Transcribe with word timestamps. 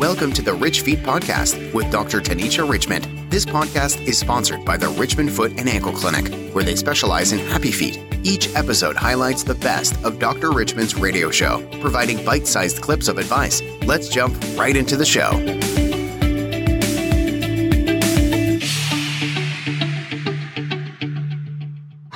Welcome 0.00 0.32
to 0.32 0.42
the 0.42 0.52
Rich 0.52 0.80
Feet 0.80 0.98
Podcast 0.98 1.72
with 1.72 1.88
Dr. 1.92 2.20
Tanisha 2.20 2.68
Richmond. 2.68 3.04
This 3.30 3.44
podcast 3.44 4.04
is 4.08 4.18
sponsored 4.18 4.64
by 4.64 4.76
the 4.76 4.88
Richmond 4.88 5.30
Foot 5.30 5.52
and 5.56 5.68
Ankle 5.68 5.92
Clinic, 5.92 6.34
where 6.52 6.64
they 6.64 6.74
specialize 6.74 7.30
in 7.30 7.38
happy 7.38 7.70
feet. 7.70 8.00
Each 8.24 8.52
episode 8.56 8.96
highlights 8.96 9.44
the 9.44 9.54
best 9.54 9.94
of 10.04 10.18
Dr. 10.18 10.50
Richmond's 10.50 10.96
radio 10.96 11.30
show, 11.30 11.64
providing 11.80 12.24
bite 12.24 12.48
sized 12.48 12.82
clips 12.82 13.06
of 13.06 13.18
advice. 13.18 13.62
Let's 13.86 14.08
jump 14.08 14.36
right 14.56 14.76
into 14.76 14.96
the 14.96 15.04
show. 15.04 15.30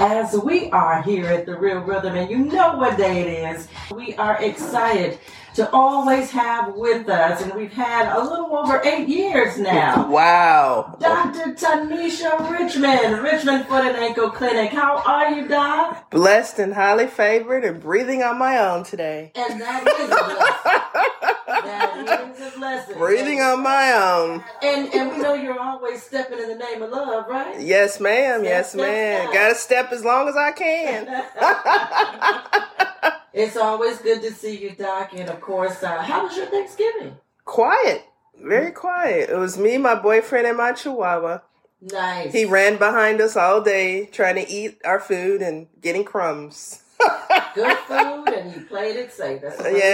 As 0.01 0.37
we 0.37 0.69
are 0.71 1.01
here 1.03 1.27
at 1.27 1.47
the 1.47 1.57
Real 1.57 1.79
Rhythm, 1.79 2.17
and 2.17 2.29
you 2.29 2.39
know 2.39 2.77
what 2.77 2.99
day 2.99 3.21
it 3.21 3.57
is, 3.57 3.69
we 3.95 4.17
are 4.17 4.43
excited 4.43 5.21
to 5.55 5.69
always 5.73 6.31
have 6.31 6.75
with 6.75 7.09
us, 7.09 7.43
and 7.43 7.53
we've 7.55 7.73
had 7.73 8.15
a 8.17 8.23
little 8.23 8.55
over 8.57 8.81
eight 8.85 9.09
years 9.09 9.59
now. 9.59 10.07
Wow. 10.19 10.97
Dr. 11.01 11.53
Tanisha 11.55 12.51
Richmond, 12.51 13.23
Richmond 13.23 13.67
Foot 13.67 13.85
and 13.87 13.97
Ankle 13.97 14.31
Clinic. 14.31 14.71
How 14.71 14.99
are 15.05 15.31
you, 15.33 15.47
Doc? 15.49 16.11
Blessed 16.11 16.59
and 16.59 16.75
highly 16.75 17.07
favored 17.07 17.65
and 17.65 17.81
breathing 17.81 18.23
on 18.23 18.39
my 18.39 18.59
own 18.59 18.85
today. 18.85 19.31
And 19.35 19.61
that 19.61 19.87
is 19.87 20.05
a 20.05 20.07
blessing. 20.09 21.65
that 21.65 22.31
is 22.37 22.55
a 22.55 22.59
blessing. 22.59 22.99
breathing 22.99 23.41
on 23.41 23.63
my 23.63 23.93
own. 23.93 24.45
And 24.63 24.93
and 24.95 25.11
we 25.13 25.19
know 25.19 25.35
you're 25.35 25.59
always 25.59 26.03
stepping 26.03 26.39
in 26.39 26.49
the 26.49 26.57
name 26.57 26.83
of 26.83 26.91
love, 26.91 27.27
right? 27.29 27.61
Yes, 27.61 28.01
ma'am. 28.01 28.41
Step, 28.41 28.51
Yes, 28.51 28.69
step, 28.71 28.81
ma'am. 28.81 29.21
step. 29.29 29.35
Gotta 29.35 29.55
step 29.55 29.93
as 29.93 30.05
long 30.05 30.29
as 30.29 30.37
I 30.37 30.53
can. 30.53 31.07
It's 33.39 33.57
always 33.57 33.99
good 33.99 34.21
to 34.23 34.33
see 34.33 34.57
you, 34.57 34.71
Doc. 34.71 35.13
And 35.15 35.31
of 35.31 35.41
course, 35.41 35.83
uh, 35.83 36.03
how 36.03 36.25
was 36.25 36.37
your 36.37 36.47
Thanksgiving? 36.47 37.17
quiet. 37.45 38.05
Very 38.41 38.71
quiet. 38.71 39.31
It 39.31 39.37
was 39.37 39.59
me, 39.59 39.79
my 39.79 39.95
boyfriend, 39.95 40.47
and 40.47 40.57
my 40.57 40.73
chihuahua. 40.73 41.41
Nice. 41.81 42.33
He 42.33 42.45
ran 42.45 42.77
behind 42.77 43.21
us 43.21 43.37
all 43.37 43.61
day 43.63 44.07
trying 44.07 44.37
to 44.37 44.49
eat 44.49 44.81
our 44.85 45.01
food 45.01 45.43
and 45.43 45.67
getting 45.81 46.05
crumbs. 46.05 46.83
Good 47.55 47.77
food, 47.79 48.29
and 48.29 48.55
you 48.55 48.63
played 48.63 48.97
it 48.97 49.13
safe. 49.13 49.41
That's 49.41 49.57
the 49.57 49.65
way 49.65 49.71
you 49.71 49.77
gotta 49.79 49.87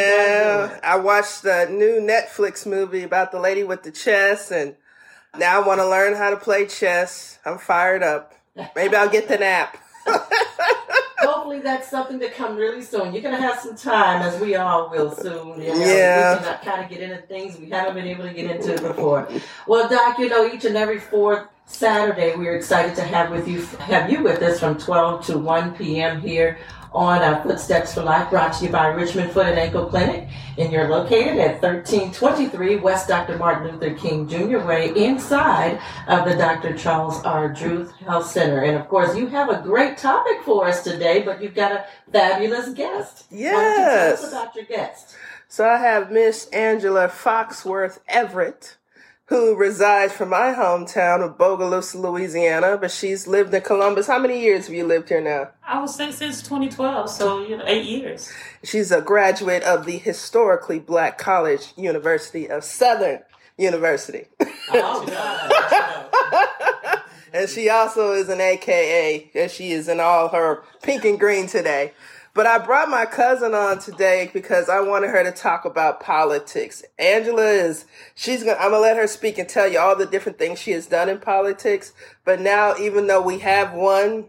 Yeah. 0.75 0.81
I 0.83 0.97
watched 0.97 1.43
the 1.43 1.67
new 1.71 2.01
Netflix 2.01 2.67
movie 2.67 3.03
about 3.03 3.33
the 3.33 3.41
lady 3.41 3.63
with 3.63 3.83
the 3.83 3.91
chess, 3.91 4.51
and 4.51 4.75
now 5.39 5.63
I 5.63 5.67
want 5.67 5.81
to 5.81 5.89
learn 5.89 6.15
how 6.15 6.31
to 6.31 6.37
play 6.37 6.67
chess. 6.67 7.39
I'm 7.45 7.59
fired 7.59 8.03
up. 8.03 8.35
Maybe 8.75 8.97
I'll 8.97 9.09
get 9.09 9.29
the 9.29 9.39
nap. 9.39 9.77
Hopefully, 11.27 11.61
that's 11.61 11.89
something 11.89 12.21
to 12.21 12.31
come 12.31 12.57
really 12.57 12.83
soon. 12.83 13.13
You're 13.13 13.23
gonna 13.23 13.41
have 13.41 13.59
some 13.59 13.77
time, 13.77 14.23
as 14.23 14.41
we 14.41 14.55
all 14.57 14.91
will 14.91 15.11
soon. 15.15 15.61
You 15.61 15.69
know, 15.69 15.75
Yeah. 15.87 16.35
We 16.35 16.45
can 16.45 16.55
uh, 16.55 16.59
kind 16.63 16.85
of 16.85 16.91
get 16.91 17.01
into 17.01 17.19
things 17.23 17.59
we 17.59 17.71
haven't 17.71 17.95
been 17.95 18.07
able 18.07 18.25
to 18.25 18.33
get 18.33 18.51
into 18.51 18.81
before. 18.81 19.29
Well, 19.67 19.89
Doc, 19.89 20.19
you 20.19 20.29
know, 20.29 20.47
each 20.47 20.65
and 20.65 20.77
every 20.77 21.01
fourth 21.01 21.47
Saturday, 21.67 22.37
we're 22.37 22.57
excited 22.57 22.95
to 22.97 23.03
have 23.03 23.31
with 23.31 23.49
you 23.49 23.63
have 23.79 24.11
you 24.11 24.23
with 24.23 24.43
us 24.43 24.61
from 24.61 24.77
12 24.79 25.27
to 25.27 25.39
1 25.39 25.75
p.m. 25.77 26.21
here 26.21 26.59
on 26.95 27.21
uh, 27.23 27.43
Footsteps 27.43 27.95
for 27.95 28.03
Life, 28.03 28.31
brought 28.31 28.53
to 28.55 28.65
you 28.67 28.71
by 28.71 28.87
Richmond 28.87 29.33
Foot 29.33 29.47
and 29.47 29.59
Ankle 29.59 29.87
Clinic. 29.87 30.29
And 30.57 30.73
you're 30.73 30.89
located 30.89 31.39
at 31.39 31.61
1323 31.61 32.77
West 32.77 33.09
Dr. 33.09 33.37
Martin 33.37 33.73
Luther 33.73 33.95
King 33.95 34.29
Jr. 34.29 34.59
Way, 34.61 34.93
inside 34.95 35.81
of 36.07 36.25
the 36.29 36.37
Dr. 36.37 36.77
Charles 36.79 37.21
R. 37.25 37.49
Drew 37.53 37.87
Health 38.07 38.27
Center. 38.31 38.61
And 38.63 38.77
of 38.77 38.89
course, 38.89 39.17
you 39.17 39.27
have 39.27 39.49
a 39.51 39.61
great 39.63 39.99
topic 39.99 40.43
for 40.45 40.69
us 40.69 40.85
today, 40.85 41.23
but 41.23 41.43
you've 41.43 41.55
got 41.55 41.73
a 41.73 41.85
fabulous 42.13 42.69
guest. 42.75 43.27
Why 43.31 43.41
don't 43.41 43.41
you 43.41 43.77
tell 43.85 44.13
us 44.13 44.23
Yes. 44.23 44.29
about 44.33 44.55
your 44.55 44.65
guest? 44.67 45.17
So 45.49 45.69
I 45.69 45.79
have 45.79 46.11
Miss 46.13 46.47
Angela 46.51 47.09
Foxworth 47.09 47.99
Everett, 48.09 48.77
who 49.27 49.57
resides 49.57 50.13
from 50.13 50.29
my 50.31 50.53
hometown 50.53 51.23
of 51.23 51.39
Bogalusa, 51.39 51.95
Louisiana, 51.95 52.77
but 52.79 52.91
she's 52.91 53.27
lived 53.27 53.55
in 53.55 53.63
Columbus. 53.63 54.07
How 54.07 54.19
many 54.19 54.41
years 54.41 54.67
have 54.67 54.75
you 54.75 54.87
lived 54.87 55.09
here 55.09 55.23
now? 55.23 55.49
I 55.67 55.81
would 55.81 55.89
say 55.89 56.11
since 56.13 56.43
2012, 56.43 57.09
so 57.09 57.43
you 57.43 57.57
know, 57.57 57.65
eight 57.67 57.87
years. 57.87 58.31
She's 58.63 58.91
a 58.93 59.01
graduate 59.01 59.63
of 59.63 59.87
the 59.87 59.97
historically 59.97 60.79
black 60.79 61.17
college 61.17 61.73
University 61.77 62.49
of 62.49 62.65
Southern 62.65 63.21
University. 63.59 64.27
Oh, 64.71 65.05
God. 65.07 67.03
and 67.35 67.51
she 67.51 67.69
also 67.69 68.13
is 68.13 68.31
an 68.31 68.41
AKA, 68.41 69.31
and 69.35 69.51
she 69.51 69.73
is 69.73 69.89
in 69.89 70.01
all 70.01 70.29
her 70.29 70.63
pink 70.83 71.05
and 71.05 71.21
green 71.21 71.47
today. 71.47 71.93
But 72.35 72.47
I 72.49 72.59
brought 72.59 72.91
my 72.91 73.07
cousin 73.07 73.55
on 73.55 73.79
today 73.79 74.29
because 74.33 74.69
I 74.69 74.81
wanted 74.81 75.11
her 75.11 75.23
to 75.23 75.31
talk 75.31 75.65
about 75.65 76.01
politics. 76.01 76.83
Angela 76.99 77.47
is, 77.47 77.85
she's 78.17 78.43
gonna, 78.43 78.59
I'm 78.59 78.73
gonna 78.73 78.83
let 78.83 78.97
her 78.97 79.07
speak 79.07 79.39
and 79.39 79.49
tell 79.49 79.69
you 79.69 79.79
all 79.79 79.95
the 79.95 80.05
different 80.05 80.37
things 80.37 80.59
she 80.59 80.73
has 80.73 80.89
done 80.89 81.09
in 81.09 81.19
politics. 81.19 81.93
But 82.25 82.41
now, 82.41 82.75
even 82.77 83.07
though 83.07 83.23
we 83.23 83.39
have 83.39 83.73
one 83.73 84.27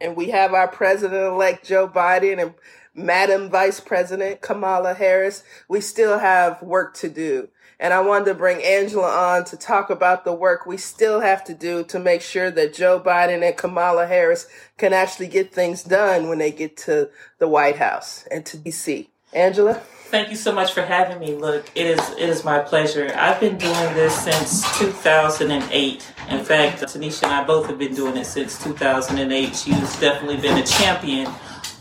and 0.00 0.16
we 0.16 0.30
have 0.30 0.54
our 0.54 0.68
president 0.68 1.20
elect 1.24 1.66
Joe 1.66 1.88
Biden 1.88 2.40
and 2.40 2.54
Madam 2.94 3.50
Vice 3.50 3.80
President 3.80 4.40
Kamala 4.40 4.94
Harris, 4.94 5.42
we 5.68 5.80
still 5.80 6.20
have 6.20 6.62
work 6.62 6.94
to 6.98 7.08
do. 7.08 7.48
And 7.80 7.94
I 7.94 8.00
wanted 8.00 8.26
to 8.26 8.34
bring 8.34 8.62
Angela 8.62 9.08
on 9.08 9.44
to 9.46 9.56
talk 9.56 9.88
about 9.88 10.24
the 10.24 10.32
work 10.32 10.66
we 10.66 10.76
still 10.76 11.20
have 11.20 11.44
to 11.44 11.54
do 11.54 11.84
to 11.84 11.98
make 11.98 12.22
sure 12.22 12.50
that 12.50 12.74
Joe 12.74 12.98
Biden 12.98 13.46
and 13.46 13.56
Kamala 13.56 14.06
Harris 14.06 14.48
can 14.76 14.92
actually 14.92 15.28
get 15.28 15.52
things 15.52 15.84
done 15.84 16.28
when 16.28 16.38
they 16.38 16.50
get 16.50 16.76
to 16.78 17.10
the 17.38 17.46
White 17.46 17.76
House 17.76 18.26
and 18.30 18.44
to 18.46 18.56
DC. 18.56 19.06
Angela? 19.32 19.74
Thank 19.74 20.30
you 20.30 20.36
so 20.36 20.52
much 20.52 20.72
for 20.72 20.80
having 20.80 21.18
me. 21.18 21.34
Look, 21.34 21.70
it 21.74 21.86
is 21.86 22.00
it 22.12 22.30
is 22.30 22.42
my 22.42 22.60
pleasure. 22.60 23.12
I've 23.14 23.38
been 23.40 23.58
doing 23.58 23.94
this 23.94 24.18
since 24.24 24.78
2008. 24.78 26.14
In 26.30 26.44
fact, 26.44 26.80
Tanisha 26.80 27.24
and 27.24 27.32
I 27.32 27.44
both 27.44 27.66
have 27.66 27.78
been 27.78 27.94
doing 27.94 28.16
it 28.16 28.24
since 28.24 28.62
2008. 28.64 29.54
She's 29.54 30.00
definitely 30.00 30.38
been 30.38 30.56
a 30.56 30.64
champion 30.64 31.30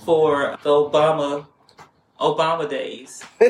for 0.04 0.58
the 0.64 0.70
Obama 0.70 1.48
Obama 2.20 2.70
days. 2.70 3.24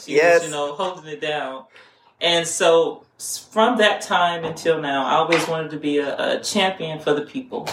She 0.00 0.16
yes. 0.16 0.40
was, 0.40 0.44
you 0.44 0.50
know, 0.50 0.74
holding 0.74 1.06
it 1.10 1.20
down. 1.20 1.64
And 2.20 2.46
so 2.46 3.04
from 3.50 3.78
that 3.78 4.00
time 4.00 4.44
until 4.44 4.80
now, 4.80 5.06
I 5.06 5.14
always 5.16 5.46
wanted 5.48 5.70
to 5.72 5.78
be 5.78 5.98
a, 5.98 6.38
a 6.38 6.40
champion 6.42 7.00
for 7.00 7.14
the 7.14 7.22
people. 7.22 7.68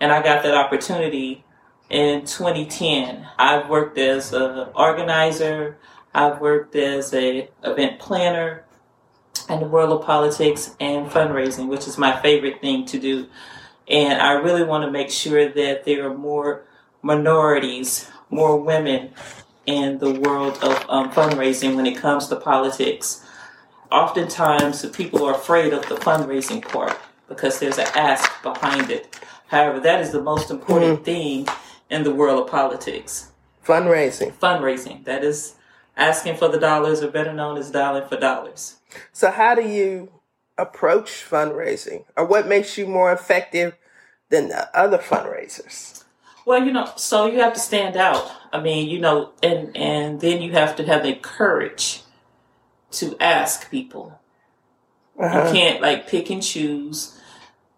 And 0.00 0.12
I 0.12 0.22
got 0.22 0.42
that 0.42 0.54
opportunity 0.54 1.44
in 1.90 2.24
2010. 2.24 3.26
I've 3.38 3.68
worked 3.68 3.98
as 3.98 4.32
an 4.32 4.68
organizer, 4.74 5.78
I've 6.14 6.40
worked 6.40 6.74
as 6.76 7.12
a 7.14 7.48
event 7.62 7.98
planner 7.98 8.64
in 9.48 9.60
the 9.60 9.66
world 9.66 9.98
of 9.98 10.06
politics 10.06 10.74
and 10.80 11.10
fundraising, 11.10 11.68
which 11.68 11.86
is 11.86 11.98
my 11.98 12.20
favorite 12.20 12.60
thing 12.60 12.84
to 12.86 12.98
do. 12.98 13.26
And 13.88 14.20
I 14.20 14.32
really 14.32 14.64
want 14.64 14.84
to 14.84 14.90
make 14.90 15.10
sure 15.10 15.48
that 15.48 15.84
there 15.84 16.08
are 16.08 16.16
more 16.16 16.64
minorities, 17.02 18.08
more 18.30 18.56
women 18.56 19.10
in 19.66 19.98
the 19.98 20.12
world 20.20 20.58
of 20.62 20.84
um, 20.88 21.10
fundraising 21.10 21.76
when 21.76 21.86
it 21.86 21.96
comes 21.96 22.28
to 22.28 22.36
politics. 22.36 23.24
Oftentimes, 23.90 24.86
people 24.90 25.24
are 25.24 25.34
afraid 25.34 25.72
of 25.72 25.88
the 25.88 25.96
fundraising 25.96 26.62
part 26.62 26.96
because 27.28 27.58
there's 27.58 27.78
an 27.78 27.88
ask 27.94 28.30
behind 28.42 28.90
it. 28.90 29.18
However, 29.48 29.80
that 29.80 30.00
is 30.00 30.12
the 30.12 30.22
most 30.22 30.50
important 30.50 31.04
thing 31.04 31.46
in 31.90 32.04
the 32.04 32.14
world 32.14 32.40
of 32.44 32.50
politics. 32.50 33.32
Fundraising. 33.64 34.32
Fundraising. 34.32 35.04
That 35.04 35.24
is 35.24 35.54
asking 35.96 36.36
for 36.36 36.48
the 36.48 36.58
dollars, 36.58 37.02
or 37.02 37.10
better 37.10 37.32
known 37.32 37.58
as 37.58 37.70
dialing 37.70 38.08
for 38.08 38.16
dollars. 38.16 38.76
So, 39.12 39.30
how 39.30 39.54
do 39.54 39.62
you 39.62 40.10
approach 40.56 41.24
fundraising? 41.28 42.04
Or 42.16 42.24
what 42.24 42.48
makes 42.48 42.78
you 42.78 42.86
more 42.86 43.12
effective 43.12 43.76
than 44.28 44.48
the 44.48 44.76
other 44.76 44.98
fundraisers? 44.98 45.99
Well, 46.50 46.66
you 46.66 46.72
know, 46.72 46.90
so 46.96 47.26
you 47.26 47.38
have 47.38 47.54
to 47.54 47.60
stand 47.60 47.96
out. 47.96 48.28
I 48.52 48.60
mean, 48.60 48.88
you 48.88 48.98
know, 48.98 49.30
and 49.40 49.76
and 49.76 50.20
then 50.20 50.42
you 50.42 50.50
have 50.50 50.74
to 50.76 50.84
have 50.84 51.04
the 51.04 51.14
courage 51.14 52.02
to 52.90 53.16
ask 53.20 53.70
people. 53.70 54.20
Uh-huh. 55.16 55.44
You 55.46 55.52
can't 55.52 55.80
like 55.80 56.08
pick 56.08 56.28
and 56.28 56.42
choose. 56.42 57.16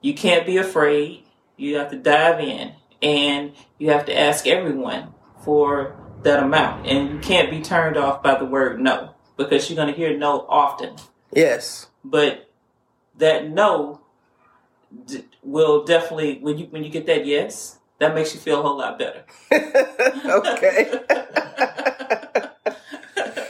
You 0.00 0.14
can't 0.14 0.46
be 0.46 0.56
afraid. 0.56 1.24
You 1.58 1.76
have 1.76 1.90
to 1.90 1.98
dive 1.98 2.40
in 2.40 2.72
and 3.02 3.52
you 3.76 3.90
have 3.90 4.06
to 4.06 4.18
ask 4.18 4.46
everyone 4.46 5.12
for 5.44 5.94
that 6.22 6.42
amount. 6.42 6.86
And 6.86 7.10
you 7.10 7.18
can't 7.18 7.50
be 7.50 7.60
turned 7.60 7.98
off 7.98 8.22
by 8.22 8.38
the 8.38 8.46
word 8.46 8.80
no 8.80 9.14
because 9.36 9.68
you're 9.68 9.76
going 9.76 9.92
to 9.92 10.00
hear 10.00 10.16
no 10.16 10.46
often. 10.48 10.96
Yes. 11.30 11.88
But 12.02 12.48
that 13.18 13.50
no 13.50 14.00
d- 15.04 15.26
will 15.42 15.84
definitely 15.84 16.38
when 16.38 16.56
you 16.56 16.64
when 16.70 16.82
you 16.82 16.88
get 16.88 17.04
that 17.04 17.26
yes, 17.26 17.78
that 18.02 18.14
makes 18.16 18.34
you 18.34 18.40
feel 18.40 18.58
a 18.58 18.62
whole 18.62 18.78
lot 18.78 18.98
better. 18.98 19.22
okay. 19.52 20.90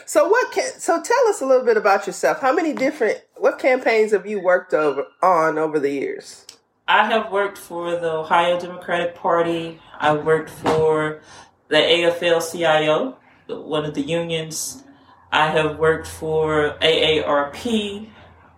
so 0.04 0.28
what 0.28 0.52
can 0.52 0.70
so 0.78 1.02
tell 1.02 1.28
us 1.28 1.40
a 1.40 1.46
little 1.46 1.64
bit 1.64 1.78
about 1.78 2.06
yourself. 2.06 2.40
How 2.40 2.52
many 2.52 2.74
different 2.74 3.22
what 3.36 3.58
campaigns 3.58 4.12
have 4.12 4.26
you 4.26 4.40
worked 4.40 4.74
over 4.74 5.06
on 5.22 5.56
over 5.56 5.80
the 5.80 5.90
years? 5.90 6.46
I 6.86 7.06
have 7.06 7.32
worked 7.32 7.56
for 7.56 7.92
the 7.92 8.12
Ohio 8.12 8.60
Democratic 8.60 9.14
Party. 9.14 9.80
I've 9.98 10.26
worked 10.26 10.50
for 10.50 11.22
the 11.68 11.76
AFL 11.76 12.52
CIO, 12.52 13.16
one 13.46 13.86
of 13.86 13.94
the 13.94 14.02
unions 14.02 14.84
I 15.30 15.48
have 15.48 15.78
worked 15.78 16.06
for 16.06 16.76
AARP. 16.82 18.10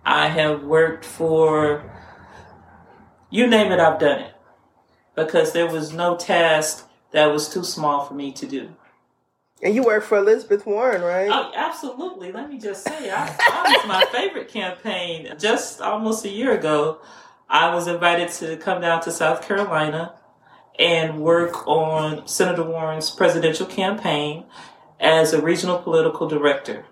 I 0.03 0.27
have 0.27 0.63
worked 0.63 1.05
for 1.05 1.89
you 3.29 3.47
name 3.47 3.71
it, 3.71 3.79
I've 3.79 3.99
done 3.99 4.19
it. 4.19 4.34
Because 5.15 5.53
there 5.53 5.67
was 5.67 5.93
no 5.93 6.17
task 6.17 6.87
that 7.11 7.27
was 7.27 7.49
too 7.49 7.63
small 7.63 8.05
for 8.05 8.13
me 8.13 8.31
to 8.33 8.45
do. 8.45 8.69
And 9.63 9.73
you 9.73 9.83
work 9.83 10.03
for 10.03 10.17
Elizabeth 10.17 10.65
Warren, 10.65 11.01
right? 11.01 11.29
Oh, 11.31 11.51
absolutely. 11.55 12.31
Let 12.31 12.49
me 12.49 12.59
just 12.59 12.83
say, 12.83 13.09
I, 13.09 13.25
I 13.25 13.77
was 13.77 13.87
my 13.87 14.05
favorite 14.11 14.49
campaign. 14.49 15.33
Just 15.39 15.81
almost 15.81 16.25
a 16.25 16.29
year 16.29 16.51
ago, 16.51 16.99
I 17.49 17.73
was 17.73 17.87
invited 17.87 18.29
to 18.33 18.57
come 18.57 18.81
down 18.81 19.01
to 19.03 19.11
South 19.11 19.47
Carolina 19.47 20.13
and 20.77 21.21
work 21.21 21.65
on 21.67 22.27
Senator 22.27 22.63
Warren's 22.63 23.09
presidential 23.09 23.65
campaign 23.65 24.43
as 24.99 25.33
a 25.33 25.41
regional 25.41 25.77
political 25.79 26.27
director. 26.27 26.85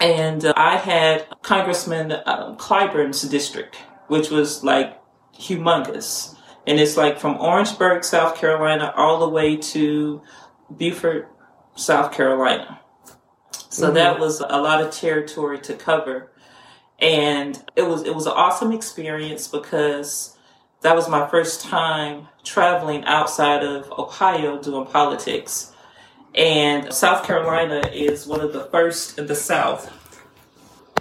And 0.00 0.44
uh, 0.44 0.54
I 0.56 0.76
had 0.76 1.26
Congressman 1.42 2.12
uh, 2.12 2.56
Clyburn's 2.56 3.22
district, 3.22 3.76
which 4.08 4.30
was 4.30 4.64
like 4.64 4.98
humongous. 5.34 6.36
And 6.66 6.78
it's 6.78 6.96
like 6.96 7.18
from 7.18 7.38
Orangeburg, 7.40 8.04
South 8.04 8.36
Carolina, 8.36 8.92
all 8.96 9.20
the 9.20 9.28
way 9.28 9.56
to 9.56 10.22
Beaufort, 10.70 11.28
South 11.74 12.12
Carolina. 12.12 12.80
So 13.70 13.86
mm-hmm. 13.86 13.94
that 13.94 14.20
was 14.20 14.40
a 14.40 14.60
lot 14.60 14.82
of 14.82 14.92
territory 14.92 15.58
to 15.60 15.74
cover. 15.74 16.30
And 16.98 17.62
it 17.76 17.82
was 17.82 18.02
it 18.02 18.14
was 18.14 18.26
an 18.26 18.32
awesome 18.32 18.72
experience 18.72 19.48
because 19.48 20.36
that 20.82 20.94
was 20.94 21.08
my 21.08 21.26
first 21.28 21.62
time 21.62 22.28
traveling 22.44 23.04
outside 23.04 23.62
of 23.62 23.90
Ohio 23.92 24.60
doing 24.60 24.86
politics. 24.86 25.72
And 26.34 26.92
South 26.92 27.26
Carolina 27.26 27.88
is 27.92 28.26
one 28.26 28.40
of 28.40 28.52
the 28.52 28.64
first 28.64 29.18
in 29.18 29.26
the 29.26 29.34
South. 29.34 29.96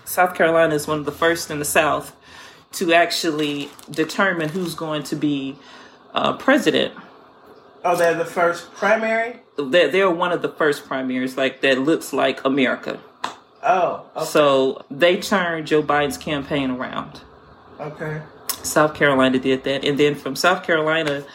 South 0.06 0.34
Carolina 0.36 0.74
is 0.74 0.88
one 0.88 1.00
of 1.00 1.06
the 1.06 1.12
first 1.12 1.52
in 1.52 1.60
the 1.60 1.66
South 1.66 2.16
to 2.74 2.94
actually 2.94 3.70
determine 3.90 4.50
who's 4.50 4.76
going 4.76 5.04
to 5.04 5.16
be 5.16 5.56
uh, 6.14 6.34
president. 6.34 6.94
Oh, 7.84 7.96
they're 7.96 8.14
the 8.14 8.26
first 8.26 8.72
primary? 8.74 9.40
They're, 9.58 9.90
they're 9.90 10.12
one 10.12 10.32
of 10.32 10.42
the 10.42 10.50
first 10.50 10.86
primaries, 10.86 11.38
like 11.38 11.62
that 11.62 11.80
looks 11.80 12.14
like 12.14 12.44
America. 12.46 13.00
Oh, 13.64 14.06
okay. 14.16 14.26
So 14.26 14.86
they 14.92 15.18
turned 15.18 15.68
Joe 15.68 15.84
Biden's 15.84 16.18
campaign 16.18 16.72
around. 16.72 17.22
Okay. 17.80 18.22
South 18.64 18.94
Carolina 18.94 19.40
did 19.40 19.64
that. 19.64 19.84
And 19.86 19.98
then 19.98 20.16
from 20.16 20.36
South 20.36 20.64
Carolina, 20.64 21.26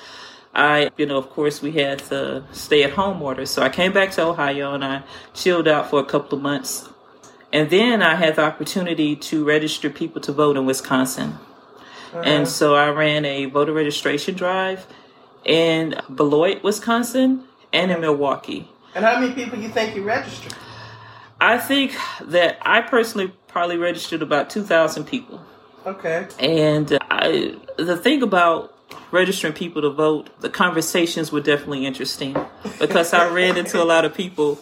I, 0.55 0.91
you 0.97 1.07
know, 1.07 1.17
of 1.17 1.31
course, 1.31 1.61
we 1.61 1.73
had 1.73 2.01
the 2.01 2.45
stay 2.53 2.85
at 2.85 2.93
home 2.93 3.21
order. 3.23 3.47
So 3.47 3.63
I 3.63 3.69
came 3.69 3.93
back 3.93 4.13
to 4.13 4.23
Ohio 4.25 4.75
and 4.75 4.85
I 4.85 5.03
chilled 5.33 5.67
out 5.67 5.91
for 5.91 6.01
a 6.01 6.05
couple 6.05 6.39
of 6.39 6.43
months. 6.43 6.89
And 7.55 7.71
then 7.71 8.03
I 8.03 8.17
had 8.17 8.35
the 8.35 8.43
opportunity 8.43 9.15
to 9.15 9.45
register 9.45 9.89
people 9.89 10.21
to 10.23 10.33
vote 10.33 10.57
in 10.57 10.67
Wisconsin. 10.67 11.39
Uh-huh. 12.13 12.21
And 12.25 12.49
so 12.49 12.75
I 12.75 12.91
ran 12.91 13.25
a 13.25 13.45
voter 13.45 13.73
registration 13.73 14.35
drive 14.35 14.85
in 15.45 15.95
Beloit, 16.13 16.65
Wisconsin, 16.65 17.45
and 17.73 17.93
in 17.93 18.01
Milwaukee. 18.01 18.69
And 18.97 19.05
how 19.05 19.21
many 19.21 19.35
people 19.35 19.57
you 19.61 19.69
think 19.69 19.95
you 19.95 20.03
registered? 20.03 20.53
I 21.41 21.59
think 21.59 21.95
that 22.23 22.59
I 22.63 22.81
personally 22.81 23.33
probably 23.47 23.77
registered 23.77 24.21
about 24.21 24.51
2,000 24.51 25.05
people. 25.05 25.41
Okay. 25.87 26.27
And 26.41 26.99
I, 27.09 27.55
the 27.77 27.97
thing 27.97 28.25
about 28.25 28.77
registering 29.13 29.53
people 29.53 29.83
to 29.83 29.91
vote, 29.91 30.29
the 30.41 30.51
conversations 30.51 31.31
were 31.31 31.41
definitely 31.41 31.87
interesting 31.87 32.37
because 32.81 33.15
I 33.15 33.29
ran 33.29 33.57
into 33.57 33.81
a 33.81 33.85
lot 33.85 34.05
of 34.05 34.13
people 34.13 34.59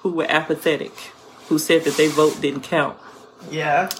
who 0.00 0.12
were 0.12 0.26
apathetic, 0.28 0.92
who 1.48 1.58
said 1.58 1.84
that 1.84 1.96
their 1.96 2.08
vote 2.08 2.40
didn't 2.40 2.62
count. 2.62 2.96
Yeah. 3.50 3.90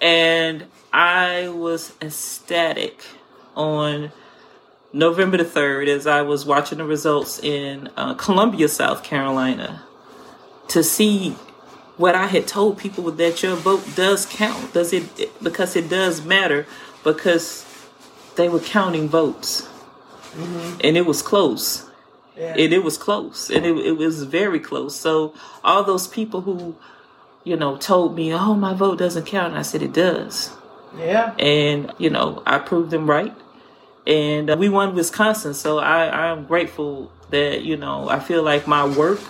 And 0.00 0.66
I 0.92 1.48
was 1.48 1.92
ecstatic 2.00 3.04
on 3.56 4.12
November 4.92 5.36
the 5.36 5.44
3rd 5.44 5.88
as 5.88 6.06
I 6.06 6.22
was 6.22 6.46
watching 6.46 6.78
the 6.78 6.84
results 6.84 7.38
in 7.40 7.88
uh, 7.96 8.14
Columbia, 8.14 8.68
South 8.68 9.02
Carolina, 9.02 9.82
to 10.68 10.82
see 10.82 11.36
what 11.96 12.14
I 12.14 12.26
had 12.26 12.46
told 12.46 12.78
people 12.78 13.10
that 13.10 13.42
your 13.42 13.56
vote 13.56 13.84
does 13.94 14.26
count. 14.26 14.72
Does 14.72 14.92
it 14.92 15.42
because 15.42 15.76
it 15.76 15.88
does 15.88 16.24
matter 16.24 16.66
because 17.02 17.64
they 18.36 18.48
were 18.48 18.60
counting 18.60 19.08
votes, 19.08 19.62
mm-hmm. 19.62 20.80
and 20.82 20.96
it 20.96 21.06
was 21.06 21.22
close. 21.22 21.88
Yeah. 22.36 22.54
And 22.56 22.72
it 22.72 22.82
was 22.82 22.98
close, 22.98 23.48
and 23.48 23.64
it, 23.64 23.76
it 23.78 23.92
was 23.92 24.24
very 24.24 24.58
close. 24.58 24.96
So 24.96 25.34
all 25.62 25.84
those 25.84 26.08
people 26.08 26.40
who, 26.40 26.76
you 27.44 27.56
know, 27.56 27.76
told 27.76 28.16
me, 28.16 28.34
"Oh, 28.34 28.54
my 28.54 28.74
vote 28.74 28.98
doesn't 28.98 29.26
count," 29.26 29.50
and 29.50 29.58
I 29.58 29.62
said 29.62 29.82
it 29.82 29.92
does. 29.92 30.50
Yeah. 30.98 31.34
And 31.38 31.92
you 31.98 32.10
know, 32.10 32.42
I 32.44 32.58
proved 32.58 32.90
them 32.90 33.08
right, 33.08 33.34
and 34.06 34.50
uh, 34.50 34.56
we 34.58 34.68
won 34.68 34.94
Wisconsin. 34.94 35.54
So 35.54 35.78
I 35.78 36.30
I'm 36.30 36.44
grateful 36.46 37.12
that 37.30 37.62
you 37.62 37.76
know 37.76 38.08
I 38.08 38.18
feel 38.18 38.42
like 38.42 38.66
my 38.66 38.84
work, 38.84 39.20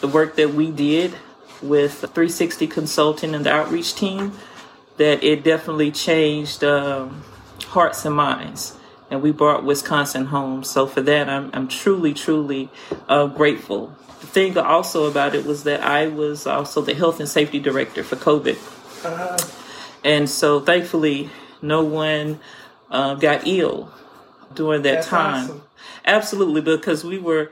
the 0.00 0.08
work 0.08 0.36
that 0.36 0.54
we 0.54 0.70
did 0.70 1.14
with 1.62 2.00
360 2.00 2.66
Consulting 2.66 3.34
and 3.34 3.46
the 3.46 3.52
outreach 3.52 3.94
team 3.94 4.32
that 4.96 5.22
it 5.22 5.44
definitely 5.44 5.90
changed 5.90 6.64
um, 6.64 7.22
hearts 7.66 8.04
and 8.04 8.14
minds. 8.14 8.76
And 9.10 9.22
we 9.22 9.30
brought 9.30 9.64
Wisconsin 9.64 10.26
home. 10.26 10.64
So 10.64 10.86
for 10.86 11.00
that, 11.02 11.28
I'm, 11.28 11.50
I'm 11.52 11.68
truly, 11.68 12.12
truly 12.12 12.70
uh, 13.08 13.26
grateful. 13.26 13.94
The 14.20 14.26
thing 14.26 14.58
also 14.58 15.08
about 15.08 15.34
it 15.34 15.44
was 15.44 15.64
that 15.64 15.82
I 15.82 16.08
was 16.08 16.46
also 16.46 16.80
the 16.82 16.94
health 16.94 17.20
and 17.20 17.28
safety 17.28 17.60
director 17.60 18.02
for 18.02 18.16
COVID. 18.16 18.56
Uh-huh. 19.04 19.36
And 20.04 20.28
so 20.28 20.60
thankfully, 20.60 21.30
no 21.62 21.84
one 21.84 22.40
uh, 22.90 23.14
got 23.14 23.46
ill 23.46 23.92
during 24.54 24.82
that 24.82 24.94
That's 24.94 25.08
time. 25.08 25.44
Awesome. 25.44 25.62
Absolutely, 26.04 26.60
because 26.60 27.04
we 27.04 27.18
were 27.18 27.50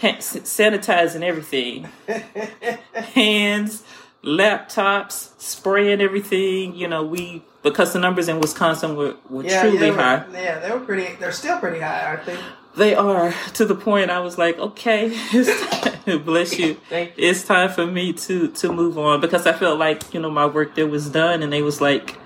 sanitizing 0.00 1.22
everything 1.22 1.88
hands 2.94 3.82
laptops 4.22 5.30
spraying 5.40 6.00
everything 6.00 6.74
you 6.74 6.86
know 6.86 7.02
we 7.02 7.42
because 7.62 7.92
the 7.92 7.98
numbers 7.98 8.28
in 8.28 8.40
wisconsin 8.40 8.96
were, 8.96 9.16
were 9.28 9.44
yeah, 9.44 9.62
truly 9.62 9.88
yeah, 9.88 9.92
high. 9.92 10.24
yeah 10.32 10.58
they 10.58 10.70
were 10.70 10.80
pretty 10.80 11.14
they're 11.16 11.32
still 11.32 11.58
pretty 11.58 11.80
high 11.80 12.04
aren't 12.04 12.26
they? 12.26 12.38
They 12.76 12.94
are 12.94 13.34
to 13.54 13.64
the 13.64 13.74
point 13.74 14.10
i 14.10 14.20
was 14.20 14.38
like 14.38 14.58
okay 14.58 15.08
bless 16.24 16.58
you. 16.58 16.66
you. 16.90 17.08
It's 17.16 17.42
time 17.42 17.70
for 17.70 17.86
me 17.86 18.12
to 18.12 18.48
to 18.48 18.72
move 18.72 18.96
on 18.98 19.20
because 19.20 19.46
i 19.46 19.52
felt 19.52 19.78
like 19.78 20.14
you 20.14 20.20
know 20.20 20.30
my 20.30 20.46
work 20.46 20.74
there 20.76 20.86
was 20.86 21.10
done 21.10 21.42
and 21.42 21.52
they 21.52 21.62
was 21.62 21.80
like 21.80 22.16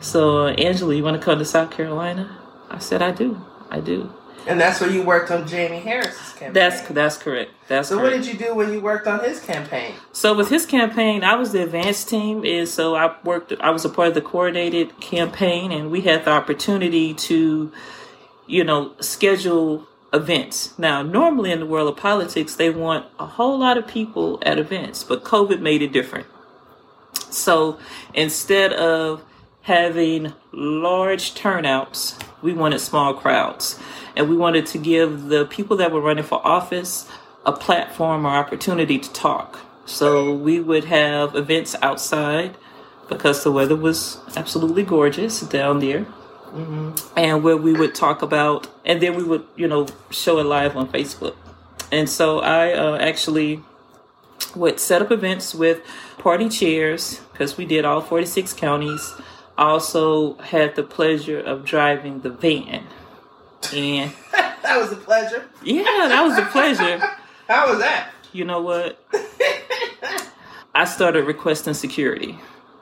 so 0.00 0.46
uh, 0.46 0.50
angela 0.52 0.94
you 0.94 1.04
want 1.04 1.18
to 1.18 1.24
come 1.24 1.38
to 1.38 1.44
south 1.44 1.70
carolina? 1.70 2.38
I 2.70 2.78
said 2.78 3.02
i 3.02 3.12
do 3.12 3.40
i 3.70 3.80
do 3.80 4.12
and 4.46 4.60
that's 4.60 4.80
where 4.80 4.90
you 4.90 5.02
worked 5.02 5.30
on 5.30 5.46
Jamie 5.46 5.80
Harrison's 5.80 6.32
campaign. 6.32 6.52
That's 6.52 6.88
that's 6.88 7.16
correct. 7.16 7.52
That's 7.68 7.88
so. 7.88 7.98
Correct. 7.98 8.16
What 8.16 8.24
did 8.24 8.32
you 8.32 8.38
do 8.38 8.54
when 8.54 8.72
you 8.72 8.80
worked 8.80 9.06
on 9.06 9.20
his 9.20 9.40
campaign? 9.40 9.94
So 10.12 10.34
with 10.34 10.48
his 10.48 10.66
campaign, 10.66 11.24
I 11.24 11.34
was 11.34 11.52
the 11.52 11.62
advance 11.62 12.04
team. 12.04 12.44
and 12.44 12.68
so 12.68 12.94
I 12.94 13.16
worked. 13.24 13.52
I 13.60 13.70
was 13.70 13.84
a 13.84 13.88
part 13.88 14.08
of 14.08 14.14
the 14.14 14.22
coordinated 14.22 15.00
campaign, 15.00 15.72
and 15.72 15.90
we 15.90 16.02
had 16.02 16.24
the 16.24 16.30
opportunity 16.30 17.14
to, 17.14 17.72
you 18.46 18.64
know, 18.64 18.92
schedule 19.00 19.86
events. 20.12 20.78
Now, 20.78 21.02
normally 21.02 21.50
in 21.50 21.60
the 21.60 21.66
world 21.66 21.88
of 21.88 21.96
politics, 21.96 22.54
they 22.54 22.70
want 22.70 23.06
a 23.18 23.26
whole 23.26 23.58
lot 23.58 23.76
of 23.76 23.86
people 23.86 24.38
at 24.42 24.58
events, 24.58 25.02
but 25.02 25.24
COVID 25.24 25.60
made 25.60 25.82
it 25.82 25.92
different. 25.92 26.26
So 27.30 27.78
instead 28.14 28.72
of 28.72 29.24
having 29.64 30.32
large 30.52 31.34
turnouts, 31.34 32.18
we 32.42 32.52
wanted 32.52 32.78
small 32.78 33.14
crowds 33.14 33.78
and 34.16 34.28
we 34.28 34.36
wanted 34.36 34.66
to 34.66 34.78
give 34.78 35.24
the 35.24 35.46
people 35.46 35.76
that 35.78 35.90
were 35.90 36.00
running 36.00 36.24
for 36.24 36.46
office 36.46 37.08
a 37.46 37.52
platform 37.52 38.26
or 38.26 38.30
opportunity 38.30 38.98
to 38.98 39.12
talk. 39.12 39.60
So 39.86 40.34
we 40.34 40.60
would 40.60 40.84
have 40.84 41.34
events 41.34 41.74
outside 41.82 42.56
because 43.08 43.44
the 43.44 43.52
weather 43.52 43.76
was 43.76 44.18
absolutely 44.36 44.82
gorgeous 44.82 45.40
down 45.40 45.80
there. 45.80 46.06
Mm-hmm. 46.54 47.18
And 47.18 47.42
where 47.42 47.56
we 47.56 47.72
would 47.72 47.94
talk 47.94 48.22
about, 48.22 48.68
and 48.84 49.02
then 49.02 49.16
we 49.16 49.24
would, 49.24 49.44
you 49.56 49.66
know, 49.66 49.86
show 50.10 50.38
it 50.38 50.44
live 50.44 50.76
on 50.76 50.88
Facebook. 50.88 51.34
And 51.90 52.08
so 52.08 52.38
I 52.38 52.72
uh, 52.72 52.96
actually 52.98 53.60
would 54.54 54.78
set 54.78 55.02
up 55.02 55.10
events 55.10 55.54
with 55.54 55.82
party 56.18 56.48
chairs 56.48 57.20
because 57.32 57.56
we 57.56 57.64
did 57.64 57.84
all 57.84 58.00
46 58.00 58.52
counties. 58.52 59.14
Also 59.56 60.34
had 60.38 60.74
the 60.74 60.82
pleasure 60.82 61.38
of 61.38 61.64
driving 61.64 62.20
the 62.20 62.30
van 62.30 62.86
and 63.72 64.12
that 64.32 64.76
was 64.78 64.92
a 64.92 64.96
pleasure. 64.96 65.48
Yeah, 65.62 65.82
that 65.84 66.22
was 66.22 66.38
a 66.38 66.44
pleasure. 66.46 66.98
How 67.48 67.70
was 67.70 67.78
that? 67.78 68.10
You 68.32 68.44
know 68.44 68.60
what? 68.60 68.98
I 70.74 70.84
started 70.86 71.24
requesting 71.24 71.74
security. 71.74 72.38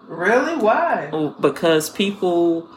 Really? 0.07 0.57
Why? 0.57 1.11
Because 1.41 1.91
people 1.91 2.69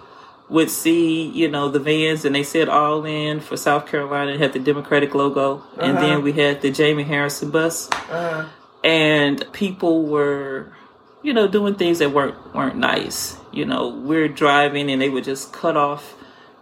would 0.50 0.70
see, 0.70 1.30
you 1.30 1.50
know, 1.50 1.70
the 1.70 1.80
vans 1.80 2.26
and 2.26 2.36
they 2.36 2.44
said 2.44 2.70
all 2.70 3.06
in 3.06 3.40
for 3.40 3.56
South 3.56 3.88
Carolina. 3.88 4.32
It 4.32 4.40
had 4.40 4.54
the 4.54 4.60
Democratic 4.60 5.16
logo. 5.16 5.56
Uh-huh. 5.56 5.82
And 5.82 5.98
then 5.98 6.22
we 6.22 6.34
had 6.34 6.62
the 6.62 6.70
Jamie 6.70 7.04
Harrison 7.04 7.50
bus. 7.50 7.90
Uh-huh. 7.92 8.46
and 8.84 9.46
people 9.54 10.04
were, 10.04 10.74
you 11.26 11.34
know, 11.34 11.48
doing 11.48 11.74
things 11.74 11.98
that 12.00 12.12
weren't 12.12 12.54
weren't 12.54 12.78
nice. 12.78 13.36
You 13.52 13.66
know, 13.66 13.90
we're 13.90 14.28
driving 14.28 14.92
and 14.92 15.02
they 15.02 15.10
would 15.10 15.24
just 15.24 15.52
cut 15.52 15.76
off, 15.76 16.14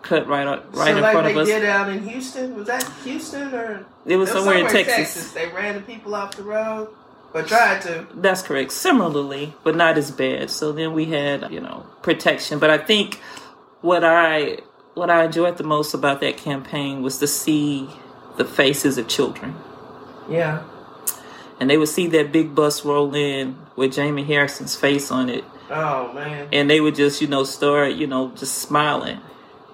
cut 0.01 0.25
right 0.25 0.47
up, 0.47 0.73
right 0.73 0.87
so 0.87 0.95
in 0.95 1.01
like 1.01 1.11
front 1.11 1.27
of 1.27 1.37
us. 1.37 1.47
did 1.47 1.65
out 1.65 1.89
in 1.89 2.07
Houston. 2.07 2.55
Was 2.55 2.67
that 2.67 2.89
Houston 3.03 3.53
or 3.53 3.85
It 4.05 4.15
was 4.15 4.29
It 4.29 4.33
somewhere, 4.33 4.59
in 4.59 4.67
Texas. 4.67 5.33
They 5.33 5.49
ran 5.49 5.75
the 5.75 5.81
people 5.81 6.15
off 6.15 6.37
the 6.37 6.43
road, 6.43 6.87
But 7.33 7.47
tried 7.47 7.81
to. 7.81 8.07
That's 8.13 8.41
correct. 8.41 8.71
Similarly, 8.71 9.53
but 9.65 9.75
not 9.75 9.97
as 9.97 10.11
bad. 10.11 10.49
So 10.49 10.71
then 10.71 10.93
we 10.93 11.05
had, 11.05 11.51
you 11.51 11.59
know, 11.59 11.85
protection. 12.01 12.59
But 12.59 12.69
I 12.69 12.77
think 12.77 13.15
what 13.81 14.05
I 14.05 14.59
what 14.93 15.09
I 15.09 15.25
enjoyed 15.25 15.57
the 15.57 15.65
most 15.65 15.93
about 15.93 16.21
that 16.21 16.37
campaign 16.37 17.01
was 17.01 17.17
to 17.19 17.27
see 17.27 17.89
the 18.37 18.45
faces 18.45 18.97
of 18.97 19.09
children. 19.09 19.55
Yeah. 20.29 20.63
And 21.59 21.69
they 21.69 21.77
would 21.77 21.87
see 21.89 22.07
that 22.07 22.31
big 22.31 22.55
bus 22.55 22.83
roll 22.83 23.13
in 23.15 23.55
with 23.75 23.93
Jamie 23.93 24.23
Harrison's 24.23 24.75
face 24.75 25.11
on 25.11 25.29
it. 25.29 25.43
Oh 25.69 26.11
man. 26.13 26.49
And 26.51 26.69
they 26.69 26.81
would 26.81 26.95
just, 26.95 27.21
you 27.21 27.27
know, 27.27 27.43
start, 27.43 27.93
you 27.93 28.07
know, 28.07 28.31
just 28.35 28.55
smiling. 28.59 29.19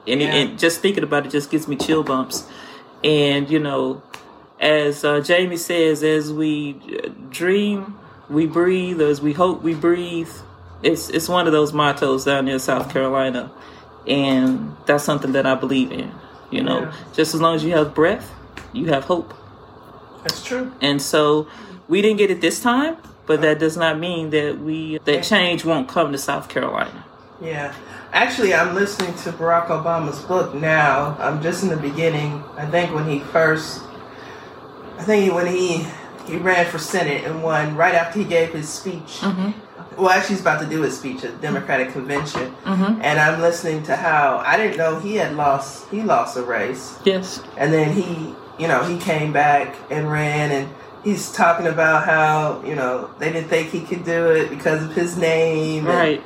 And, 0.07 0.21
it, 0.21 0.25
Yeah. 0.25 0.35
and 0.35 0.59
just 0.59 0.81
thinking 0.81 1.03
about 1.03 1.25
it 1.25 1.31
just 1.31 1.49
gives 1.51 1.67
me 1.67 1.75
chill 1.75 2.03
bumps. 2.03 2.47
And, 3.03 3.49
you 3.49 3.59
know, 3.59 4.01
as 4.59 5.03
uh, 5.05 5.21
Jamie 5.21 5.57
says, 5.57 6.03
as 6.03 6.31
we 6.33 6.79
uh, 7.03 7.09
dream, 7.29 7.95
we 8.29 8.45
breathe, 8.45 9.01
as 9.01 9.21
we 9.21 9.33
hope, 9.33 9.63
we 9.63 9.73
breathe. 9.73 10.29
It's 10.83 11.09
it's 11.09 11.27
one 11.27 11.47
of 11.47 11.53
those 11.53 11.73
mottos 11.73 12.25
down 12.25 12.45
there 12.45 12.53
in 12.53 12.59
South 12.59 12.91
Carolina, 12.91 13.51
and 14.07 14.75
that's 14.85 15.03
something 15.03 15.31
that 15.33 15.45
I 15.45 15.55
believe 15.55 15.91
in. 15.91 16.11
You 16.51 16.63
know, 16.63 16.81
Yeah. 16.81 16.93
just 17.13 17.33
as 17.33 17.41
long 17.41 17.55
as 17.55 17.63
you 17.63 17.71
have 17.71 17.93
breath, 17.93 18.31
you 18.73 18.85
have 18.87 19.03
hope. 19.05 19.33
That's 20.23 20.43
true. 20.43 20.71
And 20.81 21.01
so 21.01 21.47
we 21.87 22.01
didn't 22.01 22.17
get 22.17 22.31
it 22.31 22.41
this 22.41 22.61
time, 22.61 22.97
but 23.25 23.41
that 23.41 23.59
does 23.59 23.77
not 23.77 23.99
mean 23.99 24.29
that 24.31 24.59
we 24.59 24.97
that 25.05 25.23
change 25.23 25.65
won't 25.65 25.87
come 25.87 26.11
to 26.11 26.17
South 26.17 26.49
Carolina. 26.49 27.05
Yeah. 27.41 27.73
Actually, 28.11 28.53
I'm 28.53 28.73
listening 28.73 29.13
to 29.17 29.31
Barack 29.31 29.67
Obama's 29.67 30.19
book 30.23 30.55
now. 30.55 31.15
I'm 31.19 31.41
just 31.41 31.63
in 31.63 31.69
the 31.69 31.77
beginning. 31.77 32.43
I 32.57 32.65
think 32.65 32.93
when 32.93 33.07
he 33.07 33.19
first, 33.19 33.81
I 34.97 35.03
think 35.03 35.33
when 35.33 35.47
he 35.47 35.85
he 36.27 36.37
ran 36.37 36.65
for 36.65 36.77
Senate 36.79 37.23
and 37.25 37.43
won 37.43 37.75
right 37.75 37.95
after 37.95 38.19
he 38.19 38.25
gave 38.25 38.51
his 38.51 38.67
speech. 38.69 39.21
Mm-hmm. 39.21 39.51
Well, 40.01 40.09
actually, 40.09 40.35
he's 40.35 40.41
about 40.41 40.61
to 40.61 40.67
do 40.67 40.81
his 40.81 40.97
speech 40.97 41.23
at 41.23 41.33
the 41.35 41.41
Democratic 41.41 41.91
convention, 41.91 42.51
mm-hmm. 42.63 43.01
and 43.01 43.19
I'm 43.19 43.41
listening 43.41 43.83
to 43.83 43.95
how 43.95 44.41
I 44.45 44.55
didn't 44.55 44.77
know 44.77 44.99
he 44.99 45.15
had 45.15 45.35
lost. 45.35 45.89
He 45.89 46.01
lost 46.03 46.37
a 46.37 46.43
race, 46.43 46.97
Yes. 47.03 47.41
and 47.57 47.73
then 47.73 47.93
he, 47.93 48.33
you 48.59 48.67
know, 48.67 48.83
he 48.83 48.97
came 48.97 49.31
back 49.33 49.75
and 49.89 50.11
ran, 50.11 50.51
and 50.51 50.69
he's 51.03 51.31
talking 51.31 51.67
about 51.67 52.05
how 52.05 52.61
you 52.65 52.75
know 52.75 53.09
they 53.19 53.31
didn't 53.31 53.49
think 53.49 53.69
he 53.69 53.81
could 53.81 54.03
do 54.03 54.31
it 54.31 54.49
because 54.49 54.83
of 54.83 54.93
his 54.93 55.17
name, 55.17 55.85
Right. 55.85 56.21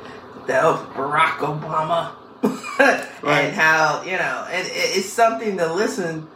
that 0.46 0.64
was 0.64 0.80
Barack 0.94 1.38
Obama, 1.38 2.10
Right. 3.22 3.44
and 3.46 3.54
how 3.54 4.02
you 4.04 4.16
know, 4.18 4.46
and 4.50 4.66
it- 4.66 4.72
it's 4.98 5.08
something 5.08 5.56
to 5.58 5.72
listen 5.72 6.26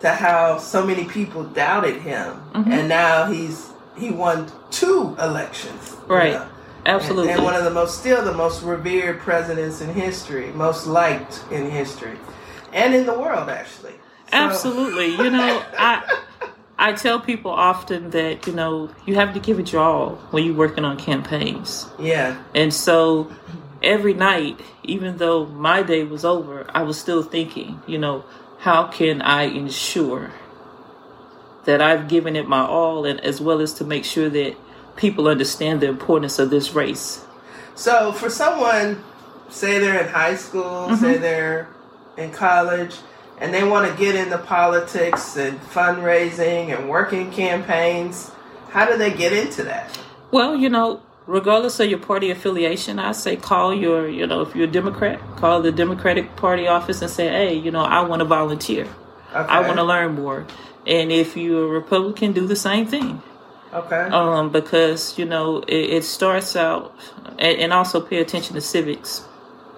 to 0.00 0.10
how 0.10 0.58
so 0.58 0.84
many 0.84 1.04
people 1.04 1.44
doubted 1.44 1.96
him, 2.02 2.40
Mm-hmm. 2.54 2.72
and 2.72 2.88
now 2.88 3.26
he's 3.26 3.68
he 3.96 4.10
won 4.10 4.50
two 4.70 5.16
elections, 5.20 5.96
you 6.08 6.14
Right. 6.14 6.32
know. 6.32 6.46
Absolutely. 6.86 7.28
and, 7.30 7.38
and 7.38 7.44
one 7.44 7.54
of 7.54 7.64
the 7.64 7.70
most 7.70 7.98
still 8.00 8.22
the 8.24 8.34
most 8.34 8.62
revered 8.62 9.18
presidents 9.20 9.80
in 9.80 9.88
history, 9.94 10.50
most 10.54 10.86
liked 10.86 11.42
in 11.50 11.70
history, 11.70 12.18
and 12.72 12.94
in 12.94 13.06
the 13.06 13.18
world 13.18 13.48
actually. 13.48 13.94
So- 14.34 14.40
Absolutely. 14.40 15.08
You 15.16 15.30
know, 15.30 15.62
I 15.78 16.02
I 16.78 16.92
tell 16.92 17.20
people 17.20 17.50
often 17.52 18.10
that, 18.10 18.46
you 18.48 18.52
know, 18.52 18.90
you 19.06 19.14
have 19.14 19.32
to 19.34 19.40
give 19.40 19.58
it 19.60 19.72
your 19.72 19.80
all 19.82 20.16
when 20.32 20.44
you're 20.44 20.54
working 20.56 20.84
on 20.84 20.96
campaigns. 20.96 21.86
Yeah, 22.00 22.36
And 22.54 22.74
so 22.74 23.30
every 23.82 24.12
night, 24.14 24.58
even 24.82 25.18
though 25.18 25.46
my 25.46 25.82
day 25.82 26.02
was 26.04 26.24
over, 26.24 26.66
I 26.74 26.82
was 26.82 26.98
still 26.98 27.22
thinking, 27.22 27.80
you 27.86 27.96
know, 27.98 28.24
how 28.58 28.88
can 28.88 29.22
I 29.22 29.42
ensure 29.44 30.32
that 31.64 31.80
I've 31.80 32.08
given 32.08 32.34
it 32.36 32.48
my 32.48 32.60
all 32.66 33.04
and 33.04 33.20
as 33.20 33.40
well 33.40 33.60
as 33.60 33.72
to 33.74 33.84
make 33.84 34.04
sure 34.04 34.28
that 34.30 34.56
people 34.96 35.28
understand 35.28 35.80
the 35.80 35.86
importance 35.88 36.38
of 36.38 36.50
this 36.50 36.72
race. 36.74 37.24
So 37.76 38.12
for 38.12 38.28
someone, 38.30 39.02
say 39.48 39.78
they're 39.78 40.00
in 40.02 40.08
high 40.08 40.34
school, 40.36 40.88
Mm-hmm. 40.88 40.96
say 40.96 41.18
they're 41.18 41.68
in 42.16 42.30
college, 42.32 42.96
and 43.38 43.52
they 43.52 43.64
want 43.64 43.90
to 43.90 43.96
get 43.98 44.14
into 44.14 44.38
politics 44.38 45.36
and 45.36 45.60
fundraising 45.60 46.76
and 46.76 46.88
working 46.88 47.30
campaigns, 47.30 48.30
how 48.70 48.86
do 48.86 48.96
they 48.96 49.12
get 49.12 49.32
into 49.32 49.62
that? 49.64 49.98
Well, 50.30 50.56
you 50.56 50.68
know, 50.68 51.02
regardless 51.26 51.80
of 51.80 51.88
your 51.88 51.98
party 51.98 52.30
affiliation, 52.30 52.98
I 52.98 53.12
say 53.12 53.36
call 53.36 53.74
your, 53.74 54.08
you 54.08 54.26
know, 54.26 54.42
if 54.42 54.54
you're 54.54 54.68
a 54.68 54.70
Democrat, 54.70 55.20
call 55.36 55.62
the 55.62 55.72
Democratic 55.72 56.36
Party 56.36 56.66
office 56.66 57.02
and 57.02 57.10
say, 57.10 57.28
hey, 57.28 57.54
you 57.54 57.70
know, 57.70 57.82
I 57.82 58.02
want 58.02 58.20
to 58.20 58.24
volunteer. 58.24 58.86
Okay. 59.34 59.52
I 59.52 59.60
want 59.60 59.76
to 59.76 59.84
learn 59.84 60.14
more. 60.14 60.46
And 60.86 61.10
if 61.10 61.36
you're 61.36 61.64
a 61.64 61.68
Republican, 61.68 62.32
do 62.32 62.46
the 62.46 62.56
same 62.56 62.86
thing. 62.86 63.22
Okay. 63.72 63.96
Um, 63.96 64.50
because, 64.50 65.18
you 65.18 65.24
know, 65.24 65.58
it, 65.62 65.90
it 65.90 66.04
starts 66.04 66.54
out, 66.54 66.94
and, 67.38 67.58
and 67.58 67.72
also 67.72 68.00
pay 68.00 68.18
attention 68.18 68.54
to 68.54 68.60
civics. 68.60 69.24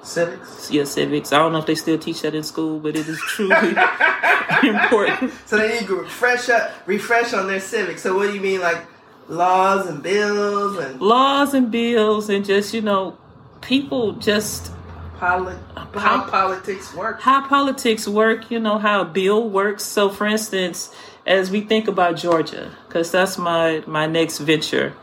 Civics. 0.06 0.70
Yeah, 0.70 0.84
civics. 0.84 1.32
I 1.32 1.38
don't 1.38 1.52
know 1.52 1.58
if 1.58 1.66
they 1.66 1.74
still 1.74 1.98
teach 1.98 2.22
that 2.22 2.34
in 2.34 2.44
school, 2.44 2.78
but 2.78 2.94
it 2.96 3.08
is 3.08 3.18
truly 3.18 3.54
important. 4.62 5.32
So 5.46 5.58
they 5.58 5.80
need 5.80 5.86
to 5.88 5.96
refresh 5.96 6.48
up, 6.48 6.70
refresh 6.86 7.34
on 7.34 7.48
their 7.48 7.60
civics. 7.60 8.02
So 8.02 8.16
what 8.16 8.28
do 8.28 8.34
you 8.34 8.40
mean, 8.40 8.60
like 8.60 8.86
laws 9.28 9.86
and 9.88 10.02
bills 10.02 10.76
and 10.78 11.00
Laws 11.00 11.54
and 11.54 11.70
bills, 11.72 12.28
and 12.30 12.44
just, 12.44 12.72
you 12.72 12.82
know, 12.82 13.18
people 13.62 14.12
just 14.12 14.70
poli- 15.18 15.56
how 15.94 16.22
politics 16.30 16.94
work? 16.94 17.20
how 17.20 17.46
politics 17.48 18.06
work, 18.06 18.50
you 18.50 18.60
know, 18.60 18.78
how 18.78 19.00
a 19.02 19.04
bill 19.04 19.48
works. 19.50 19.82
So, 19.82 20.08
for 20.08 20.26
instance, 20.26 20.94
as 21.26 21.50
we 21.50 21.62
think 21.62 21.88
about 21.88 22.16
Georgia, 22.16 22.70
because 22.86 23.10
that's 23.10 23.38
my, 23.38 23.82
my 23.88 24.06
next 24.06 24.38
venture. 24.38 24.94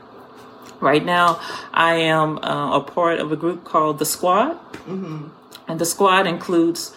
Right 0.79 1.03
now, 1.03 1.39
I 1.73 1.95
am 1.95 2.37
uh, 2.39 2.77
a 2.77 2.81
part 2.81 3.19
of 3.19 3.31
a 3.31 3.35
group 3.35 3.63
called 3.63 3.99
The 3.99 4.05
Squad. 4.05 4.57
And 5.67 5.79
the 5.79 5.85
squad 5.85 6.27
includes 6.27 6.93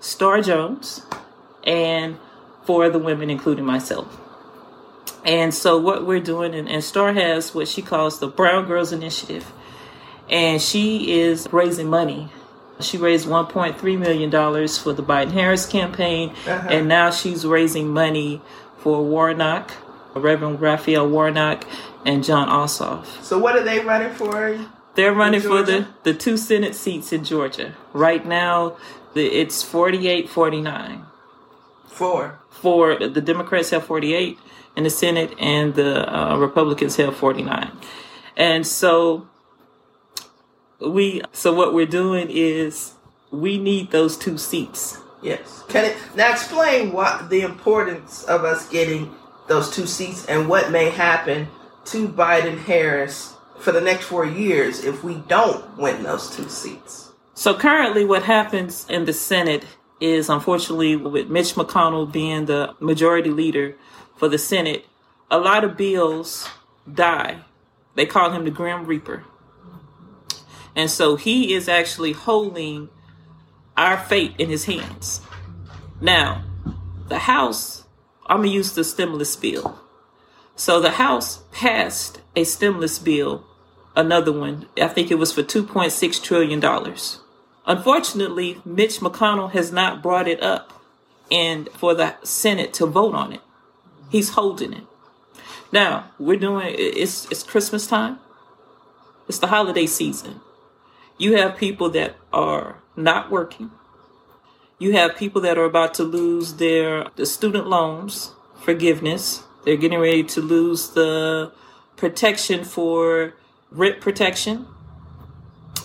Star 0.00 0.42
Jones 0.42 1.02
and 1.64 2.18
four 2.64 2.84
of 2.86 2.92
the 2.92 2.98
women, 2.98 3.30
including 3.30 3.64
myself. 3.64 4.18
And 5.24 5.54
so, 5.54 5.78
what 5.78 6.06
we're 6.06 6.20
doing, 6.20 6.54
and, 6.54 6.68
and 6.68 6.82
Star 6.82 7.12
has 7.12 7.54
what 7.54 7.68
she 7.68 7.80
calls 7.80 8.18
the 8.18 8.28
Brown 8.28 8.66
Girls 8.66 8.92
Initiative. 8.92 9.50
And 10.28 10.60
she 10.60 11.20
is 11.20 11.48
raising 11.52 11.88
money. 11.88 12.28
She 12.80 12.96
raised 12.98 13.26
$1.3 13.26 13.98
million 13.98 14.30
for 14.30 14.92
the 14.92 15.02
Biden 15.02 15.32
Harris 15.32 15.66
campaign. 15.66 16.30
Uh-huh. 16.46 16.68
And 16.70 16.88
now 16.88 17.10
she's 17.10 17.46
raising 17.46 17.88
money 17.88 18.40
for 18.78 19.04
Warnock, 19.04 19.70
Reverend 20.14 20.60
Raphael 20.60 21.08
Warnock, 21.08 21.64
and 22.04 22.24
Jon 22.24 22.48
Ossoff. 22.48 23.22
So 23.22 23.38
what 23.38 23.56
are 23.56 23.62
they 23.62 23.80
running 23.80 24.12
for? 24.12 24.58
They're 24.94 25.14
running 25.14 25.40
for 25.40 25.62
the, 25.62 25.88
the 26.02 26.12
two 26.12 26.36
Senate 26.36 26.74
seats 26.74 27.12
in 27.12 27.24
Georgia. 27.24 27.74
Right 27.92 28.26
now, 28.26 28.76
the, 29.14 29.26
it's 29.26 29.62
48 29.62 30.28
49. 30.28 31.06
For 31.86 32.40
For 32.50 32.96
the 32.96 33.20
Democrats 33.20 33.70
have 33.70 33.84
48 33.84 34.38
in 34.76 34.84
the 34.84 34.90
Senate, 34.90 35.34
and 35.38 35.74
the 35.74 36.10
uh, 36.12 36.36
Republicans 36.36 36.96
have 36.96 37.16
49. 37.16 37.70
And 38.36 38.66
so, 38.66 39.28
we 40.80 41.22
so 41.32 41.54
what 41.54 41.74
we're 41.74 41.86
doing 41.86 42.28
is 42.30 42.94
we 43.30 43.58
need 43.58 43.90
those 43.90 44.16
two 44.16 44.38
seats. 44.38 44.98
yes. 45.22 45.64
Can 45.68 45.84
it 45.84 45.96
now 46.16 46.32
explain 46.32 46.92
what 46.92 47.30
the 47.30 47.42
importance 47.42 48.24
of 48.24 48.44
us 48.44 48.68
getting 48.68 49.14
those 49.48 49.74
two 49.74 49.86
seats 49.86 50.26
and 50.26 50.48
what 50.48 50.70
may 50.70 50.90
happen 50.90 51.48
to 51.86 52.08
Biden 52.08 52.58
Harris 52.58 53.34
for 53.58 53.72
the 53.72 53.80
next 53.80 54.06
four 54.06 54.24
years 54.24 54.84
if 54.84 55.04
we 55.04 55.16
don't 55.28 55.76
win 55.76 56.02
those 56.02 56.34
two 56.34 56.48
seats? 56.48 57.12
So 57.34 57.54
currently, 57.54 58.04
what 58.04 58.22
happens 58.24 58.86
in 58.88 59.04
the 59.04 59.12
Senate 59.12 59.64
is, 60.00 60.28
unfortunately, 60.28 60.96
with 60.96 61.28
Mitch 61.28 61.54
McConnell 61.54 62.10
being 62.10 62.46
the 62.46 62.74
majority 62.80 63.30
leader 63.30 63.76
for 64.16 64.28
the 64.28 64.38
Senate, 64.38 64.84
a 65.30 65.38
lot 65.38 65.64
of 65.64 65.76
bills 65.76 66.48
die. 66.92 67.38
They 67.94 68.06
call 68.06 68.30
him 68.30 68.44
the 68.44 68.50
Grim 68.50 68.84
Reaper. 68.84 69.24
And 70.74 70.90
so 70.90 71.16
he 71.16 71.54
is 71.54 71.68
actually 71.68 72.12
holding 72.12 72.88
our 73.76 73.98
fate 73.98 74.34
in 74.38 74.48
his 74.48 74.64
hands. 74.64 75.20
Now, 76.00 76.44
the 77.08 77.18
House, 77.18 77.81
I'm 78.26 78.38
going 78.38 78.50
to 78.50 78.54
use 78.54 78.72
the 78.72 78.84
stimulus 78.84 79.36
bill. 79.36 79.80
So 80.56 80.80
the 80.80 80.92
House 80.92 81.42
passed 81.52 82.20
a 82.36 82.44
stimulus 82.44 82.98
bill, 82.98 83.44
another 83.96 84.32
one, 84.32 84.66
I 84.80 84.88
think 84.88 85.10
it 85.10 85.16
was 85.16 85.32
for 85.32 85.42
$2.6 85.42 86.22
trillion. 86.22 86.94
Unfortunately, 87.66 88.60
Mitch 88.64 89.00
McConnell 89.00 89.52
has 89.52 89.72
not 89.72 90.02
brought 90.02 90.28
it 90.28 90.42
up 90.42 90.72
and 91.30 91.68
for 91.70 91.94
the 91.94 92.16
Senate 92.22 92.72
to 92.74 92.86
vote 92.86 93.14
on 93.14 93.32
it. 93.32 93.40
He's 94.10 94.30
holding 94.30 94.72
it. 94.72 94.84
Now 95.72 96.10
we're 96.18 96.36
doing 96.36 96.74
it's 96.78 97.30
it's 97.30 97.42
Christmas 97.42 97.86
time. 97.86 98.18
It's 99.26 99.38
the 99.38 99.46
holiday 99.46 99.86
season. 99.86 100.40
You 101.16 101.36
have 101.36 101.56
people 101.56 101.88
that 101.90 102.16
are 102.32 102.82
not 102.94 103.30
working. 103.30 103.70
You 104.82 104.90
have 104.94 105.14
people 105.14 105.40
that 105.42 105.58
are 105.58 105.64
about 105.64 105.94
to 105.94 106.02
lose 106.02 106.54
their 106.54 107.06
the 107.14 107.24
student 107.24 107.68
loans 107.68 108.32
forgiveness. 108.64 109.44
They're 109.64 109.76
getting 109.76 110.00
ready 110.00 110.24
to 110.24 110.40
lose 110.40 110.88
the 110.88 111.52
protection 111.94 112.64
for 112.64 113.34
rent 113.70 114.00
protection. 114.00 114.66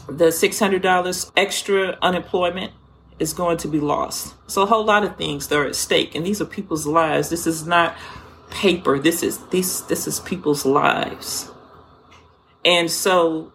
The 0.07 0.29
$600 0.29 1.31
extra 1.37 1.99
unemployment 2.01 2.71
is 3.19 3.33
going 3.33 3.57
to 3.57 3.67
be 3.67 3.79
lost. 3.79 4.33
So 4.47 4.63
a 4.63 4.65
whole 4.65 4.85
lot 4.85 5.03
of 5.03 5.15
things 5.15 5.47
that 5.49 5.59
are 5.59 5.67
at 5.67 5.75
stake 5.75 6.15
and 6.15 6.25
these 6.25 6.41
are 6.41 6.45
people's 6.45 6.87
lives. 6.87 7.29
This 7.29 7.45
is 7.45 7.67
not 7.67 7.95
paper. 8.49 8.97
This 8.97 9.21
is 9.21 9.37
this 9.49 9.81
this 9.81 10.07
is 10.07 10.19
people's 10.21 10.65
lives. 10.65 11.51
And 12.65 12.89
so 12.89 13.53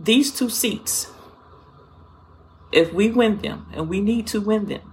these 0.00 0.32
two 0.32 0.50
seats 0.50 1.12
if 2.72 2.92
we 2.92 3.10
win 3.10 3.38
them 3.38 3.66
and 3.72 3.88
we 3.88 4.00
need 4.00 4.26
to 4.26 4.40
win 4.40 4.66
them 4.66 4.92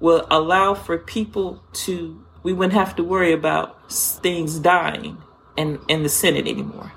will 0.00 0.26
allow 0.30 0.74
for 0.74 0.98
people 0.98 1.62
to 1.72 2.24
we 2.44 2.52
wouldn't 2.52 2.74
have 2.74 2.94
to 2.94 3.02
worry 3.02 3.32
about 3.32 3.90
things 3.90 4.60
dying 4.60 5.16
in, 5.56 5.80
in 5.88 6.02
the 6.02 6.08
Senate 6.08 6.46
anymore. 6.46 6.92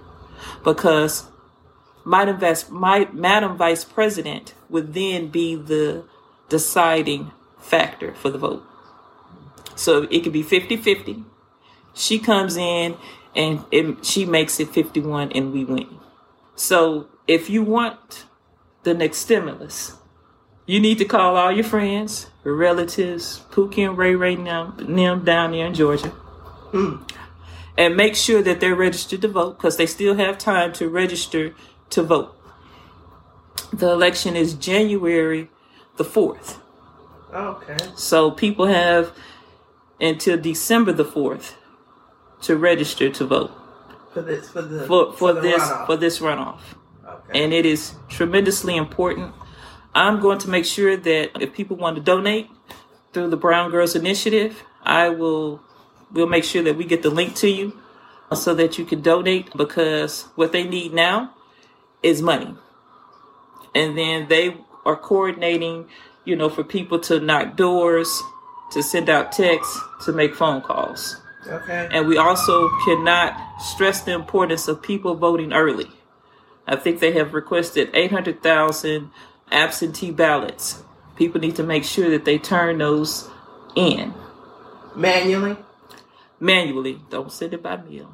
Because 0.63 1.27
Madam 2.05 2.37
Vice, 2.37 2.69
my, 2.69 3.07
Madam 3.13 3.57
Vice 3.57 3.85
President 3.85 4.53
would 4.69 4.93
then 4.93 5.29
be 5.29 5.55
the 5.55 6.03
deciding 6.49 7.31
factor 7.57 8.13
for 8.13 8.29
the 8.29 8.37
vote. 8.37 8.63
So 9.75 10.03
it 10.11 10.21
could 10.21 10.33
be 10.33 10.43
50 10.43 10.77
50. 10.77 11.23
She 11.93 12.19
comes 12.19 12.57
in 12.57 12.97
and 13.35 13.63
it, 13.71 14.05
she 14.05 14.25
makes 14.25 14.59
it 14.59 14.69
51 14.69 15.31
and 15.31 15.53
we 15.53 15.63
win. 15.63 15.87
So 16.55 17.07
if 17.27 17.49
you 17.49 17.63
want 17.63 18.25
the 18.87 18.93
next 18.93 19.17
stimulus, 19.17 19.97
you 20.65 20.79
need 20.79 20.97
to 20.97 21.05
call 21.05 21.35
all 21.35 21.51
your 21.51 21.63
friends, 21.63 22.29
your 22.45 22.55
relatives, 22.55 23.41
Pookie 23.51 23.87
and 23.87 23.97
Ray 23.97 24.15
Ray 24.15 24.35
them, 24.35 24.75
them 24.77 25.25
down 25.25 25.51
there 25.51 25.65
in 25.65 25.73
Georgia. 25.73 26.13
Mm. 26.71 27.09
And 27.77 27.95
make 27.95 28.15
sure 28.15 28.41
that 28.41 28.59
they're 28.59 28.75
registered 28.75 29.21
to 29.21 29.27
vote 29.27 29.57
because 29.57 29.77
they 29.77 29.85
still 29.85 30.15
have 30.15 30.37
time 30.37 30.71
to 30.73 30.89
register 30.89 31.53
to 31.91 32.01
vote. 32.01 32.33
The 33.73 33.91
election 33.91 34.35
is 34.35 34.53
January 34.53 35.49
the 35.97 36.05
4th. 36.05 36.59
Okay. 37.33 37.77
So 37.95 38.31
people 38.31 38.67
have 38.67 39.11
until 39.99 40.37
December 40.37 40.93
the 40.93 41.05
4th 41.05 41.53
to 42.43 42.55
register 42.55 43.09
to 43.09 43.25
vote. 43.25 43.51
For 44.13 44.21
this 44.21 44.49
for 44.49 44.61
the 44.61 44.87
for, 44.87 45.11
for, 45.11 45.33
for 45.33 45.41
this 45.41 45.61
runoff. 45.61 45.85
for 45.85 45.97
this 45.97 46.19
runoff. 46.19 46.59
Okay. 47.29 47.43
And 47.43 47.53
it 47.53 47.65
is 47.65 47.93
tremendously 48.09 48.75
important. 48.75 49.33
I'm 49.93 50.19
going 50.19 50.37
to 50.39 50.49
make 50.49 50.65
sure 50.65 50.95
that 50.95 51.41
if 51.41 51.53
people 51.53 51.77
want 51.77 51.95
to 51.95 52.01
donate 52.01 52.49
through 53.13 53.29
the 53.29 53.37
Brown 53.37 53.71
Girls 53.71 53.95
Initiative, 53.95 54.63
I 54.83 55.09
will 55.09 55.61
we'll 56.11 56.27
make 56.27 56.43
sure 56.43 56.63
that 56.63 56.77
we 56.77 56.85
get 56.85 57.01
the 57.01 57.09
link 57.09 57.35
to 57.35 57.49
you 57.49 57.79
so 58.33 58.53
that 58.55 58.77
you 58.77 58.85
can 58.85 59.01
donate 59.01 59.51
because 59.55 60.23
what 60.35 60.51
they 60.51 60.63
need 60.63 60.93
now 60.93 61.33
is 62.03 62.21
money. 62.21 62.53
And 63.73 63.97
then 63.97 64.27
they 64.27 64.57
are 64.85 64.95
coordinating, 64.95 65.87
you 66.25 66.35
know, 66.35 66.49
for 66.49 66.63
people 66.63 66.99
to 67.01 67.19
knock 67.19 67.55
doors, 67.55 68.21
to 68.71 68.83
send 68.83 69.09
out 69.09 69.31
texts, 69.31 69.79
to 70.05 70.11
make 70.11 70.35
phone 70.35 70.61
calls. 70.61 71.21
Okay. 71.47 71.87
And 71.91 72.07
we 72.07 72.17
also 72.17 72.69
cannot 72.85 73.61
stress 73.61 74.01
the 74.01 74.11
importance 74.11 74.67
of 74.67 74.81
people 74.81 75.15
voting 75.15 75.53
early. 75.53 75.89
I 76.67 76.75
think 76.75 76.99
they 76.99 77.13
have 77.13 77.33
requested 77.33 77.89
800,000 77.93 79.09
absentee 79.51 80.11
ballots. 80.11 80.83
People 81.15 81.39
need 81.39 81.55
to 81.55 81.63
make 81.63 81.83
sure 81.83 82.09
that 82.09 82.25
they 82.25 82.37
turn 82.37 82.77
those 82.79 83.29
in 83.75 84.13
Manually. 84.95 85.55
manually. 86.39 87.01
Don't 87.09 87.31
send 87.31 87.53
it 87.53 87.63
by 87.63 87.77
mail. 87.77 88.13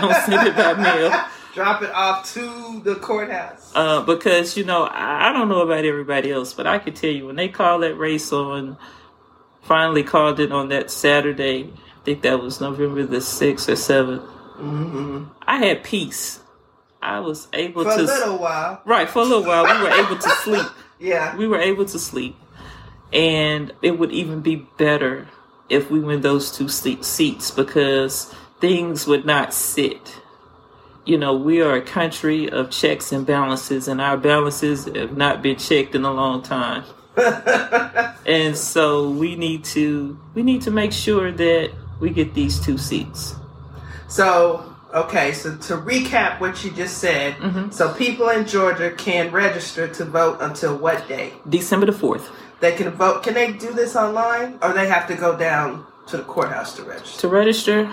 Don't 0.00 0.14
send 0.24 0.48
it 0.48 0.56
by 0.56 0.74
mail. 0.74 1.24
Drop 1.54 1.82
it 1.82 1.90
off 1.90 2.32
to 2.34 2.80
the 2.84 2.94
courthouse. 2.94 3.72
Uh, 3.74 4.02
because, 4.02 4.56
you 4.56 4.64
know, 4.64 4.88
I 4.90 5.32
don't 5.32 5.48
know 5.48 5.60
about 5.60 5.84
everybody 5.84 6.30
else, 6.30 6.54
but 6.54 6.66
I 6.66 6.78
can 6.78 6.94
tell 6.94 7.10
you 7.10 7.26
when 7.26 7.36
they 7.36 7.48
call 7.48 7.80
that 7.80 7.96
race 7.96 8.32
on, 8.32 8.76
finally 9.62 10.04
called 10.04 10.38
it 10.38 10.52
on 10.52 10.68
that 10.68 10.90
Saturday, 10.90 11.72
I 11.72 12.04
think 12.04 12.22
that 12.22 12.40
was 12.40 12.60
November 12.60 13.04
the 13.04 13.16
6th 13.16 13.68
or 13.68 13.72
7th, 13.72 14.26
mm-hmm. 14.56 15.24
I 15.42 15.56
had 15.58 15.82
peace. 15.82 16.40
I 17.00 17.20
was 17.20 17.48
able 17.52 17.84
For 17.84 17.90
to. 17.90 17.96
For 17.96 18.02
a 18.02 18.18
little 18.18 18.38
while. 18.38 18.82
Right, 18.84 19.08
for 19.08 19.20
a 19.20 19.24
little 19.24 19.44
while, 19.44 19.64
we 19.64 19.82
were 19.82 19.90
able 19.90 20.18
to 20.18 20.28
sleep. 20.42 20.66
Yeah. 20.98 21.36
We 21.36 21.46
were 21.46 21.58
able 21.58 21.84
to 21.86 21.98
sleep. 21.98 22.36
And 23.12 23.72
it 23.82 23.98
would 23.98 24.12
even 24.12 24.40
be 24.40 24.56
better 24.76 25.28
if 25.68 25.90
we 25.90 26.00
win 26.00 26.20
those 26.20 26.50
two 26.50 26.68
se- 26.68 27.02
seats 27.02 27.50
because 27.50 28.34
things 28.60 29.06
would 29.06 29.24
not 29.24 29.54
sit. 29.54 30.20
You 31.04 31.16
know, 31.16 31.34
we 31.34 31.62
are 31.62 31.74
a 31.74 31.82
country 31.82 32.50
of 32.50 32.70
checks 32.70 33.12
and 33.12 33.24
balances, 33.24 33.88
and 33.88 34.00
our 34.00 34.16
balances 34.18 34.84
have 34.84 35.16
not 35.16 35.42
been 35.42 35.56
checked 35.56 35.94
in 35.94 36.04
a 36.04 36.12
long 36.12 36.42
time. 36.42 36.84
and 38.26 38.56
so 38.56 39.10
we 39.10 39.34
need 39.34 39.64
to 39.64 40.18
we 40.34 40.42
need 40.42 40.62
to 40.62 40.70
make 40.70 40.92
sure 40.92 41.32
that 41.32 41.72
we 42.00 42.10
get 42.10 42.34
these 42.34 42.60
two 42.60 42.78
seats. 42.78 43.34
So, 44.08 44.67
okay, 44.94 45.32
so 45.32 45.54
to 45.56 45.76
recap 45.76 46.40
what 46.40 46.64
you 46.64 46.70
just 46.70 46.98
said, 46.98 47.36
Mhm. 47.36 47.72
so 47.72 47.92
people 47.94 48.28
in 48.28 48.46
Georgia 48.46 48.90
can 48.90 49.30
register 49.30 49.86
to 49.88 50.04
vote 50.04 50.38
until 50.40 50.76
what 50.76 51.06
day? 51.08 51.34
December 51.48 51.86
the 51.86 51.92
fourth. 51.92 52.28
They 52.60 52.72
can 52.72 52.90
vote. 52.90 53.22
Can 53.22 53.34
they 53.34 53.52
do 53.52 53.72
this 53.72 53.94
online, 53.94 54.58
or 54.62 54.72
they 54.72 54.86
have 54.88 55.06
to 55.08 55.14
go 55.14 55.36
down 55.36 55.84
to 56.08 56.16
the 56.16 56.22
courthouse 56.24 56.74
to 56.76 56.82
register? 56.82 57.20
To 57.20 57.28
register, 57.28 57.88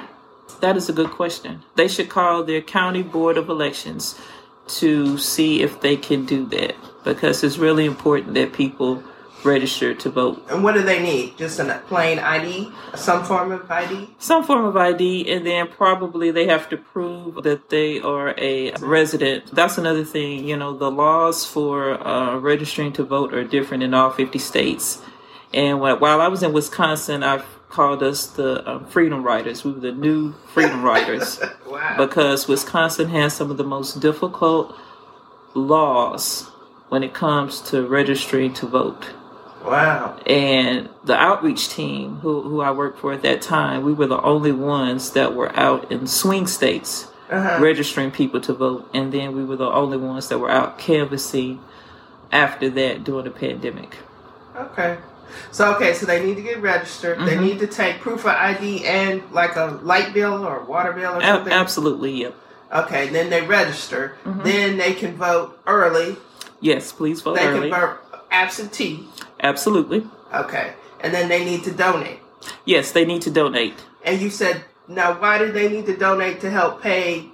that 0.62 0.76
is 0.78 0.90
a 0.90 0.94
good 0.94 1.12
question. 1.12 1.62
They 1.76 1.88
should 1.88 2.10
call 2.10 2.44
their 2.44 2.62
county 2.62 3.04
board 3.04 3.38
of 3.38 3.50
elections 3.50 4.16
to 4.80 5.18
see 5.18 5.62
if 5.62 5.82
they 5.82 5.96
can 5.96 6.26
do 6.26 6.46
that 6.48 6.76
because 7.04 7.44
it's 7.44 7.58
really 7.60 7.86
important 7.86 8.34
that 8.34 8.54
people 8.54 9.04
register 9.46 9.94
to 9.94 10.10
vote. 10.10 10.46
And 10.50 10.64
what 10.64 10.74
do 10.74 10.82
they 10.82 11.02
need? 11.02 11.38
Just 11.38 11.60
a 11.60 11.82
plain 11.88 12.20
ID, 12.20 12.72
some 12.96 13.24
form 13.24 13.52
of 13.52 13.70
ID. 13.70 14.10
Some 14.20 14.44
form 14.44 14.66
of 14.66 14.76
ID, 14.76 15.32
and 15.32 15.46
then 15.46 15.68
probably 15.68 16.32
they 16.32 16.48
have 16.48 16.68
to 16.70 16.78
prove 16.78 17.44
that 17.44 17.70
they 17.70 18.00
are 18.02 18.34
a 18.38 18.72
resident. 18.80 19.54
That's 19.54 19.78
another 19.78 20.04
thing. 20.04 20.48
You 20.48 20.58
know, 20.58 20.76
the 20.76 20.92
laws 20.92 21.46
for 21.46 22.06
uh, 22.06 22.38
registering 22.38 22.92
to 22.94 23.04
vote 23.04 23.34
are 23.34 23.44
different 23.44 23.84
in 23.84 23.94
all 23.94 24.12
50 24.12 24.40
states. 24.40 25.02
And 25.54 25.80
while 25.80 26.20
I 26.22 26.28
was 26.28 26.44
in 26.44 26.52
Wisconsin, 26.52 27.24
I 27.24 27.44
called 27.70 28.04
us 28.04 28.28
the 28.28 28.70
um, 28.70 28.86
Freedom 28.88 29.24
Riders. 29.24 29.64
We 29.64 29.72
were 29.72 29.80
the 29.80 29.92
new 29.92 30.34
Freedom 30.54 30.84
Riders. 30.94 31.40
Wow. 31.68 31.96
because 31.98 32.48
Wisconsin 32.48 33.10
has 33.10 33.34
some 33.34 33.52
of 33.52 33.58
the 33.58 33.64
most 33.64 34.00
difficult 34.00 34.76
laws 35.54 36.50
when 36.90 37.04
it 37.04 37.14
comes 37.14 37.62
to 37.62 37.86
registering 37.88 38.54
to 38.54 38.68
vote. 38.68 39.08
Wow. 39.66 40.18
And 40.26 40.90
the 41.04 41.16
outreach 41.16 41.70
team, 41.70 42.18
who, 42.18 42.42
who 42.42 42.62
I 42.62 42.72
worked 42.72 43.00
for 43.00 43.14
at 43.14 43.22
that 43.24 43.42
time, 43.42 43.84
we 43.84 43.94
were 43.94 44.08
the 44.08 44.22
only 44.22 44.52
ones 44.52 45.12
that 45.12 45.36
were 45.36 45.54
out 45.56 45.92
in 45.92 46.08
swing 46.08 46.48
states 46.48 47.08
Uh-huh. 47.30 47.58
registering 47.62 48.12
people 48.12 48.40
to 48.42 48.54
vote. 48.54 48.88
And 48.94 49.12
then 49.12 49.36
we 49.36 49.44
were 49.44 49.56
the 49.56 49.72
only 49.72 49.98
ones 49.98 50.28
that 50.30 50.38
were 50.40 50.50
out 50.52 50.78
canvassing 50.78 51.60
after 52.32 52.70
that 52.70 53.04
during 53.04 53.26
the 53.26 53.32
pandemic. 53.32 53.96
Okay. 54.56 54.98
So 55.52 55.74
okay, 55.76 55.94
so 55.94 56.06
they 56.06 56.24
need 56.26 56.36
to 56.36 56.42
get 56.42 56.62
registered. 56.62 57.20
They 57.20 57.36
Mhm. 57.36 57.42
need 57.42 57.60
to 57.60 57.68
take 57.68 58.00
proof 58.00 58.22
of 58.26 58.32
ID 58.34 58.86
and 58.86 59.22
like 59.32 59.56
a 59.58 59.80
light 59.84 60.14
bill 60.14 60.46
or 60.46 60.60
water 60.64 60.94
bill 60.94 61.16
or 61.16 61.20
A- 61.20 61.24
something. 61.26 61.52
absolutely, 61.52 62.12
yep. 62.22 62.36
Okay, 62.74 63.10
then 63.10 63.30
they 63.30 63.42
register. 63.42 64.16
Mhm. 64.26 64.44
Then 64.44 64.78
they 64.78 64.94
can 64.94 65.16
vote 65.18 65.58
early. 65.68 66.18
Yes, 66.62 66.92
please 66.92 67.22
vote 67.22 67.36
they 67.36 67.48
early. 67.48 67.70
can 67.70 67.80
vote 67.80 67.98
absentee. 68.32 69.08
Absolutely. 69.46 70.02
Okay, 70.34 70.74
and 71.02 71.14
then 71.14 71.30
they 71.30 71.46
need 71.46 71.64
to 71.64 71.72
donate. 71.72 72.20
Yes, 72.66 72.92
they 72.92 73.06
need 73.06 73.22
to 73.24 73.32
donate. 73.32 73.78
And 74.04 74.20
you 74.22 74.30
said 74.30 74.64
now, 74.88 75.20
why 75.22 75.38
do 75.38 75.52
they 75.52 75.70
need 75.70 75.86
to 75.86 75.96
donate 75.98 76.42
to 76.42 76.50
help 76.50 76.82
pay? 76.82 77.30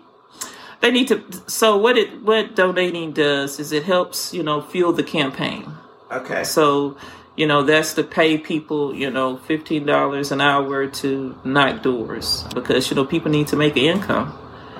They 0.81 0.91
need 0.91 1.07
to. 1.09 1.21
So 1.47 1.77
what 1.77 1.97
it 1.97 2.21
what 2.21 2.55
donating 2.55 3.13
does 3.13 3.59
is 3.59 3.71
it 3.71 3.83
helps 3.83 4.33
you 4.33 4.43
know 4.43 4.61
fuel 4.61 4.93
the 4.93 5.03
campaign. 5.03 5.63
Okay, 6.11 6.43
So 6.43 6.97
you 7.37 7.47
know 7.47 7.63
that's 7.63 7.93
to 7.93 8.03
pay 8.03 8.37
people 8.37 8.93
you 8.93 9.09
know 9.09 9.37
fifteen 9.37 9.85
dollars 9.85 10.31
an 10.31 10.41
hour 10.41 10.87
to 11.01 11.35
knock 11.45 11.81
doors 11.81 12.43
because 12.53 12.89
you 12.89 12.95
know 12.97 13.05
people 13.05 13.31
need 13.31 13.47
to 13.47 13.55
make 13.55 13.77
an 13.77 13.83
income, 13.95 14.27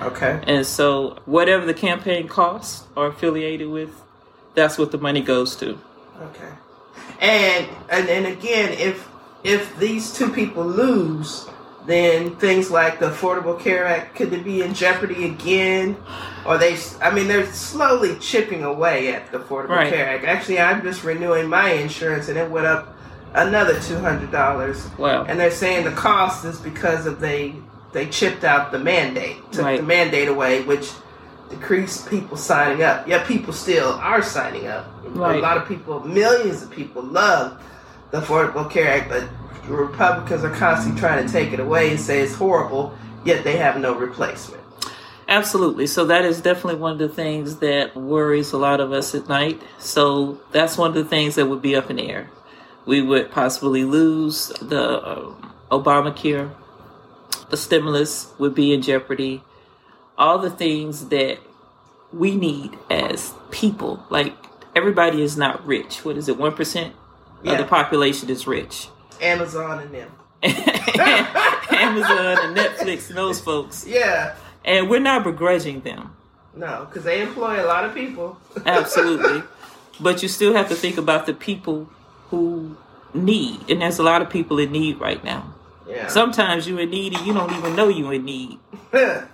okay, 0.02 0.42
and 0.46 0.66
so 0.66 1.16
whatever 1.24 1.64
the 1.64 1.72
campaign 1.88 2.28
costs 2.28 2.84
are 2.96 3.06
affiliated 3.08 3.68
with, 3.70 3.90
that's 4.54 4.76
what 4.76 4.90
the 4.92 4.98
money 4.98 5.22
goes 5.22 5.56
to. 5.56 5.78
okay. 6.20 6.52
And 7.20 7.68
and 7.90 8.08
and 8.08 8.26
again, 8.26 8.72
if 8.72 9.08
if 9.44 9.76
these 9.78 10.12
two 10.12 10.30
people 10.32 10.64
lose, 10.64 11.48
then 11.86 12.36
things 12.36 12.70
like 12.70 13.00
the 13.00 13.10
Affordable 13.10 13.58
Care 13.58 13.86
Act 13.86 14.14
could 14.14 14.44
be 14.44 14.62
in 14.62 14.74
jeopardy 14.74 15.26
again? 15.26 15.96
Or 16.46 16.58
they, 16.58 16.76
I 17.00 17.12
mean, 17.14 17.28
they're 17.28 17.46
slowly 17.52 18.18
chipping 18.18 18.62
away 18.64 19.14
at 19.14 19.30
the 19.32 19.38
Affordable 19.38 19.68
Right. 19.70 19.92
Care 19.92 20.08
Act. 20.08 20.24
Actually, 20.24 20.60
I'm 20.60 20.82
just 20.82 21.04
renewing 21.04 21.48
my 21.48 21.70
insurance, 21.70 22.28
and 22.28 22.36
it 22.38 22.50
went 22.50 22.66
up 22.66 22.96
another 23.34 23.80
two 23.80 23.98
hundred 23.98 24.30
dollars. 24.30 24.88
Wow. 24.98 25.24
And 25.24 25.38
they're 25.38 25.50
saying 25.50 25.84
the 25.84 25.92
cost 25.92 26.44
is 26.44 26.58
because 26.60 27.06
of 27.06 27.20
they 27.20 27.54
they 27.92 28.06
chipped 28.06 28.42
out 28.44 28.72
the 28.72 28.78
mandate, 28.78 29.36
took 29.52 29.64
Right. 29.64 29.76
the 29.80 29.86
mandate 29.86 30.28
away, 30.28 30.62
which 30.62 30.90
decreased 31.52 32.08
people 32.08 32.36
signing 32.36 32.82
up. 32.82 33.06
Yet 33.06 33.26
people 33.26 33.52
still 33.52 33.92
are 33.92 34.22
signing 34.22 34.66
up. 34.66 34.86
Right. 35.04 35.38
A 35.38 35.40
lot 35.40 35.56
of 35.56 35.68
people, 35.68 36.00
millions 36.00 36.62
of 36.62 36.70
people, 36.70 37.02
love 37.02 37.62
the 38.10 38.20
Affordable 38.20 38.70
Care 38.70 38.88
Act, 38.88 39.08
but 39.08 39.28
the 39.66 39.74
Republicans 39.74 40.44
are 40.44 40.50
constantly 40.50 41.00
trying 41.00 41.26
to 41.26 41.32
take 41.32 41.52
it 41.52 41.60
away 41.60 41.90
and 41.90 42.00
say 42.00 42.20
it's 42.20 42.34
horrible. 42.34 42.96
Yet 43.24 43.44
they 43.44 43.56
have 43.58 43.78
no 43.78 43.94
replacement. 43.94 44.62
Absolutely. 45.28 45.86
So 45.86 46.04
that 46.06 46.24
is 46.24 46.40
definitely 46.40 46.80
one 46.80 46.92
of 46.92 46.98
the 46.98 47.08
things 47.08 47.58
that 47.58 47.96
worries 47.96 48.52
a 48.52 48.58
lot 48.58 48.80
of 48.80 48.92
us 48.92 49.14
at 49.14 49.28
night. 49.28 49.62
So 49.78 50.40
that's 50.50 50.76
one 50.76 50.88
of 50.88 50.94
the 50.94 51.04
things 51.04 51.36
that 51.36 51.46
would 51.46 51.62
be 51.62 51.76
up 51.76 51.88
in 51.90 51.96
the 51.96 52.10
air. 52.10 52.28
We 52.84 53.00
would 53.00 53.30
possibly 53.30 53.84
lose 53.84 54.48
the 54.60 55.06
um, 55.06 55.54
Obamacare. 55.70 56.52
The 57.50 57.56
stimulus 57.56 58.32
would 58.38 58.54
be 58.54 58.74
in 58.74 58.82
jeopardy. 58.82 59.42
All 60.22 60.38
the 60.38 60.50
things 60.50 61.08
that 61.08 61.38
we 62.12 62.36
need 62.36 62.78
as 62.90 63.34
people, 63.50 64.04
like 64.08 64.32
everybody 64.76 65.20
is 65.22 65.36
not 65.36 65.66
rich. 65.66 66.04
What 66.04 66.16
is 66.16 66.28
it? 66.28 66.36
One 66.38 66.54
percent 66.54 66.94
of 67.40 67.46
Yeah. 67.46 67.56
the 67.56 67.64
population 67.64 68.30
is 68.30 68.46
rich. 68.46 68.88
Amazon 69.20 69.80
and 69.80 69.92
them. 69.92 70.10
Amazon 71.86 72.36
and 72.44 72.56
Netflix 72.56 73.08
and 73.08 73.16
those 73.18 73.40
folks, 73.40 73.84
Yeah. 73.86 74.34
and 74.64 74.88
we're 74.90 75.00
not 75.00 75.24
begrudging 75.24 75.80
them. 75.80 76.14
No, 76.54 76.86
because 76.88 77.04
they 77.04 77.22
employ 77.22 77.54
a 77.64 77.66
lot 77.66 77.84
of 77.84 77.94
people. 77.94 78.36
Absolutely. 78.66 79.42
but 80.00 80.22
you 80.22 80.28
still 80.28 80.54
have 80.54 80.68
to 80.68 80.74
think 80.74 80.98
about 80.98 81.26
the 81.26 81.34
people 81.34 81.88
who 82.30 82.76
need. 83.14 83.58
And 83.70 83.82
there's 83.82 83.98
a 83.98 84.02
lot 84.02 84.22
of 84.22 84.30
people 84.30 84.58
in 84.58 84.70
need 84.72 85.00
right 85.00 85.22
now. 85.24 85.54
yeah. 85.88 86.06
Sometimes 86.08 86.68
you're 86.68 86.80
in 86.80 86.90
need 86.90 87.16
and 87.16 87.26
you 87.26 87.32
don't 87.34 87.52
even 87.58 87.74
know 87.76 87.88
you're 87.88 88.14
in 88.14 88.24
need. 88.24 88.58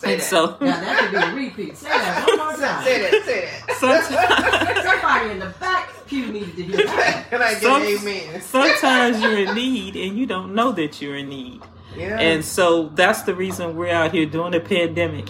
Say 0.00 0.12
And 0.14 0.20
that. 0.22 0.24
so 0.24 0.46
Now 0.60 0.80
that 0.80 0.98
could 0.98 1.10
be 1.10 1.16
a 1.26 1.34
repeat. 1.48 1.76
Say 1.76 1.88
that 1.88 2.26
one 2.26 2.38
more 2.38 2.52
time. 2.56 2.84
say 2.84 3.02
time. 3.02 3.10
that. 3.10 3.24
Say 3.26 3.48
that. 3.66 3.76
sometimes, 3.76 4.82
Somebody 4.88 5.30
in 5.32 5.38
the 5.40 5.54
back 5.60 5.90
pew 6.06 6.32
needed 6.32 6.56
to 6.56 6.62
hear 6.62 6.86
that. 6.86 7.26
Can 7.30 7.42
I 7.42 7.50
get 7.52 7.62
Some- 7.62 7.82
an 7.82 7.88
amen? 7.88 8.40
sometimes 8.40 9.20
you're 9.20 9.38
in 9.38 9.54
need 9.54 9.96
and 9.96 10.16
you 10.16 10.24
don't 10.26 10.54
know 10.54 10.72
that 10.72 11.02
you're 11.02 11.16
in 11.16 11.28
need. 11.28 11.60
Yeah. 11.96 12.18
And 12.18 12.42
so 12.44 12.88
that's 12.94 13.22
the 13.22 13.34
reason 13.34 13.76
we're 13.76 13.90
out 13.92 14.12
here 14.12 14.24
doing 14.24 14.54
a 14.54 14.60
pandemic, 14.60 15.28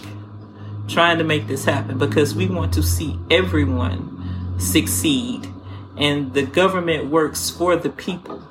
trying 0.87 1.17
to 1.17 1.23
make 1.25 1.47
this 1.47 1.65
happen 1.65 1.97
because 1.97 2.33
we 2.33 2.47
want 2.47 2.73
to 2.75 2.83
see 2.83 3.19
everyone 3.29 4.55
succeed. 4.59 5.47
And 5.97 6.33
the 6.33 6.43
government 6.43 7.09
works 7.11 7.49
for 7.49 7.75
the 7.75 7.89
people. 7.89 8.41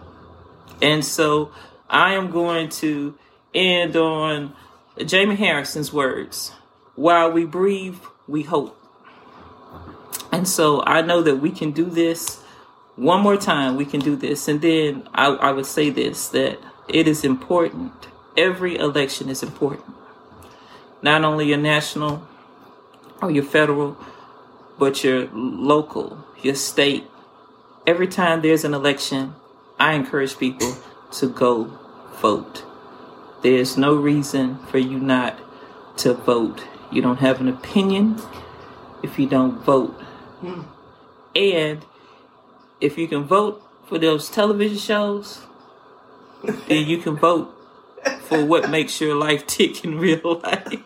And 0.82 1.02
so 1.04 1.52
I 1.88 2.12
am 2.14 2.30
going 2.30 2.68
to 2.84 3.16
end 3.54 3.96
on 3.96 4.54
Jamie 5.04 5.36
Harrison's 5.36 5.92
words 5.92 6.52
While 6.94 7.32
we 7.32 7.44
breathe, 7.44 7.98
we 8.26 8.42
hope. 8.42 8.76
And 10.32 10.46
so 10.46 10.82
I 10.84 11.02
know 11.02 11.22
that 11.22 11.36
we 11.36 11.50
can 11.50 11.72
do 11.72 11.86
this 11.86 12.42
one 12.96 13.20
more 13.22 13.36
time. 13.36 13.76
We 13.76 13.84
can 13.84 14.00
do 14.00 14.16
this. 14.16 14.46
And 14.48 14.60
then 14.60 15.08
I, 15.14 15.26
I 15.28 15.52
would 15.52 15.66
say 15.66 15.90
this 15.90 16.28
that 16.28 16.58
it 16.88 17.08
is 17.08 17.24
important. 17.24 17.92
Every 18.36 18.76
election 18.76 19.28
is 19.28 19.42
important. 19.42 19.86
Not 21.02 21.24
only 21.24 21.46
your 21.46 21.58
national 21.58 22.26
or 23.20 23.30
your 23.30 23.44
federal, 23.44 23.96
but 24.78 25.02
your 25.02 25.28
local, 25.32 26.24
your 26.42 26.54
state. 26.54 27.04
Every 27.86 28.06
time 28.06 28.42
there's 28.42 28.64
an 28.64 28.74
election, 28.74 29.34
I 29.78 29.94
encourage 29.94 30.38
people 30.38 30.76
to 31.12 31.28
go 31.28 31.78
vote. 32.20 32.64
There's 33.42 33.76
no 33.76 33.94
reason 33.94 34.58
for 34.66 34.78
you 34.78 34.98
not 34.98 35.38
to 35.98 36.14
vote. 36.14 36.64
You 36.90 37.02
don't 37.02 37.18
have 37.18 37.40
an 37.40 37.48
opinion 37.48 38.20
if 39.02 39.18
you 39.18 39.26
don't 39.26 39.62
vote. 39.62 39.98
And 41.34 41.84
if 42.80 42.98
you 42.98 43.08
can 43.08 43.24
vote 43.24 43.62
for 43.86 43.98
those 43.98 44.28
television 44.28 44.78
shows, 44.78 45.46
then 46.68 46.86
you 46.86 46.98
can 46.98 47.16
vote 47.16 47.54
for 48.22 48.44
what 48.44 48.70
makes 48.70 49.00
your 49.00 49.14
life 49.14 49.46
tick 49.46 49.84
in 49.84 49.98
real 49.98 50.40
life. 50.42 50.80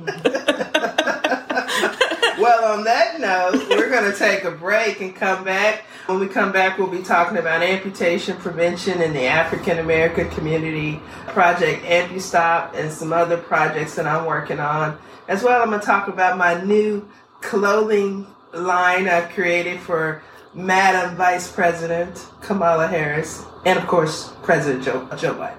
Well, 2.38 2.64
on 2.78 2.84
that 2.84 3.20
note, 3.20 3.63
going 4.04 4.12
to 4.12 4.18
take 4.18 4.44
a 4.44 4.50
break 4.50 5.00
and 5.00 5.14
come 5.14 5.44
back. 5.44 5.84
When 6.06 6.20
we 6.20 6.28
come 6.28 6.52
back, 6.52 6.78
we'll 6.78 6.88
be 6.88 7.02
talking 7.02 7.38
about 7.38 7.62
amputation 7.62 8.36
prevention 8.36 9.00
in 9.00 9.14
the 9.14 9.24
African 9.24 9.78
American 9.78 10.28
community, 10.30 11.00
Project 11.28 11.82
AmpuStop, 11.84 12.74
and 12.74 12.92
some 12.92 13.14
other 13.14 13.38
projects 13.38 13.94
that 13.94 14.06
I'm 14.06 14.26
working 14.26 14.60
on. 14.60 14.98
As 15.26 15.42
well, 15.42 15.62
I'm 15.62 15.70
going 15.70 15.80
to 15.80 15.86
talk 15.86 16.08
about 16.08 16.36
my 16.36 16.62
new 16.62 17.08
clothing 17.40 18.26
line 18.52 19.08
I've 19.08 19.30
created 19.30 19.80
for 19.80 20.22
Madam 20.52 21.16
Vice 21.16 21.50
President 21.50 22.26
Kamala 22.42 22.86
Harris, 22.86 23.42
and 23.64 23.78
of 23.78 23.86
course, 23.86 24.34
President 24.42 24.84
Joe, 24.84 25.08
Joe 25.16 25.34
Biden. 25.34 25.56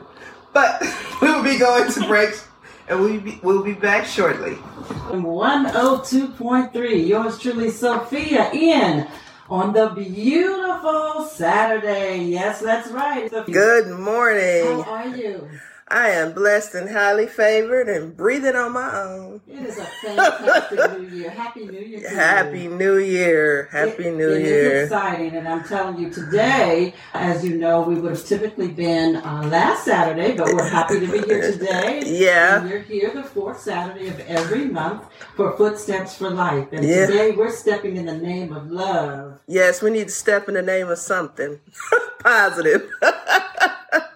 But 0.53 0.83
we 1.21 1.31
will 1.31 1.43
be 1.43 1.57
going 1.57 1.91
to 1.91 2.07
breaks, 2.07 2.47
and 2.87 2.99
we'll 2.99 3.19
be, 3.19 3.39
we'll 3.41 3.63
be 3.63 3.73
back 3.73 4.05
shortly. 4.05 4.55
102.3. 4.55 7.07
Yours 7.07 7.39
truly, 7.39 7.69
Sophia, 7.69 8.51
in 8.51 9.07
on 9.49 9.73
the 9.73 9.89
beautiful 9.89 11.25
Saturday. 11.25 12.23
Yes, 12.23 12.61
that's 12.61 12.89
right. 12.91 13.29
Sophia. 13.29 13.53
Good 13.53 13.99
morning. 13.99 14.83
How 14.83 14.93
are 14.93 15.07
you? 15.15 15.49
I 15.87 16.09
am 16.09 16.33
blessed 16.33 16.73
and 16.73 16.89
highly 16.89 17.27
favored 17.27 17.87
and 17.87 18.17
breathing 18.17 18.55
on 18.55 18.71
my 18.73 19.01
own. 19.03 19.41
It 19.47 19.59
is 19.67 19.77
a 19.77 19.85
fantastic 19.85 20.99
new 20.99 21.07
year. 21.15 21.29
Happy 21.29 21.63
New 21.67 21.73
Year. 21.79 21.99
to 21.99 22.09
you. 22.09 22.15
Happy 22.15 22.67
New 22.67 22.97
Year. 22.97 23.69
Happy 23.71 24.07
It- 24.07 24.15
New 24.15 24.29
it 24.31 24.41
is 24.41 24.47
Year. 24.49 24.83
exciting, 24.85 25.35
and 25.35 25.47
I'm 25.47 25.63
telling 25.63 25.99
you 25.99 26.09
today, 26.09 26.95
as 27.13 27.45
you 27.45 27.59
know, 27.59 27.81
we 27.83 27.95
would 27.95 28.13
have 28.13 28.25
typically 28.25 28.69
been 28.69 29.17
uh, 29.17 29.43
last 29.51 29.85
Saturday, 29.85 30.35
but 30.35 30.47
we're 30.47 30.67
happy 30.67 30.99
to 31.01 31.05
be 31.07 31.19
here 31.19 31.51
today. 31.51 32.01
Yeah. 32.03 32.61
And 32.61 32.69
you're 32.69 32.79
here 32.79 33.11
the 33.13 33.21
fourth 33.23 33.59
Saturday 33.61 34.07
of 34.07 34.19
every 34.21 34.65
month 34.65 35.05
for 35.35 35.55
Footsteps 35.55 36.17
for 36.17 36.31
Life. 36.31 36.67
And 36.71 36.83
Yeah. 36.83 37.05
today 37.05 37.31
we're 37.31 37.51
stepping 37.51 37.95
in 37.97 38.07
the 38.07 38.17
name 38.17 38.53
of 38.53 38.71
love. 38.71 39.39
Yes, 39.47 39.83
we 39.83 39.91
need 39.91 40.07
to 40.07 40.13
step 40.15 40.47
in 40.47 40.55
the 40.55 40.63
name 40.63 40.89
of 40.89 40.97
something 40.97 41.59
positive. 42.23 42.89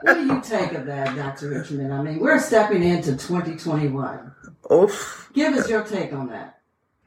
What 0.02 0.14
do 0.16 0.26
you 0.26 0.42
take 0.42 0.72
of 0.74 0.86
that, 0.86 1.16
Dr. 1.16 1.50
Richmond? 1.50 1.94
I 1.94 2.02
mean, 2.02 2.20
we're 2.20 2.40
stepping 2.40 2.84
into 2.84 3.12
2021. 3.12 4.32
Oof. 4.72 5.30
Give 5.34 5.54
us 5.54 5.70
your 5.70 5.84
take 5.84 6.14
on 6.14 6.30
that. 6.30 6.60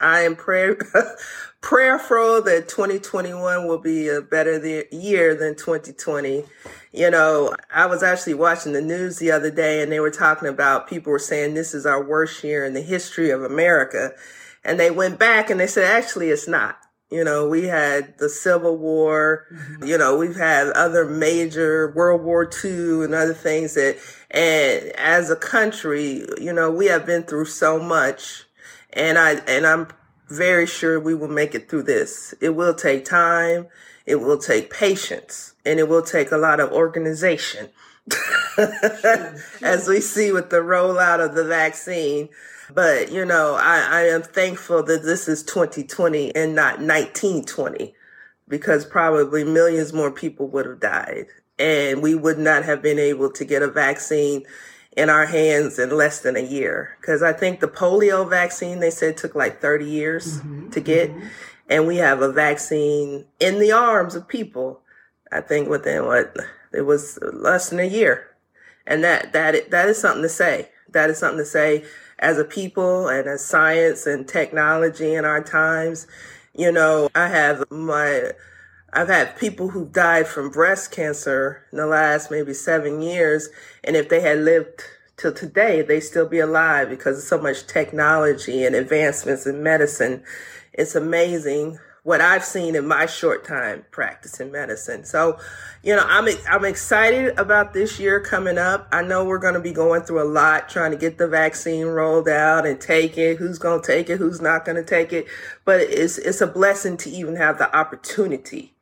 I 0.03 0.23
am 0.23 0.35
prayer 0.35 0.77
prayerful 1.61 2.43
that 2.43 2.69
2021 2.69 3.69
will 3.69 3.79
be 3.79 4.09
a 4.09 4.21
better 4.21 4.59
year 4.91 5.35
than 5.37 5.55
2020. 5.55 6.45
You 6.93 7.11
know, 7.11 7.55
I 7.73 7.87
was 7.87 8.03
actually 8.03 8.35
watching 8.35 8.73
the 8.73 8.83
news 8.83 9.19
the 9.19 9.31
other 9.31 9.51
day 9.51 9.81
and 9.81 9.93
they 9.93 10.01
were 10.01 10.11
talking 10.11 10.49
about 10.49 10.89
people 10.89 11.13
were 11.13 11.21
saying 11.21 11.55
this 11.55 11.73
is 11.73 11.87
our 11.87 12.03
worst 12.03 12.43
year 12.43 12.65
in 12.65 12.75
the 12.75 12.83
history 12.83 13.31
of 13.31 13.45
America. 13.45 14.13
And 14.65 14.79
they 14.79 14.91
went 14.91 15.21
back 15.21 15.51
and 15.51 15.61
they 15.61 15.69
said 15.69 15.85
actually 15.85 16.31
it's 16.31 16.49
not. 16.49 16.82
You 17.13 17.25
know, 17.25 17.47
we 17.47 17.65
had 17.65 18.17
the 18.17 18.31
Civil 18.31 18.79
War, 18.79 19.47
mm-hmm. 19.53 19.85
you 19.85 19.99
know, 19.99 20.17
we've 20.17 20.37
had 20.37 20.69
other 20.69 21.05
major 21.05 21.93
World 21.95 22.23
War 22.23 22.49
II 22.65 23.05
and 23.05 23.15
other 23.15 23.35
things 23.35 23.75
that 23.75 23.99
and 24.31 24.87
as 24.97 25.29
a 25.29 25.37
country, 25.37 26.25
you 26.41 26.55
know, 26.55 26.71
we 26.71 26.87
have 26.87 27.05
been 27.05 27.25
through 27.25 27.45
so 27.45 27.79
much 27.79 28.45
and 28.95 29.19
I 29.19 29.33
and 29.47 29.67
I'm 29.67 29.89
very 30.31 30.67
sure 30.67 30.99
we 30.99 31.15
will 31.15 31.29
make 31.29 31.55
it 31.55 31.69
through 31.69 31.83
this. 31.83 32.35
It 32.41 32.57
will 32.57 32.73
take 32.73 33.05
time, 33.05 33.67
it 34.07 34.17
will 34.17 34.39
take 34.39 34.73
patience, 34.73 35.53
and 35.67 35.79
it 35.79 35.91
will 35.91 36.03
take 36.03 36.33
a 36.33 36.39
lot 36.39 36.61
of 36.61 36.73
organization. 36.73 37.69
As 39.61 39.87
we 39.87 40.01
see 40.01 40.33
with 40.33 40.49
the 40.49 40.57
rollout 40.57 41.23
of 41.23 41.35
the 41.35 41.45
vaccine. 41.45 42.31
But 42.75 43.11
you 43.13 43.25
know, 43.25 43.57
I, 43.61 43.87
I 43.91 44.01
am 44.09 44.23
thankful 44.23 44.83
that 44.85 45.03
this 45.03 45.29
is 45.29 45.43
2020 45.43 46.35
and 46.35 46.55
not 46.55 46.79
1920 46.79 47.95
because 48.49 48.85
probably 48.85 49.45
millions 49.45 49.93
more 49.93 50.11
people 50.11 50.49
would 50.49 50.67
have 50.67 50.81
died 50.81 51.27
and 51.59 52.03
we 52.03 52.15
would 52.15 52.39
not 52.39 52.65
have 52.65 52.83
been 52.83 52.99
able 52.99 53.31
to 53.31 53.45
get 53.45 53.63
a 53.63 53.69
vaccine 53.69 54.45
in 54.97 55.09
our 55.09 55.27
hands 55.27 55.79
in 55.79 55.97
less 55.97 56.21
than 56.21 56.37
a 56.37 56.43
year. 56.43 56.97
Because 57.01 57.23
I 57.23 57.33
think 57.33 57.61
the 57.61 57.69
polio 57.69 58.29
vaccine 58.29 58.81
they 58.81 58.91
said 58.91 59.17
took 59.17 59.35
like 59.35 59.61
30 59.61 59.85
years 59.87 60.39
mm-hmm, 60.39 60.71
to 60.71 60.81
get, 60.81 61.11
mm-hmm. 61.11 61.27
and 61.71 61.87
we 61.87 61.97
have 61.97 62.21
a 62.21 62.33
vaccine 62.33 63.27
in 63.41 63.59
the 63.59 63.73
arms 63.73 64.15
of 64.15 64.29
people. 64.29 64.81
I 65.31 65.41
think 65.41 65.69
within 65.69 66.05
what 66.05 66.37
it 66.75 66.83
was 66.83 67.19
less 67.23 67.71
than 67.71 67.81
a 67.81 67.85
year, 67.85 68.37
And 68.87 69.03
that, 69.03 69.33
that, 69.33 69.71
that 69.71 69.89
is 69.89 69.99
something 69.99 70.23
to 70.23 70.29
say. 70.29 70.69
That 70.91 71.09
is 71.09 71.19
something 71.19 71.39
to 71.39 71.47
say 71.47 71.85
as 72.23 72.39
a 72.39 72.45
people 72.45 73.09
and 73.09 73.27
as 73.27 73.45
science 73.45 74.07
and 74.07 74.27
technology 74.27 75.15
in 75.15 75.25
our 75.25 75.43
times. 75.43 76.07
You 76.55 76.71
know, 76.71 77.11
I 77.15 77.27
have 77.27 77.65
my, 77.71 78.31
I've 78.93 79.09
had 79.09 79.37
people 79.39 79.71
who 79.71 79.87
died 79.87 80.29
from 80.29 80.51
breast 80.51 80.93
cancer 80.93 81.67
in 81.73 81.79
the 81.79 81.87
last 81.87 82.31
maybe 82.31 82.55
seven 82.55 83.03
years. 83.03 83.49
And 83.83 83.97
if 83.97 84.09
they 84.09 84.21
had 84.21 84.39
lived 84.39 84.85
till 85.17 85.33
today, 85.33 85.83
they 85.83 85.99
still 85.99 86.29
be 86.29 86.39
alive 86.39 86.89
because 86.89 87.19
of 87.19 87.25
so 87.25 87.39
much 87.39 87.67
technology 87.67 88.65
and 88.65 88.77
advancements 88.77 89.45
in 89.45 89.63
medicine. 89.63 90.23
It's 90.73 90.95
amazing 90.95 91.81
what 92.05 92.21
I've 92.21 92.45
seen 92.45 92.75
in 92.75 92.87
my 92.87 93.07
short 93.07 93.45
time 93.45 93.85
practicing 93.93 94.51
medicine. 94.51 95.05
So, 95.05 95.39
you 95.83 95.95
know, 95.95 96.05
I'm 96.05 96.29
I'm 96.51 96.65
excited 96.65 97.39
about 97.39 97.75
this 97.75 98.01
year 98.01 98.21
coming 98.21 98.59
up. 98.59 98.89
I 98.91 99.03
know 99.03 99.25
we're 99.25 99.39
going 99.39 99.55
to 99.55 99.61
be 99.61 99.73
going 99.73 100.03
through 100.03 100.23
a 100.23 100.27
lot 100.27 100.69
trying 100.69 100.91
to 100.91 100.97
get 100.97 101.19
the 101.19 101.29
vaccine 101.29 101.87
rolled 101.87 102.29
out 102.29 102.67
and 102.67 102.81
take 102.81 103.17
it. 103.17 103.37
Who's 103.37 103.59
going 103.59 103.83
to 103.83 103.87
take 103.87 104.11
it? 104.11 104.19
Who's 104.19 104.41
not 104.41 104.65
going 104.65 104.77
to 104.77 104.85
take 104.85 105.13
it? 105.13 105.27
But 105.65 105.81
it's 105.81 106.19
it's 106.19 106.41
a 106.41 106.47
blessing 106.47 106.97
to 106.99 107.11
even 107.11 107.37
have 107.37 107.59
the 107.59 107.75
opportunity 107.75 108.75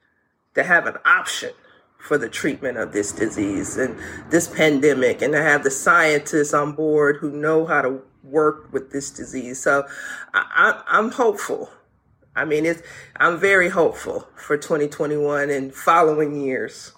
to 0.54 0.62
have 0.62 0.86
an 0.86 0.96
option 1.04 1.52
for 1.98 2.16
the 2.16 2.28
treatment 2.28 2.78
of 2.78 2.92
this 2.92 3.12
disease 3.12 3.76
and 3.76 3.94
this 4.30 4.48
pandemic 4.48 5.20
and 5.20 5.34
to 5.34 5.42
have 5.42 5.62
the 5.62 5.70
scientists 5.70 6.54
on 6.54 6.72
board 6.72 7.16
who 7.16 7.30
know 7.30 7.66
how 7.66 7.82
to 7.82 8.00
work 8.24 8.72
with 8.72 8.90
this 8.90 9.10
disease. 9.10 9.60
So 9.60 9.86
I, 10.32 10.82
I'm 10.88 11.10
hopeful 11.10 11.70
I 12.40 12.46
mean, 12.46 12.64
it's, 12.64 12.82
I'm 13.16 13.38
very 13.38 13.68
hopeful 13.68 14.26
for 14.34 14.56
2021 14.56 15.50
and 15.50 15.74
following 15.74 16.40
years. 16.40 16.92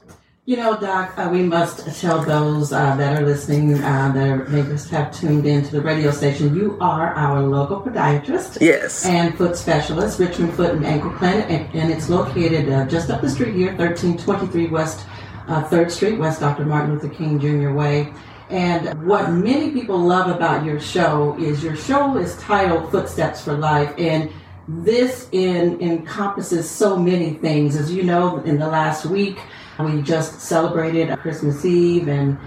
You 0.44 0.56
know, 0.56 0.78
Doc, 0.78 1.18
uh, 1.18 1.28
we 1.32 1.42
must 1.42 2.00
tell 2.00 2.22
those 2.22 2.72
uh, 2.72 2.94
that 2.94 3.20
are 3.20 3.26
listening 3.26 3.74
uh, 3.74 4.12
that 4.12 4.28
are, 4.28 4.44
maybe 4.48 4.76
have 4.90 5.12
tuned 5.12 5.44
into 5.46 5.72
the 5.72 5.80
radio 5.80 6.12
station. 6.12 6.54
You 6.54 6.78
are 6.80 7.12
our 7.14 7.42
local 7.42 7.80
podiatrist, 7.80 8.60
yes, 8.60 9.04
and 9.04 9.36
foot 9.36 9.56
specialist, 9.56 10.20
Richmond 10.20 10.54
Foot 10.54 10.74
and 10.74 10.86
Ankle 10.86 11.10
Clinic, 11.10 11.46
and, 11.48 11.74
and 11.74 11.92
it's 11.92 12.08
located 12.08 12.72
uh, 12.72 12.86
just 12.86 13.10
up 13.10 13.20
the 13.20 13.30
street 13.30 13.54
here, 13.54 13.70
1323 13.70 14.68
West 14.68 15.06
uh, 15.48 15.62
Third 15.64 15.90
Street, 15.90 16.18
West 16.18 16.40
Dr. 16.40 16.64
Martin 16.64 16.94
Luther 16.94 17.08
King 17.08 17.40
Jr. 17.40 17.70
Way. 17.70 18.12
And 18.50 19.06
what 19.06 19.30
many 19.30 19.70
people 19.70 19.98
love 19.98 20.28
about 20.28 20.64
your 20.64 20.78
show 20.78 21.36
is 21.38 21.64
your 21.64 21.74
show 21.74 22.16
is 22.16 22.36
titled 22.38 22.90
Footsteps 22.90 23.44
for 23.44 23.54
Life, 23.54 23.94
and 23.96 24.30
this 24.68 25.28
in, 25.32 25.80
encompasses 25.80 26.70
so 26.70 26.96
many 26.96 27.34
things. 27.34 27.76
As 27.76 27.92
you 27.92 28.02
know, 28.02 28.38
in 28.42 28.58
the 28.58 28.68
last 28.68 29.06
week, 29.06 29.38
we 29.78 30.02
just 30.02 30.40
celebrated 30.40 31.16
Christmas 31.18 31.64
Eve 31.64 32.08
and 32.08 32.38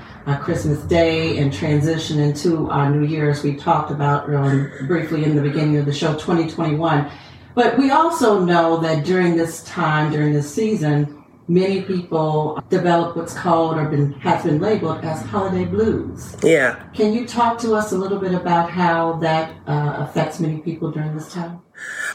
Christmas 0.41 0.79
Day 0.79 1.37
and 1.37 1.53
transition 1.53 2.19
into 2.19 2.69
our 2.69 2.89
New 2.89 3.05
Year, 3.05 3.29
as 3.29 3.43
we 3.43 3.55
talked 3.55 3.91
about 3.91 4.33
um, 4.33 4.71
briefly 4.87 5.23
in 5.23 5.35
the 5.35 5.41
beginning 5.41 5.77
of 5.77 5.85
the 5.85 5.93
show, 5.93 6.13
2021. 6.13 7.09
But 7.53 7.77
we 7.77 7.91
also 7.91 8.43
know 8.43 8.77
that 8.77 9.05
during 9.05 9.37
this 9.37 9.63
time, 9.63 10.11
during 10.11 10.33
this 10.33 10.53
season, 10.53 11.14
many 11.47 11.81
people 11.81 12.61
develop 12.69 13.15
what's 13.15 13.33
called 13.33 13.77
or 13.77 13.85
been 13.85 14.13
has 14.13 14.43
been 14.43 14.59
labeled 14.59 15.03
as 15.03 15.21
holiday 15.21 15.65
blues. 15.65 16.35
Yeah. 16.43 16.83
Can 16.93 17.13
you 17.13 17.27
talk 17.27 17.59
to 17.59 17.73
us 17.73 17.91
a 17.91 17.97
little 17.97 18.19
bit 18.19 18.33
about 18.33 18.71
how 18.71 19.13
that 19.17 19.55
uh, 19.67 19.97
affects 19.99 20.39
many 20.39 20.59
people 20.59 20.91
during 20.91 21.15
this 21.15 21.31
time? 21.31 21.61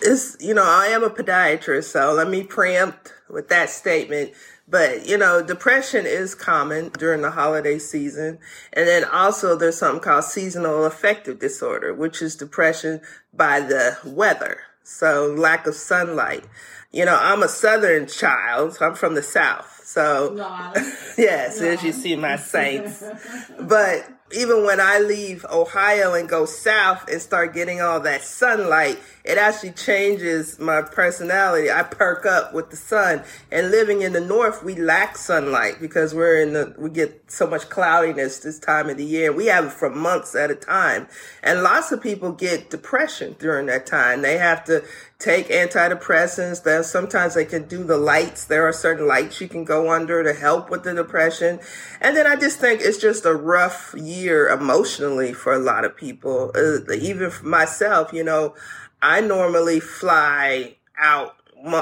It's 0.03 0.37
you 0.41 0.55
know 0.55 0.65
I 0.65 0.87
am 0.87 1.05
a 1.05 1.11
podiatrist, 1.11 1.85
so 1.85 2.13
let 2.13 2.29
me 2.29 2.43
preempt 2.43 3.13
with 3.29 3.49
that 3.49 3.71
statement. 3.71 4.33
But 4.67 5.07
you 5.07 5.19
know, 5.19 5.43
depression 5.43 6.07
is 6.07 6.35
common 6.35 6.91
during 6.91 7.23
the 7.23 7.33
holiday 7.33 7.79
season, 7.79 8.39
and 8.73 8.89
then 8.89 9.05
also 9.05 9.57
there's 9.57 9.79
something 9.79 10.03
called 10.03 10.25
seasonal 10.25 10.85
affective 10.85 11.39
disorder, 11.39 11.93
which 11.93 12.23
is 12.23 12.37
depression 12.37 13.01
by 13.35 13.61
the 13.61 13.99
weather, 14.05 14.61
so 14.83 15.35
lack 15.37 15.67
of 15.67 15.75
sunlight 15.75 16.45
you 16.93 17.05
know, 17.05 17.17
I'm 17.19 17.43
a 17.43 17.49
Southern 17.49 18.07
child. 18.07 18.79
I'm 18.81 18.95
from 18.95 19.15
the 19.15 19.23
South. 19.23 19.83
So, 19.85 20.35
yes, 21.19 21.61
as 21.61 21.83
you 21.83 21.93
see 21.93 22.17
my 22.17 22.37
saints. 22.37 23.03
but 23.61 24.09
even 24.33 24.65
when 24.65 24.81
I 24.81 24.99
leave 24.99 25.45
Ohio 25.51 26.15
and 26.15 26.29
go 26.29 26.45
south 26.45 27.09
and 27.09 27.21
start 27.21 27.55
getting 27.55 27.81
all 27.81 28.01
that 28.01 28.23
sunlight, 28.23 28.99
it 29.25 29.37
actually 29.39 29.73
changes 29.73 30.59
my 30.59 30.83
personality. 30.83 31.71
I 31.71 31.83
perk 31.83 32.25
up 32.25 32.55
with 32.55 32.71
the 32.71 32.77
sun. 32.77 33.23
And 33.51 33.71
living 33.71 34.03
in 34.03 34.13
the 34.13 34.21
north, 34.21 34.63
we 34.63 34.77
lack 34.77 35.17
sunlight 35.17 35.81
because 35.81 36.15
we're 36.15 36.41
in 36.41 36.53
the, 36.53 36.75
we 36.79 36.91
get 36.91 37.31
so 37.31 37.47
much 37.47 37.69
cloudiness 37.69 38.39
this 38.39 38.59
time 38.59 38.89
of 38.89 38.97
the 38.97 39.05
year. 39.05 39.33
We 39.33 39.47
have 39.47 39.67
it 39.67 39.73
for 39.73 39.91
months 39.91 40.35
at 40.35 40.51
a 40.51 40.55
time. 40.55 41.09
And 41.43 41.63
lots 41.63 41.93
of 41.93 42.01
people 42.01 42.33
get 42.33 42.71
depression 42.71 43.37
during 43.39 43.67
that 43.67 43.87
time. 43.87 44.23
They 44.23 44.39
have 44.39 44.65
to 44.65 44.85
take 45.19 45.49
antidepressants. 45.49 46.63
Then 46.63 46.83
sometimes 46.83 47.35
they 47.35 47.45
can 47.45 47.69
do 47.69 47.85
the 47.85 47.99
lights. 47.99 48.47
There 48.47 48.67
are 48.67 48.73
certain 48.73 49.07
lights 49.07 49.41
you 49.41 49.49
can 49.49 49.65
go 49.65 49.91
under 49.93 50.23
to 50.23 50.33
help 50.33 50.71
with 50.71 50.85
the 50.85 50.95
depression. 50.95 51.61
And 52.01 52.17
then 52.17 52.27
I 52.27 52.37
just 52.37 52.59
think 52.59 52.81
it's 52.81 52.99
just 52.99 53.27
a 53.27 53.35
rough 53.35 53.95
year 53.97 54.20
emotionally 54.29 55.33
for 55.33 55.53
a 55.53 55.59
lot 55.59 55.85
of 55.85 55.97
people. 55.97 56.53
Uh, 56.55 56.93
even 56.93 57.31
for 57.31 57.47
myself, 57.47 58.13
you 58.13 58.25
know, 58.25 58.55
I 59.03 59.21
normally 59.21 59.81
fly 59.81 60.77
out 60.99 61.37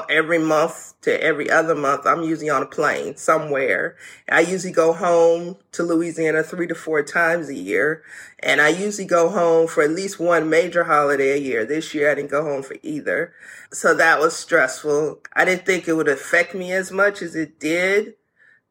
every 0.09 0.39
month 0.39 0.95
to 1.03 1.23
every 1.23 1.51
other 1.51 1.75
month. 1.75 2.07
I'm 2.07 2.23
usually 2.23 2.51
on 2.51 2.63
a 2.63 2.67
plane 2.67 3.17
somewhere. 3.17 3.97
I 4.29 4.41
usually 4.41 4.73
go 4.73 4.93
home 4.93 5.57
to 5.73 5.83
Louisiana 5.83 6.43
three 6.43 6.67
to 6.67 6.75
four 6.75 7.03
times 7.03 7.49
a 7.49 7.55
year. 7.55 8.03
And 8.41 8.61
I 8.61 8.69
usually 8.69 9.07
go 9.07 9.29
home 9.29 9.69
for 9.69 9.83
at 9.83 9.91
least 9.91 10.19
one 10.19 10.51
major 10.51 10.85
holiday 10.85 11.33
a 11.33 11.41
year. 11.41 11.65
This 11.65 11.95
year 11.95 12.11
I 12.11 12.15
didn't 12.15 12.31
go 12.31 12.43
home 12.43 12.63
for 12.63 12.77
either. 12.83 13.33
So 13.73 13.95
that 13.95 14.21
was 14.21 14.35
stressful. 14.35 15.21
I 15.35 15.45
didn't 15.45 15.67
think 15.67 15.87
it 15.87 15.95
would 15.95 16.09
affect 16.09 16.55
me 16.55 16.73
as 16.73 16.91
much 16.91 17.23
as 17.23 17.35
it 17.35 17.61
did. 17.61 18.15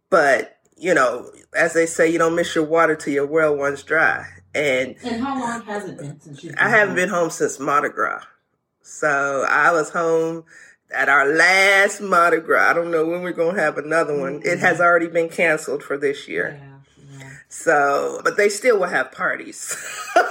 But, 0.10 0.57
you 0.78 0.94
know, 0.94 1.32
as 1.56 1.74
they 1.74 1.86
say, 1.86 2.10
you 2.12 2.18
don't 2.18 2.36
miss 2.36 2.56
your 2.56 2.66
water 2.66 2.96
till 2.96 3.14
your 3.14 3.26
well 3.26 3.56
runs 3.56 3.84
dry. 3.84 4.26
And, 4.54 4.96
and 5.04 5.22
how 5.22 5.40
long 5.40 5.62
has 5.66 5.88
it 5.88 5.98
been 5.98 6.20
since 6.20 6.44
you've 6.44 6.56
I 6.58 6.70
haven't 6.70 6.90
home? 6.90 6.96
been 6.96 7.10
home 7.10 7.30
since 7.30 7.60
Mardi 7.60 7.90
Gras. 7.90 8.24
So 8.82 9.46
I 9.48 9.72
was 9.72 9.90
home 9.90 10.46
at 10.96 11.10
our 11.10 11.28
last 11.28 12.02
Mardi 12.02 12.40
Gras. 12.40 12.70
I 12.70 12.74
don't 12.74 12.90
know 12.92 13.06
when 13.06 13.22
we're 13.22 13.34
going 13.34 13.56
to 13.56 13.62
have 13.62 13.78
another 13.78 14.18
one. 14.18 14.40
Mm-hmm. 14.40 14.48
It 14.48 14.60
has 14.60 14.80
already 14.80 15.08
been 15.08 15.30
canceled 15.30 15.84
for 15.84 15.98
this 15.98 16.28
year. 16.28 16.60
Yeah, 16.60 17.20
yeah. 17.20 17.30
So, 17.50 18.22
but 18.24 18.38
they 18.38 18.50
still 18.50 18.80
will 18.80 18.88
have 18.88 19.12
parties. 19.12 19.76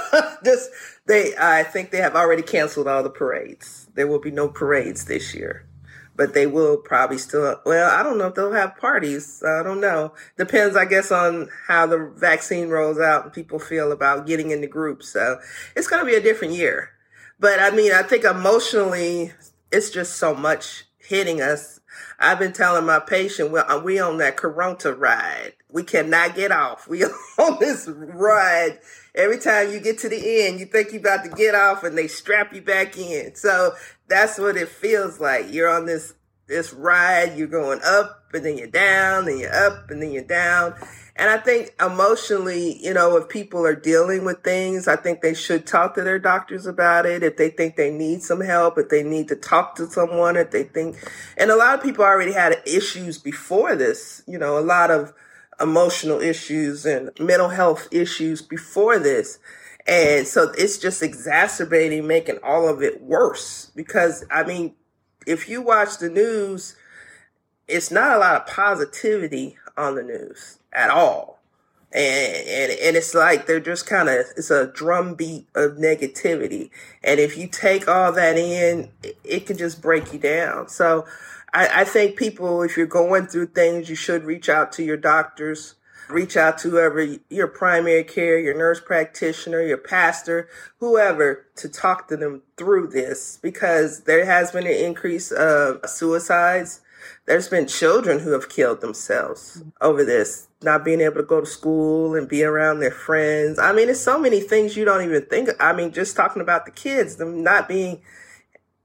Just 0.45 0.71
they, 1.07 1.35
I 1.39 1.63
think 1.63 1.91
they 1.91 1.99
have 1.99 2.17
already 2.17 2.43
canceled 2.43 2.89
all 2.89 3.03
the 3.03 3.11
parades. 3.11 3.89
There 3.95 4.07
will 4.07 4.19
be 4.19 4.31
no 4.31 4.49
parades 4.49 5.05
this 5.05 5.35
year, 5.35 5.66
but 6.17 6.35
they 6.35 6.47
will 6.47 6.79
probably 6.79 7.19
still. 7.19 7.61
Well, 7.65 7.91
I 7.91 8.03
don't 8.03 8.19
know 8.19 8.29
if 8.29 8.35
they'll 8.35 8.53
have 8.53 8.77
parties. 8.77 9.43
I 9.47 9.63
don't 9.63 9.81
know. 9.81 10.15
Depends, 10.37 10.77
I 10.77 10.87
guess, 10.87 11.13
on 11.13 11.49
how 11.67 11.87
the 11.87 12.13
vaccine 12.17 12.69
rolls 12.69 12.99
out 12.99 13.25
and 13.25 13.33
people 13.33 13.59
feel 13.59 13.93
about 13.93 14.27
getting 14.27 14.51
into 14.51 14.67
groups. 14.67 15.09
So 15.13 15.39
it's 15.75 15.87
going 15.87 16.05
to 16.05 16.11
be 16.11 16.17
a 16.17 16.21
different 16.21 16.55
year. 16.55 16.91
But 17.39 17.61
I 17.61 17.71
mean, 17.71 17.93
I 17.93 18.03
think 18.03 18.25
emotionally, 18.25 19.33
it's 19.71 19.91
just 19.91 20.17
so 20.17 20.35
much 20.35 20.85
hitting 20.99 21.41
us. 21.41 21.81
I've 22.19 22.39
been 22.39 22.53
telling 22.53 22.87
my 22.87 22.99
patient, 22.99 23.51
well, 23.51 23.71
uh, 23.71 23.79
we 23.79 23.99
on 23.99 24.19
that 24.19 24.37
Corona 24.37 24.93
ride. 24.93 25.53
We 25.71 25.83
cannot 25.83 26.35
get 26.35 26.51
off. 26.51 26.89
We 26.89 27.05
on 27.39 27.59
this 27.61 27.89
ride. 27.89 28.79
Every 29.17 29.39
time 29.39 29.73
you 29.73 29.81
get 29.81 29.99
to 30.01 30.09
the 30.09 30.45
end, 30.47 30.61
you 30.61 30.67
think 30.67 30.93
you're 30.93 31.01
about 31.01 31.25
to 31.25 31.31
get 31.31 31.55
off 31.55 31.83
and 31.85 31.97
they 31.97 32.07
strap 32.07 32.53
you 32.53 32.61
back 32.61 32.99
in. 32.99 33.35
So 33.35 33.73
that's 34.09 34.39
what 34.39 34.57
it 34.57 34.69
feels 34.69 35.19
like. 35.19 35.53
You're 35.53 35.71
on 35.71 35.87
this, 35.87 36.13
this 36.47 36.73
ride. 36.73 37.37
You're 37.37 37.47
going 37.47 37.81
up 37.83 38.25
and 38.35 38.45
then 38.45 38.59
you're 38.59 38.67
down, 38.67 39.29
and 39.29 39.41
you're 39.41 39.55
up 39.55 39.91
and 39.91 40.03
then 40.03 40.13
you're 40.13 40.23
down. 40.23 40.75
And 41.15 41.31
I 41.31 41.39
think 41.39 41.75
emotionally, 41.81 42.77
you 42.85 42.93
know, 42.93 43.17
if 43.17 43.31
people 43.31 43.65
are 43.65 43.75
dealing 43.75 44.27
with 44.27 44.45
things, 44.45 44.87
I 44.87 44.97
think 44.97 45.23
they 45.23 45.33
should 45.33 45.67
talk 45.67 45.95
to 45.95 46.03
their 46.03 46.19
doctors 46.19 46.67
about 46.67 47.07
it. 47.07 47.23
If 47.23 47.39
they 47.39 47.49
think 47.49 47.77
they 47.77 47.91
need 47.91 48.23
some 48.23 48.43
help, 48.43 48.77
if 48.77 48.91
they 48.91 49.03
need 49.03 49.29
to 49.29 49.37
talk 49.37 49.77
to 49.77 49.87
someone, 49.87 50.37
if 50.37 50.51
they 50.51 50.65
think, 50.65 50.97
and 51.39 51.51
a 51.51 51.57
lot 51.57 51.79
of 51.79 51.83
people 51.83 52.05
already 52.05 52.33
had 52.33 52.61
issues 52.67 53.17
before 53.17 53.75
this, 53.75 54.23
you 54.27 54.37
know, 54.37 54.59
a 54.59 54.61
lot 54.61 54.91
of 54.91 55.15
emotional 55.61 56.21
issues 56.21 56.85
and 56.85 57.11
mental 57.19 57.49
health 57.49 57.89
issues 57.91 58.43
before 58.43 58.99
this. 58.99 59.39
And 59.87 60.27
so 60.27 60.53
it's 60.59 60.79
just 60.79 61.03
exacerbating, 61.03 62.07
making 62.07 62.39
all 62.43 62.69
of 62.69 62.83
it 62.83 63.03
worse. 63.03 63.71
Because, 63.77 64.25
I 64.31 64.43
mean, 64.43 64.75
if 65.27 65.49
you 65.49 65.63
watch 65.63 65.99
the 65.99 66.11
news, 66.11 66.77
it's 67.69 67.91
not 67.91 68.17
a 68.17 68.19
lot 68.19 68.37
of 68.37 68.47
positivity 68.47 69.57
on 69.77 69.95
the 69.95 70.03
news 70.03 70.59
at 70.73 70.91
all. 70.91 71.41
And, 71.93 72.37
and, 72.37 72.73
and 72.73 72.97
it's 72.97 73.15
like 73.15 73.47
they're 73.47 73.61
just 73.61 73.87
kind 73.87 74.09
of, 74.09 74.27
it's 74.37 74.51
a 74.51 74.67
drumbeat 74.67 75.47
of 75.55 75.73
negativity. 75.73 76.71
And 77.03 77.21
if 77.21 77.39
you 77.39 77.47
take 77.47 77.89
all 77.89 78.13
that 78.13 78.37
in, 78.37 78.91
it, 79.03 79.19
it 79.25 79.47
can 79.47 79.57
just 79.57 79.81
break 79.81 80.13
you 80.13 80.19
down. 80.19 80.69
So 80.69 81.07
I, 81.57 81.81
I 81.81 81.85
think 81.85 82.17
people, 82.17 82.63
if 82.63 82.77
you're 82.77 82.87
going 82.87 83.27
through 83.27 83.47
things, 83.47 83.89
you 83.89 83.97
should 83.97 84.25
reach 84.25 84.49
out 84.49 84.73
to 84.73 84.85
your 84.85 84.99
doctors. 84.99 85.77
reach 86.09 86.37
out 86.37 86.59
to 86.59 86.71
whoever 86.71 87.17
your 87.29 87.49
primary 87.49 88.05
care, 88.05 88.39
your 88.39 88.57
nurse 88.57 88.81
practitioner, 88.81 89.61
your 89.63 89.79
pastor, 89.79 90.49
whoever 90.79 91.47
to 91.57 91.69
talk 91.69 92.09
to 92.09 92.17
them 92.17 92.43
through 92.57 92.89
this 92.89 93.39
because 93.43 94.03
there 94.05 94.25
has 94.25 94.53
been 94.53 94.67
an 94.67 94.73
increase 94.73 95.33
of 95.33 95.81
suicides. 95.89 96.81
There's 97.27 97.49
been 97.49 97.67
children 97.67 98.21
who 98.21 98.33
have 98.33 98.49
killed 98.49 98.81
themselves 98.81 99.63
over 99.81 100.05
this, 100.05 100.49
not 100.63 100.85
being 100.85 101.01
able 101.01 101.17
to 101.17 101.23
go 101.23 101.41
to 101.41 101.47
school 101.47 102.15
and 102.15 102.29
be 102.29 102.43
around 102.43 102.81
their 102.81 102.91
friends. 102.91 103.59
I 103.59 103.73
mean, 103.73 103.89
it's 103.89 104.01
so 104.01 104.19
many 104.19 104.41
things 104.41 104.77
you 104.77 104.85
don't 104.85 105.05
even 105.05 105.25
think. 105.27 105.49
Of. 105.49 105.57
I 105.61 105.73
mean, 105.73 105.93
just 105.93 106.17
talking 106.17 106.43
about 106.43 106.67
the 106.67 106.73
kids, 106.73 107.17
them 107.17 107.43
not 107.43 107.69
being, 107.69 108.01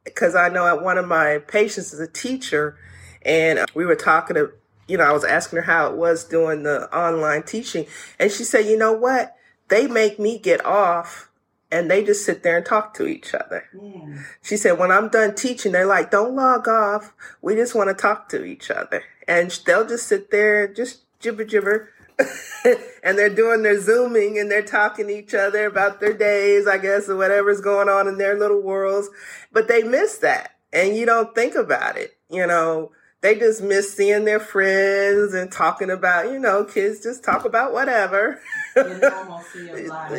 because 0.03 0.35
I 0.35 0.49
know 0.49 0.75
one 0.77 0.97
of 0.97 1.07
my 1.07 1.39
patients 1.39 1.93
is 1.93 1.99
a 1.99 2.07
teacher 2.07 2.77
and 3.23 3.59
we 3.73 3.85
were 3.85 3.95
talking 3.95 4.35
to 4.35 4.51
you 4.91 4.97
know, 4.97 5.05
I 5.05 5.13
was 5.13 5.23
asking 5.23 5.57
her 5.57 5.63
how 5.63 5.87
it 5.87 5.95
was 5.95 6.25
doing 6.25 6.63
the 6.63 6.93
online 6.93 7.43
teaching. 7.43 7.85
And 8.19 8.29
she 8.29 8.43
said, 8.43 8.65
you 8.65 8.77
know 8.77 8.91
what? 8.91 9.37
They 9.69 9.87
make 9.87 10.19
me 10.19 10.37
get 10.37 10.65
off 10.65 11.29
and 11.71 11.89
they 11.89 12.03
just 12.03 12.25
sit 12.25 12.43
there 12.43 12.57
and 12.57 12.65
talk 12.65 12.93
to 12.95 13.07
each 13.07 13.33
other. 13.33 13.63
Mm. 13.73 14.21
She 14.41 14.57
said, 14.57 14.77
when 14.77 14.91
I'm 14.91 15.07
done 15.07 15.33
teaching, 15.33 15.71
they're 15.71 15.85
like, 15.85 16.11
don't 16.11 16.35
log 16.35 16.67
off. 16.67 17.13
We 17.41 17.55
just 17.55 17.73
want 17.73 17.87
to 17.89 17.93
talk 17.93 18.27
to 18.29 18.43
each 18.43 18.69
other. 18.69 19.03
And 19.29 19.57
they'll 19.65 19.87
just 19.87 20.07
sit 20.07 20.29
there 20.29 20.67
just 20.67 21.03
jibber 21.21 21.45
jibber. 21.45 21.89
and 23.03 23.17
they're 23.17 23.29
doing 23.29 23.63
their 23.63 23.79
zooming 23.79 24.37
and 24.39 24.49
they're 24.49 24.61
talking 24.61 25.07
to 25.07 25.17
each 25.17 25.33
other 25.33 25.65
about 25.65 25.99
their 25.99 26.13
days, 26.13 26.67
I 26.67 26.77
guess, 26.77 27.09
or 27.09 27.15
whatever's 27.15 27.61
going 27.61 27.89
on 27.89 28.07
in 28.07 28.17
their 28.17 28.37
little 28.37 28.61
worlds. 28.61 29.09
But 29.51 29.67
they 29.67 29.83
miss 29.83 30.17
that. 30.19 30.55
And 30.73 30.95
you 30.95 31.05
don't 31.05 31.35
think 31.35 31.55
about 31.55 31.97
it. 31.97 32.17
You 32.29 32.47
know, 32.47 32.91
they 33.21 33.35
just 33.35 33.61
miss 33.61 33.95
seeing 33.95 34.25
their 34.25 34.39
friends 34.39 35.33
and 35.33 35.51
talking 35.51 35.91
about, 35.91 36.31
you 36.31 36.39
know, 36.39 36.63
kids 36.63 37.03
just 37.03 37.23
talk 37.23 37.45
about 37.45 37.71
whatever. 37.71 38.41
yeah, 38.75 39.41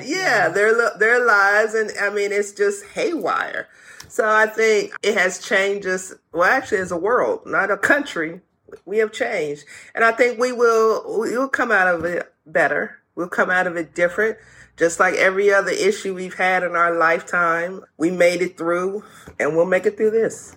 yeah, 0.02 0.48
their 0.48 0.96
their 0.98 1.24
lives, 1.24 1.74
and 1.74 1.90
I 2.00 2.10
mean, 2.10 2.32
it's 2.32 2.52
just 2.52 2.84
haywire. 2.86 3.68
So 4.08 4.28
I 4.28 4.46
think 4.46 4.92
it 5.02 5.16
has 5.16 5.38
changed 5.38 5.86
us. 5.86 6.14
Well, 6.32 6.44
actually, 6.44 6.78
as 6.78 6.92
a 6.92 6.96
world, 6.96 7.40
not 7.46 7.70
a 7.70 7.76
country, 7.76 8.40
we 8.84 8.98
have 8.98 9.12
changed, 9.12 9.64
and 9.94 10.04
I 10.04 10.12
think 10.12 10.38
we 10.38 10.52
will. 10.52 11.20
We 11.20 11.36
will 11.36 11.48
come 11.48 11.70
out 11.70 11.88
of 11.88 12.04
it 12.04 12.32
better. 12.46 12.98
We'll 13.14 13.28
come 13.28 13.50
out 13.50 13.66
of 13.66 13.76
it 13.76 13.94
different. 13.94 14.38
Just 14.76 14.98
like 14.98 15.14
every 15.14 15.52
other 15.52 15.70
issue 15.70 16.14
we've 16.14 16.34
had 16.34 16.62
in 16.62 16.72
our 16.72 16.96
lifetime, 16.96 17.84
we 17.98 18.10
made 18.10 18.40
it 18.40 18.56
through, 18.56 19.04
and 19.38 19.54
we'll 19.54 19.66
make 19.66 19.84
it 19.84 19.96
through 19.96 20.12
this. 20.12 20.56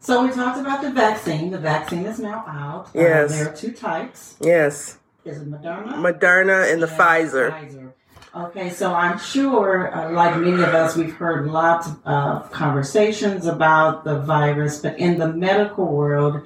So 0.00 0.22
we 0.22 0.30
talked 0.32 0.60
about 0.60 0.82
the 0.82 0.90
vaccine. 0.90 1.50
The 1.50 1.58
vaccine 1.58 2.04
is 2.04 2.18
now 2.18 2.44
out. 2.46 2.88
Uh, 2.88 3.00
yes. 3.00 3.32
Uh, 3.32 3.36
there 3.36 3.52
are 3.52 3.56
two 3.56 3.72
types. 3.72 4.36
Yes. 4.38 4.98
Is 5.24 5.38
it 5.38 5.50
Moderna? 5.50 5.94
Moderna 5.94 6.70
and 6.70 6.82
the 6.82 6.86
Pfizer. 6.86 7.50
Pfizer. 7.50 7.92
Okay, 8.36 8.68
so 8.68 8.92
I'm 8.92 9.18
sure, 9.18 9.94
uh, 9.96 10.10
like 10.12 10.36
many 10.36 10.60
of 10.60 10.74
us, 10.74 10.96
we've 10.96 11.14
heard 11.14 11.46
lots 11.46 11.88
of 12.04 12.50
conversations 12.50 13.46
about 13.46 14.04
the 14.04 14.18
virus, 14.18 14.80
but 14.80 14.98
in 14.98 15.18
the 15.18 15.32
medical 15.32 15.86
world 15.86 16.42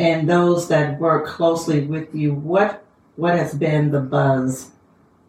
and 0.00 0.28
those 0.28 0.68
that 0.68 0.98
work 0.98 1.26
closely 1.26 1.82
with 1.82 2.14
you, 2.14 2.34
what 2.34 2.84
what 3.16 3.36
has 3.36 3.54
been 3.54 3.90
the 3.90 4.00
buzz 4.00 4.70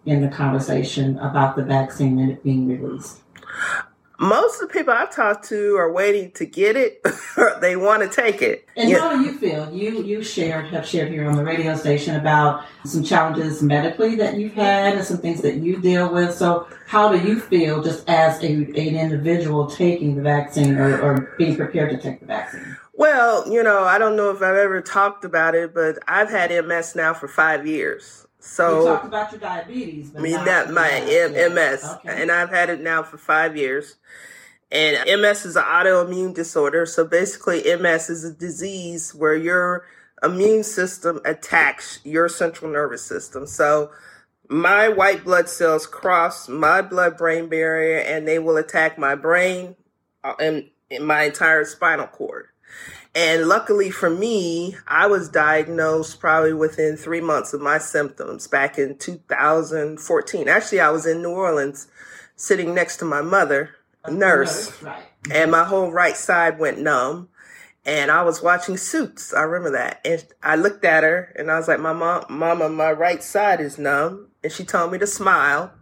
in 0.05 0.21
the 0.21 0.29
conversation 0.29 1.17
about 1.19 1.55
the 1.55 1.63
vaccine 1.63 2.19
and 2.19 2.31
it 2.31 2.43
being 2.43 2.67
released? 2.67 3.21
most 4.21 4.61
of 4.61 4.69
the 4.69 4.73
people 4.73 4.93
I've 4.93 5.13
talked 5.13 5.49
to 5.49 5.75
are 5.77 5.91
waiting 5.91 6.29
to 6.33 6.45
get 6.45 6.75
it. 6.75 7.03
they 7.59 7.75
want 7.75 8.03
to 8.03 8.09
take 8.09 8.43
it. 8.43 8.67
And 8.77 8.89
yeah. 8.89 8.99
how 8.99 9.17
do 9.17 9.23
you 9.23 9.35
feel? 9.37 9.73
You 9.73 10.03
you 10.03 10.23
shared 10.23 10.67
have 10.67 10.87
shared 10.87 11.11
here 11.11 11.27
on 11.27 11.35
the 11.35 11.43
radio 11.43 11.75
station 11.75 12.15
about 12.15 12.63
some 12.85 13.03
challenges 13.03 13.63
medically 13.63 14.15
that 14.15 14.37
you've 14.37 14.53
had 14.53 14.95
and 14.95 15.03
some 15.03 15.17
things 15.17 15.41
that 15.41 15.55
you 15.55 15.81
deal 15.81 16.13
with. 16.13 16.35
So 16.35 16.67
how 16.85 17.11
do 17.11 17.17
you 17.27 17.39
feel 17.39 17.81
just 17.81 18.07
as 18.07 18.41
a, 18.43 18.45
an 18.45 18.95
individual 18.95 19.65
taking 19.65 20.15
the 20.15 20.21
vaccine 20.21 20.77
or, 20.77 21.01
or 21.01 21.35
being 21.39 21.55
prepared 21.55 21.89
to 21.89 21.97
take 21.97 22.19
the 22.19 22.27
vaccine? 22.27 22.77
Well, 22.93 23.51
you 23.51 23.63
know, 23.63 23.83
I 23.83 23.97
don't 23.97 24.15
know 24.15 24.31
if 24.31 24.37
I've 24.37 24.55
ever 24.55 24.81
talked 24.81 25.23
about 25.23 25.55
it, 25.55 25.73
but 25.73 25.99
I've 26.07 26.29
had 26.29 26.51
MS 26.65 26.95
now 26.95 27.13
for 27.13 27.27
five 27.27 27.65
years. 27.65 28.27
So 28.39 28.79
you 28.79 28.85
talked 28.87 29.05
about 29.05 29.31
your 29.31 29.39
diabetes. 29.39 30.15
I 30.15 30.19
mean, 30.19 30.43
not 30.45 30.71
my 30.71 30.89
M- 30.89 31.53
MS, 31.53 31.83
okay. 31.85 32.21
and 32.21 32.31
I've 32.31 32.49
had 32.49 32.69
it 32.69 32.81
now 32.81 33.03
for 33.03 33.17
five 33.17 33.55
years. 33.55 33.97
And 34.71 35.21
MS 35.21 35.45
is 35.45 35.55
an 35.55 35.63
autoimmune 35.63 36.33
disorder. 36.33 36.85
So 36.85 37.05
basically, 37.05 37.63
MS 37.75 38.09
is 38.09 38.23
a 38.23 38.33
disease 38.33 39.13
where 39.13 39.35
your 39.35 39.85
immune 40.23 40.63
system 40.63 41.19
attacks 41.25 41.99
your 42.03 42.29
central 42.29 42.71
nervous 42.71 43.03
system. 43.03 43.45
So 43.45 43.91
my 44.47 44.89
white 44.89 45.23
blood 45.23 45.49
cells 45.49 45.85
cross 45.87 46.47
my 46.47 46.81
blood 46.81 47.17
brain 47.17 47.47
barrier 47.47 47.99
and 47.99 48.27
they 48.27 48.39
will 48.39 48.57
attack 48.57 48.97
my 48.97 49.15
brain 49.15 49.75
uh, 50.23 50.33
and 50.39 50.69
my 50.99 51.23
entire 51.23 51.63
spinal 51.63 52.07
cord. 52.07 52.47
And 53.13 53.47
luckily 53.47 53.91
for 53.91 54.09
me, 54.09 54.77
I 54.87 55.07
was 55.07 55.27
diagnosed 55.27 56.19
probably 56.19 56.53
within 56.53 56.95
three 56.95 57.19
months 57.19 57.53
of 57.53 57.59
my 57.59 57.77
symptoms 57.77 58.47
back 58.47 58.77
in 58.77 58.97
2014. 58.97 60.47
Actually, 60.47 60.79
I 60.79 60.89
was 60.91 61.05
in 61.05 61.21
New 61.21 61.31
Orleans 61.31 61.87
sitting 62.37 62.73
next 62.73 62.97
to 62.97 63.05
my 63.05 63.21
mother, 63.21 63.71
a 64.05 64.11
nurse, 64.11 64.81
right. 64.81 65.03
and 65.29 65.51
my 65.51 65.65
whole 65.65 65.91
right 65.91 66.15
side 66.15 66.57
went 66.57 66.79
numb. 66.79 67.27
And 67.83 68.11
I 68.11 68.21
was 68.23 68.43
watching 68.43 68.77
Suits. 68.77 69.33
I 69.33 69.41
remember 69.41 69.77
that. 69.77 70.01
And 70.05 70.23
I 70.41 70.55
looked 70.55 70.85
at 70.85 71.03
her 71.03 71.33
and 71.35 71.51
I 71.51 71.57
was 71.57 71.67
like, 71.67 71.79
my 71.79 71.93
mom, 71.93 72.25
mama, 72.29 72.69
my 72.69 72.91
right 72.91 73.21
side 73.23 73.59
is 73.59 73.77
numb. 73.77 74.27
And 74.43 74.53
she 74.53 74.63
told 74.63 74.91
me 74.91 74.99
to 74.99 75.07
smile. 75.07 75.73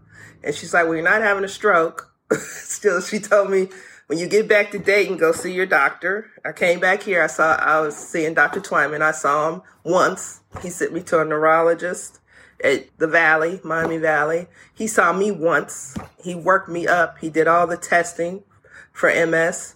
And 0.44 0.56
she's 0.56 0.74
like, 0.74 0.86
well, 0.86 0.96
you're 0.96 1.04
not 1.04 1.22
having 1.22 1.44
a 1.44 1.50
stroke. 1.50 2.12
Still, 2.32 3.02
she 3.02 3.20
told 3.20 3.52
me, 3.52 3.68
when 4.10 4.17
you 4.17 4.26
get 4.26 4.48
back 4.48 4.72
to 4.72 4.80
Dayton, 4.80 5.17
go 5.17 5.32
see 5.32 5.54
your 5.54 5.67
doctor. 5.67 6.32
I 6.43 6.52
came 6.52 6.80
back 6.80 7.04
here. 7.04 7.22
I 7.22 7.28
saw, 7.28 7.54
I 7.58 7.80
was 7.82 7.95
seeing 7.95 8.34
Dr. 8.34 8.60
Twyman. 8.60 9.04
I 9.04 9.12
saw 9.12 9.54
him 9.54 9.62
once. 9.84 10.41
He 10.63 10.72
sent 10.72 10.93
me 10.93 11.04
to 11.04 11.22
a 11.22 11.26
neurologist 11.26 12.19
at 12.63 12.88
the 12.98 13.06
Valley, 13.06 13.62
Miami 13.63 14.00
Valley. 14.00 14.48
He 14.74 14.88
saw 14.88 15.13
me 15.13 15.30
once. 15.30 15.95
He 16.24 16.34
worked 16.34 16.69
me 16.69 16.88
up. 16.88 17.19
He 17.19 17.30
did 17.30 17.48
all 17.48 17.67
the 17.67 17.78
testing 17.78 18.41
for 18.91 19.13
MS. 19.28 19.76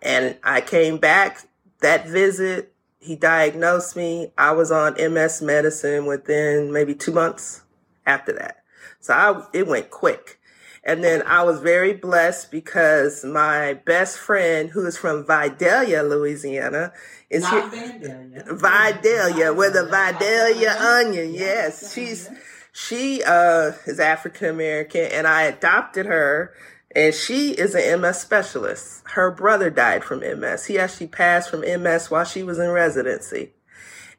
And 0.00 0.38
I 0.42 0.62
came 0.62 0.96
back 0.96 1.46
that 1.80 2.08
visit. 2.08 2.72
He 3.00 3.16
diagnosed 3.16 3.96
me. 3.96 4.32
I 4.38 4.52
was 4.52 4.72
on 4.72 4.94
MS 4.94 5.42
medicine 5.42 6.06
within 6.06 6.72
maybe 6.72 6.94
two 6.94 7.12
months 7.12 7.64
after 8.06 8.32
that. 8.32 8.64
So 9.00 9.12
I, 9.12 9.46
it 9.52 9.66
went 9.66 9.90
quick. 9.90 10.40
And 10.86 11.02
then 11.02 11.22
I 11.22 11.42
was 11.42 11.60
very 11.60 11.94
blessed 11.94 12.50
because 12.50 13.24
my 13.24 13.72
best 13.72 14.18
friend, 14.18 14.68
who 14.68 14.84
is 14.86 14.98
from 14.98 15.24
Vidalia, 15.24 16.02
Louisiana, 16.02 16.92
is 17.30 17.42
Not 17.42 17.72
here. 17.72 18.44
Vidalia, 18.46 19.54
with 19.54 19.74
a 19.76 19.86
Vidalia 19.86 20.76
onion. 20.78 21.32
Yes, 21.32 21.94
she's 21.94 22.28
she 22.70 23.22
uh, 23.22 23.72
is 23.86 23.98
African 23.98 24.50
American, 24.50 25.06
and 25.10 25.26
I 25.26 25.42
adopted 25.42 26.06
her. 26.06 26.52
And 26.96 27.12
she 27.12 27.50
is 27.50 27.74
an 27.74 28.02
MS 28.02 28.20
specialist. 28.20 29.02
Her 29.06 29.32
brother 29.32 29.68
died 29.68 30.04
from 30.04 30.20
MS. 30.20 30.66
He 30.66 30.78
actually 30.78 31.08
passed 31.08 31.50
from 31.50 31.62
MS 31.62 32.08
while 32.08 32.24
she 32.24 32.44
was 32.44 32.60
in 32.60 32.70
residency. 32.70 33.50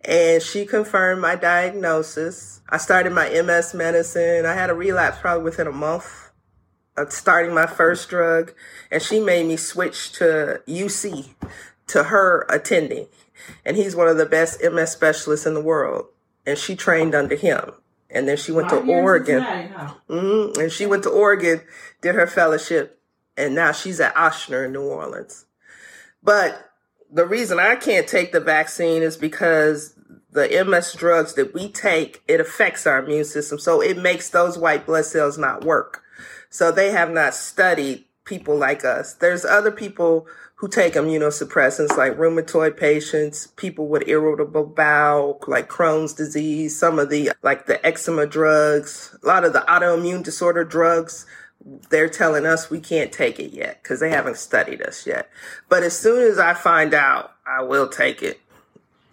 And 0.04 0.43
she 0.43 0.65
confirmed 0.65 1.21
my 1.21 1.36
diagnosis. 1.36 2.60
I 2.67 2.78
started 2.78 3.13
my 3.13 3.30
MS 3.30 3.73
medicine. 3.73 4.45
I 4.45 4.56
had 4.56 4.69
a 4.69 4.73
relapse 4.73 5.19
probably 5.21 5.45
within 5.45 5.67
a 5.67 5.71
month 5.71 6.24
starting 7.10 7.53
my 7.53 7.65
first 7.65 8.10
drug, 8.10 8.53
and 8.91 9.01
she 9.01 9.19
made 9.19 9.45
me 9.45 9.58
switch 9.58 10.12
to 10.13 10.62
UC 10.67 11.29
to 11.88 12.03
her 12.05 12.45
attending. 12.49 13.08
And 13.65 13.77
he's 13.77 13.95
one 13.95 14.08
of 14.08 14.17
the 14.17 14.25
best 14.25 14.62
MS 14.63 14.91
specialists 14.91 15.45
in 15.45 15.53
the 15.53 15.62
world. 15.62 16.05
And 16.45 16.58
she 16.58 16.75
trained 16.75 17.13
under 17.13 17.36
him. 17.36 17.73
And 18.10 18.27
then 18.27 18.38
she 18.38 18.51
went 18.51 18.69
Five 18.69 18.86
to 18.86 18.91
Oregon. 18.91 19.41
huh? 19.41 19.93
mm-hmm. 20.10 20.59
And 20.59 20.72
she 20.72 20.86
went 20.86 21.03
to 21.03 21.09
Oregon, 21.09 21.61
did 22.01 22.15
her 22.15 22.28
fellowship, 22.28 23.01
and 23.36 23.55
now 23.55 23.72
she's 23.72 23.99
at 23.99 24.15
Ochsner 24.15 24.65
in 24.65 24.74
New 24.74 24.84
Orleans. 24.84 25.45
But 26.24 26.72
the 27.11 27.26
reason 27.26 27.59
I 27.59 27.76
can't 27.76 28.07
take 28.07 28.32
the 28.32 28.39
vaccine 28.39 29.01
is 29.01 29.17
because 29.17 29.95
the 30.32 30.63
MS 30.65 30.93
drugs 30.93 31.34
that 31.36 31.53
we 31.53 31.70
take, 31.70 32.22
it 32.28 32.39
affects 32.39 32.86
our 32.86 33.03
immune 33.03 33.26
system. 33.26 33.59
So 33.59 33.82
it 33.82 33.97
makes 33.97 34.30
those 34.30 34.57
white 34.57 34.86
blood 34.86 35.05
cells 35.05 35.38
not 35.38 35.63
work. 35.63 36.03
So 36.56 36.72
they 36.72 36.91
have 36.91 37.12
not 37.12 37.36
studied 37.36 38.06
people 38.24 38.56
like 38.56 38.86
us. 38.86 39.14
There's 39.14 39.43
other 39.43 39.72
people 39.72 40.26
who 40.56 40.70
take 40.70 40.93
immunosuppressants 40.93 41.97
like 41.97 42.16
rheumatoid 42.16 42.78
patients, 42.78 43.47
people 43.58 43.89
with 43.89 44.08
irritable 44.08 44.66
bowel, 44.66 45.38
like 45.47 45.68
Crohn's 45.68 46.14
disease, 46.14 46.74
some 46.80 46.97
of 46.97 47.10
the, 47.10 47.32
like 47.43 47.66
the 47.66 47.86
eczema 47.86 48.26
drugs, 48.26 49.18
a 49.22 49.28
lot 49.28 49.43
of 49.43 49.51
the 49.51 49.66
autoimmune 49.68 50.24
disorder 50.24 50.64
drugs. 50.64 51.26
They're 51.89 52.08
telling 52.08 52.45
us 52.45 52.70
we 52.70 52.80
can't 52.80 53.12
take 53.12 53.38
it 53.38 53.51
yet 53.51 53.84
because 53.84 53.99
they 53.99 54.12
haven't 54.12 54.38
studied 54.38 54.82
us 54.82 55.06
yet. 55.06 55.30
But 55.68 55.84
as 55.84 55.99
soon 55.99 56.22
as 56.22 56.39
I 56.39 56.53
find 56.53 56.93
out, 56.93 57.34
I 57.45 57.64
will 57.64 57.89
take 57.89 58.24
it. 58.24 58.39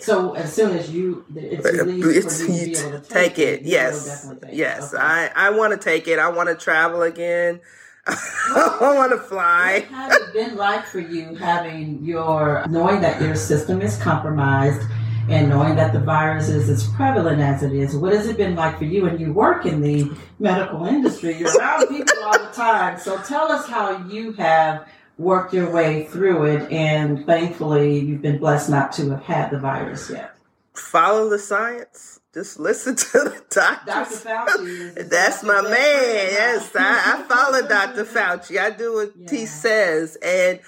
So 0.02 0.34
as 0.34 0.52
soon 0.52 0.76
as 0.76 0.90
you 0.90 1.24
it's 1.34 1.64
released 1.64 2.16
It's- 2.16 2.46
for 2.46 2.52
you 2.52 2.58
to 2.58 2.64
be 2.64 2.80
you 2.80 2.88
able 2.88 3.00
to 3.00 3.08
take 3.08 3.34
take, 3.34 3.38
it. 3.38 3.60
you 3.60 3.64
will 3.66 3.72
Yes, 3.72 4.04
definitely 4.06 4.40
take 4.48 4.52
it. 4.52 4.56
yes. 4.58 4.94
Okay. 4.94 5.02
I 5.02 5.30
I 5.36 5.50
want 5.50 5.72
to 5.72 5.78
take 5.78 6.08
it. 6.08 6.18
I 6.18 6.28
want 6.28 6.48
to 6.48 6.54
travel 6.54 7.02
again. 7.02 7.60
I 8.06 8.92
want 8.96 9.12
to 9.12 9.18
fly. 9.18 9.86
What 9.88 9.98
has 10.10 10.16
it 10.22 10.32
been 10.32 10.56
like 10.56 10.84
for 10.86 10.98
you 10.98 11.34
having 11.36 12.02
your 12.02 12.64
knowing 12.68 13.00
that 13.02 13.20
your 13.22 13.36
system 13.36 13.80
is 13.80 13.96
compromised 13.98 14.82
and 15.28 15.48
knowing 15.48 15.76
that 15.76 15.92
the 15.92 16.00
virus 16.00 16.48
is 16.48 16.68
as 16.68 16.82
prevalent 16.96 17.40
as 17.40 17.62
it 17.62 17.72
is? 17.72 17.94
What 17.96 18.12
has 18.12 18.26
it 18.26 18.36
been 18.36 18.56
like 18.56 18.76
for 18.78 18.84
you? 18.86 19.06
And 19.06 19.20
you 19.20 19.32
work 19.32 19.66
in 19.66 19.80
the 19.80 20.10
medical 20.40 20.84
industry, 20.84 21.36
you're 21.38 21.56
around 21.56 21.86
people 21.86 22.18
all 22.24 22.32
the 22.38 22.50
time. 22.52 22.98
So 22.98 23.18
tell 23.18 23.52
us 23.52 23.68
how 23.68 24.04
you 24.08 24.32
have 24.32 24.88
worked 25.22 25.54
your 25.54 25.70
way 25.70 26.04
through 26.06 26.44
it, 26.46 26.70
and 26.70 27.24
thankfully 27.24 27.98
you've 27.98 28.22
been 28.22 28.38
blessed 28.38 28.68
not 28.68 28.92
to 28.92 29.10
have 29.10 29.22
had 29.22 29.50
the 29.50 29.58
virus 29.58 30.10
yet. 30.10 30.36
Follow 30.74 31.28
the 31.28 31.38
science. 31.38 32.20
Just 32.34 32.58
listen 32.58 32.96
to 32.96 33.12
the 33.12 33.44
Dr. 33.50 33.86
doctors. 33.86 34.24
Fauci 34.24 34.96
is, 34.96 35.08
That's 35.10 35.42
my 35.42 35.54
Dr. 35.54 35.70
man. 35.70 35.74
Fauci. 35.74 36.32
Yes, 36.32 36.70
I, 36.76 37.14
I 37.14 37.22
follow 37.22 37.62
Dr. 37.68 38.04
Fauci. 38.04 38.58
I 38.58 38.70
do 38.70 38.94
what 38.94 39.12
he 39.30 39.46
says, 39.46 40.16
and 40.16 40.60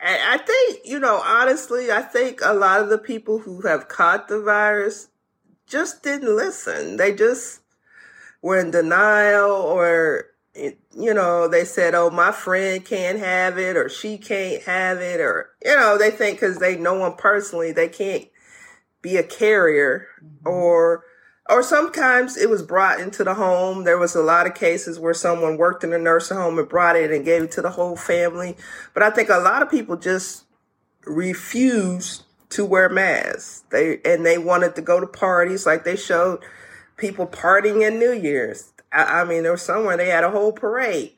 and 0.00 0.20
I 0.28 0.38
think 0.38 0.80
you 0.84 0.98
know 0.98 1.20
honestly, 1.24 1.90
I 1.90 2.02
think 2.02 2.40
a 2.42 2.54
lot 2.54 2.80
of 2.80 2.88
the 2.90 2.98
people 2.98 3.38
who 3.38 3.62
have 3.62 3.88
caught 3.88 4.28
the 4.28 4.40
virus 4.40 5.08
just 5.66 6.02
didn't 6.02 6.34
listen. 6.34 6.96
They 6.96 7.14
just 7.14 7.60
were 8.42 8.58
in 8.58 8.72
denial, 8.72 9.52
or 9.52 10.26
it- 10.54 10.78
you 10.94 11.14
know, 11.14 11.48
they 11.48 11.64
said, 11.64 11.94
"Oh, 11.94 12.10
my 12.10 12.32
friend 12.32 12.84
can't 12.84 13.18
have 13.18 13.58
it, 13.58 13.76
or 13.76 13.88
she 13.88 14.18
can't 14.18 14.62
have 14.64 15.00
it," 15.00 15.20
or 15.20 15.50
you 15.64 15.74
know, 15.76 15.96
they 15.98 16.10
think 16.10 16.40
because 16.40 16.58
they 16.58 16.76
know 16.76 16.98
them 17.00 17.14
personally, 17.14 17.72
they 17.72 17.88
can't 17.88 18.28
be 19.02 19.16
a 19.16 19.22
carrier 19.22 20.06
mm-hmm. 20.24 20.48
or 20.48 21.04
or 21.50 21.62
sometimes 21.62 22.36
it 22.36 22.48
was 22.48 22.62
brought 22.62 23.00
into 23.00 23.24
the 23.24 23.34
home. 23.34 23.84
There 23.84 23.98
was 23.98 24.14
a 24.14 24.22
lot 24.22 24.46
of 24.46 24.54
cases 24.54 24.98
where 25.00 25.12
someone 25.12 25.58
worked 25.58 25.82
in 25.84 25.92
a 25.92 25.98
nursing 25.98 26.36
home 26.36 26.58
and 26.58 26.68
brought 26.68 26.96
it 26.96 27.10
and 27.10 27.24
gave 27.24 27.42
it 27.42 27.50
to 27.52 27.62
the 27.62 27.70
whole 27.70 27.96
family. 27.96 28.56
But 28.94 29.02
I 29.02 29.10
think 29.10 29.28
a 29.28 29.38
lot 29.38 29.60
of 29.60 29.70
people 29.70 29.96
just 29.96 30.44
refused 31.04 32.22
to 32.50 32.64
wear 32.64 32.88
masks. 32.88 33.64
They 33.70 34.00
and 34.04 34.24
they 34.24 34.38
wanted 34.38 34.76
to 34.76 34.82
go 34.82 35.00
to 35.00 35.06
parties 35.06 35.66
like 35.66 35.84
they 35.84 35.96
showed 35.96 36.40
people 36.96 37.26
partying 37.26 37.86
in 37.86 37.98
New 37.98 38.12
Year's. 38.12 38.71
I, 38.92 39.20
I 39.20 39.24
mean, 39.24 39.42
there 39.42 39.52
was 39.52 39.62
somewhere 39.62 39.96
they 39.96 40.08
had 40.08 40.24
a 40.24 40.30
whole 40.30 40.52
parade 40.52 41.14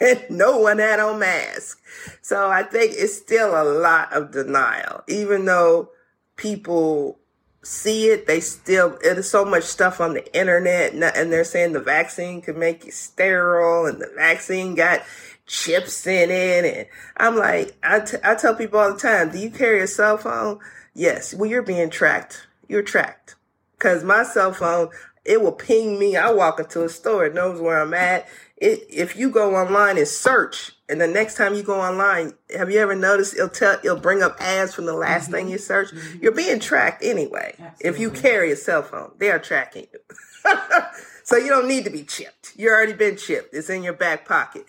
and 0.00 0.22
no 0.30 0.58
one 0.58 0.78
had 0.78 1.00
on 1.00 1.18
mask. 1.18 1.80
So 2.22 2.50
I 2.50 2.62
think 2.62 2.94
it's 2.96 3.16
still 3.16 3.50
a 3.50 3.64
lot 3.64 4.12
of 4.12 4.32
denial, 4.32 5.02
even 5.08 5.44
though 5.44 5.90
people 6.36 7.18
see 7.62 8.06
it. 8.06 8.26
They 8.26 8.40
still, 8.40 8.98
there's 9.02 9.30
so 9.30 9.44
much 9.44 9.64
stuff 9.64 10.00
on 10.00 10.14
the 10.14 10.36
internet 10.36 10.92
and 10.92 11.32
they're 11.32 11.44
saying 11.44 11.72
the 11.72 11.80
vaccine 11.80 12.42
could 12.42 12.56
make 12.56 12.84
you 12.84 12.92
sterile 12.92 13.86
and 13.86 14.00
the 14.00 14.10
vaccine 14.14 14.74
got 14.74 15.02
chips 15.46 16.06
in 16.06 16.30
it. 16.30 16.64
And 16.64 16.86
I'm 17.16 17.36
like, 17.36 17.76
I, 17.82 18.00
t- 18.00 18.16
I 18.22 18.34
tell 18.34 18.54
people 18.54 18.80
all 18.80 18.92
the 18.92 18.98
time, 18.98 19.30
do 19.30 19.38
you 19.38 19.50
carry 19.50 19.80
a 19.80 19.86
cell 19.86 20.16
phone? 20.16 20.58
Yes. 20.94 21.34
Well, 21.34 21.50
you're 21.50 21.62
being 21.62 21.90
tracked. 21.90 22.46
You're 22.68 22.82
tracked. 22.82 23.36
Cause 23.78 24.02
my 24.02 24.22
cell 24.22 24.52
phone, 24.52 24.88
it 25.24 25.42
will 25.42 25.52
ping 25.52 25.98
me. 25.98 26.16
I 26.16 26.30
walk 26.30 26.58
into 26.58 26.84
a 26.84 26.88
store, 26.88 27.26
it 27.26 27.34
knows 27.34 27.60
where 27.60 27.80
I'm 27.80 27.94
at. 27.94 28.28
It, 28.56 28.86
if 28.88 29.16
you 29.16 29.30
go 29.30 29.56
online 29.56 29.98
and 29.98 30.06
search, 30.06 30.72
and 30.88 31.00
the 31.00 31.08
next 31.08 31.36
time 31.36 31.54
you 31.54 31.62
go 31.62 31.80
online, 31.80 32.34
have 32.56 32.70
you 32.70 32.78
ever 32.78 32.94
noticed 32.94 33.34
it'll 33.34 33.48
tell, 33.48 33.78
it'll 33.82 33.96
bring 33.96 34.22
up 34.22 34.36
ads 34.40 34.74
from 34.74 34.86
the 34.86 34.94
last 34.94 35.30
thing 35.30 35.44
mm-hmm. 35.44 35.52
you 35.52 35.58
search? 35.58 35.90
Mm-hmm. 35.90 36.22
You're 36.22 36.32
being 36.32 36.60
tracked 36.60 37.02
anyway. 37.02 37.56
If 37.80 37.98
you 37.98 38.10
carry 38.10 38.52
a 38.52 38.56
cell 38.56 38.82
phone, 38.82 39.12
they 39.18 39.30
are 39.30 39.38
tracking 39.38 39.86
you. 39.92 40.00
so 41.24 41.36
you 41.36 41.48
don't 41.48 41.68
need 41.68 41.84
to 41.84 41.90
be 41.90 42.04
chipped. 42.04 42.52
You 42.56 42.68
already 42.68 42.92
been 42.92 43.16
chipped. 43.16 43.54
It's 43.54 43.70
in 43.70 43.82
your 43.82 43.94
back 43.94 44.26
pocket. 44.26 44.66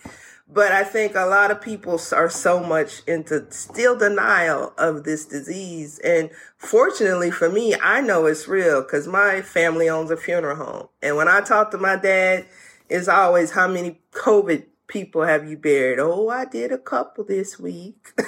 But 0.48 0.70
I 0.70 0.84
think 0.84 1.14
a 1.14 1.26
lot 1.26 1.50
of 1.50 1.60
people 1.60 2.00
are 2.12 2.30
so 2.30 2.62
much 2.62 3.02
into 3.06 3.46
still 3.50 3.98
denial 3.98 4.72
of 4.78 5.02
this 5.02 5.26
disease. 5.26 5.98
And 5.98 6.30
fortunately 6.56 7.32
for 7.32 7.50
me, 7.50 7.74
I 7.74 8.00
know 8.00 8.26
it's 8.26 8.46
real 8.46 8.82
because 8.82 9.08
my 9.08 9.42
family 9.42 9.88
owns 9.88 10.10
a 10.10 10.16
funeral 10.16 10.56
home. 10.56 10.88
And 11.02 11.16
when 11.16 11.28
I 11.28 11.40
talk 11.40 11.72
to 11.72 11.78
my 11.78 11.96
dad, 11.96 12.46
it's 12.88 13.08
always 13.08 13.50
how 13.50 13.66
many 13.66 14.00
COVID 14.12 14.64
people 14.86 15.24
have 15.24 15.48
you 15.48 15.56
buried? 15.56 15.98
Oh, 15.98 16.28
I 16.28 16.44
did 16.44 16.72
a 16.72 16.78
couple 16.78 17.24
this 17.24 17.58
week. 17.58 18.12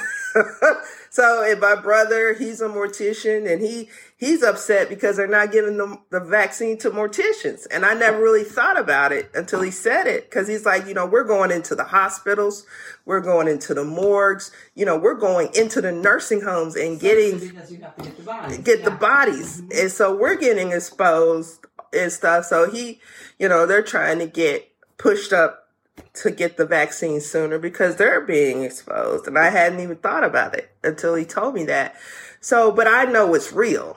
so, 1.18 1.42
and 1.42 1.60
my 1.60 1.74
brother, 1.74 2.32
he's 2.32 2.60
a 2.60 2.68
mortician 2.68 3.52
and 3.52 3.60
he, 3.60 3.88
he's 4.16 4.44
upset 4.44 4.88
because 4.88 5.16
they're 5.16 5.26
not 5.26 5.50
giving 5.50 5.76
the, 5.76 5.98
the 6.10 6.20
vaccine 6.20 6.78
to 6.78 6.92
morticians. 6.92 7.66
And 7.72 7.84
I 7.84 7.94
never 7.94 8.22
really 8.22 8.44
thought 8.44 8.78
about 8.78 9.10
it 9.10 9.28
until 9.34 9.60
he 9.62 9.72
said 9.72 10.06
it. 10.06 10.30
Cause 10.30 10.46
he's 10.46 10.64
like, 10.64 10.86
you 10.86 10.94
know, 10.94 11.06
we're 11.06 11.24
going 11.24 11.50
into 11.50 11.74
the 11.74 11.82
hospitals. 11.82 12.66
We're 13.04 13.18
going 13.20 13.48
into 13.48 13.74
the 13.74 13.82
morgues. 13.82 14.52
You 14.76 14.86
know, 14.86 14.96
we're 14.96 15.16
going 15.16 15.48
into 15.56 15.80
the 15.80 15.90
nursing 15.90 16.40
homes 16.40 16.76
and 16.76 17.00
getting 17.00 17.40
because 17.40 17.72
you 17.72 17.80
have 17.80 17.96
to 17.96 18.02
get 18.04 18.16
the 18.16 18.22
bodies. 18.22 18.58
get 18.58 18.84
the 18.84 18.90
bodies. 18.92 19.60
Mm-hmm. 19.60 19.80
And 19.80 19.90
so 19.90 20.16
we're 20.16 20.36
getting 20.36 20.70
exposed 20.70 21.66
and 21.92 22.12
stuff. 22.12 22.44
So 22.44 22.70
he, 22.70 23.00
you 23.40 23.48
know, 23.48 23.66
they're 23.66 23.82
trying 23.82 24.20
to 24.20 24.26
get 24.28 24.70
pushed 24.98 25.32
up 25.32 25.67
to 26.14 26.30
get 26.30 26.56
the 26.56 26.66
vaccine 26.66 27.20
sooner 27.20 27.58
because 27.58 27.96
they're 27.96 28.20
being 28.20 28.62
exposed. 28.62 29.26
And 29.26 29.38
I 29.38 29.50
hadn't 29.50 29.80
even 29.80 29.96
thought 29.96 30.24
about 30.24 30.54
it 30.54 30.70
until 30.82 31.14
he 31.14 31.24
told 31.24 31.54
me 31.54 31.64
that. 31.64 31.96
So, 32.40 32.72
but 32.72 32.86
I 32.86 33.04
know 33.04 33.34
it's 33.34 33.52
real 33.52 33.96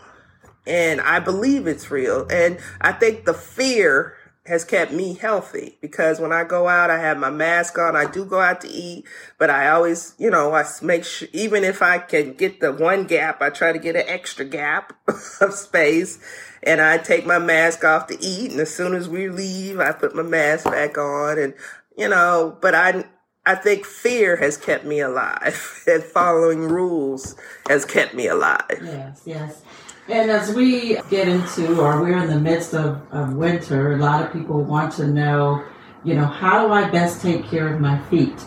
and 0.65 1.01
I 1.01 1.19
believe 1.19 1.67
it's 1.67 1.91
real. 1.91 2.27
And 2.29 2.59
I 2.79 2.91
think 2.91 3.25
the 3.25 3.33
fear 3.33 4.15
has 4.47 4.65
kept 4.65 4.91
me 4.91 5.13
healthy 5.13 5.77
because 5.81 6.19
when 6.19 6.31
I 6.31 6.43
go 6.43 6.67
out, 6.67 6.89
I 6.89 6.99
have 6.99 7.17
my 7.17 7.29
mask 7.29 7.77
on. 7.77 7.95
I 7.95 8.09
do 8.09 8.25
go 8.25 8.39
out 8.39 8.61
to 8.61 8.67
eat, 8.67 9.05
but 9.37 9.51
I 9.51 9.69
always, 9.69 10.15
you 10.17 10.31
know, 10.31 10.53
I 10.53 10.65
make 10.81 11.05
sure, 11.05 11.27
even 11.31 11.63
if 11.63 11.81
I 11.81 11.99
can 11.99 12.33
get 12.33 12.59
the 12.59 12.71
one 12.71 13.05
gap, 13.05 13.41
I 13.41 13.51
try 13.51 13.71
to 13.71 13.79
get 13.79 13.95
an 13.95 14.05
extra 14.07 14.43
gap 14.43 14.93
of 15.41 15.53
space 15.53 16.19
and 16.63 16.81
I 16.81 16.97
take 16.97 17.25
my 17.25 17.37
mask 17.37 17.83
off 17.83 18.07
to 18.07 18.23
eat. 18.23 18.51
And 18.51 18.59
as 18.59 18.73
soon 18.73 18.95
as 18.95 19.07
we 19.07 19.29
leave, 19.29 19.79
I 19.79 19.91
put 19.91 20.15
my 20.15 20.23
mask 20.23 20.65
back 20.65 20.97
on 20.97 21.37
and, 21.37 21.53
you 21.97 22.07
know, 22.07 22.57
but 22.61 22.75
I, 22.75 23.05
I 23.45 23.55
think 23.55 23.85
fear 23.85 24.35
has 24.37 24.57
kept 24.57 24.85
me 24.85 24.99
alive 24.99 25.83
and 25.87 26.03
following 26.03 26.61
rules 26.61 27.35
has 27.67 27.85
kept 27.85 28.13
me 28.13 28.27
alive. 28.27 28.79
Yes, 28.81 29.21
yes. 29.25 29.61
And 30.07 30.29
as 30.29 30.53
we 30.53 30.97
get 31.09 31.27
into, 31.27 31.79
or 31.79 32.01
we're 32.01 32.17
in 32.17 32.27
the 32.27 32.39
midst 32.39 32.73
of, 32.73 33.01
of 33.11 33.33
winter, 33.33 33.93
a 33.93 33.97
lot 33.97 34.25
of 34.25 34.33
people 34.33 34.61
want 34.61 34.93
to 34.93 35.07
know, 35.07 35.63
you 36.03 36.15
know, 36.15 36.25
how 36.25 36.65
do 36.65 36.73
I 36.73 36.89
best 36.89 37.21
take 37.21 37.45
care 37.45 37.73
of 37.73 37.79
my 37.79 37.99
feet? 38.09 38.45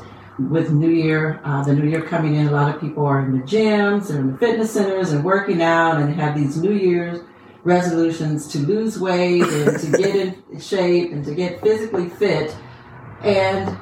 With 0.51 0.73
New 0.73 0.91
Year, 0.91 1.41
uh, 1.45 1.63
the 1.63 1.73
New 1.75 1.89
Year 1.89 2.03
coming 2.03 2.35
in, 2.35 2.49
a 2.49 2.51
lot 2.51 2.75
of 2.75 2.81
people 2.81 3.07
are 3.07 3.25
in 3.25 3.39
the 3.39 3.45
gyms 3.45 4.11
or 4.11 4.19
in 4.19 4.33
the 4.33 4.39
fitness 4.39 4.73
centers 4.73 5.13
and 5.13 5.25
working 5.25 5.63
out 5.63 6.01
and 6.01 6.13
have 6.17 6.35
these 6.35 6.57
New 6.57 6.73
Year's 6.73 7.21
resolutions 7.63 8.49
to 8.49 8.59
lose 8.59 8.99
weight 8.99 9.43
and 9.43 9.79
to 9.79 9.91
get 9.97 10.17
in 10.17 10.45
shape 10.61 11.13
and 11.13 11.25
to 11.25 11.35
get 11.35 11.61
physically 11.63 12.09
fit. 12.09 12.55
And 13.25 13.77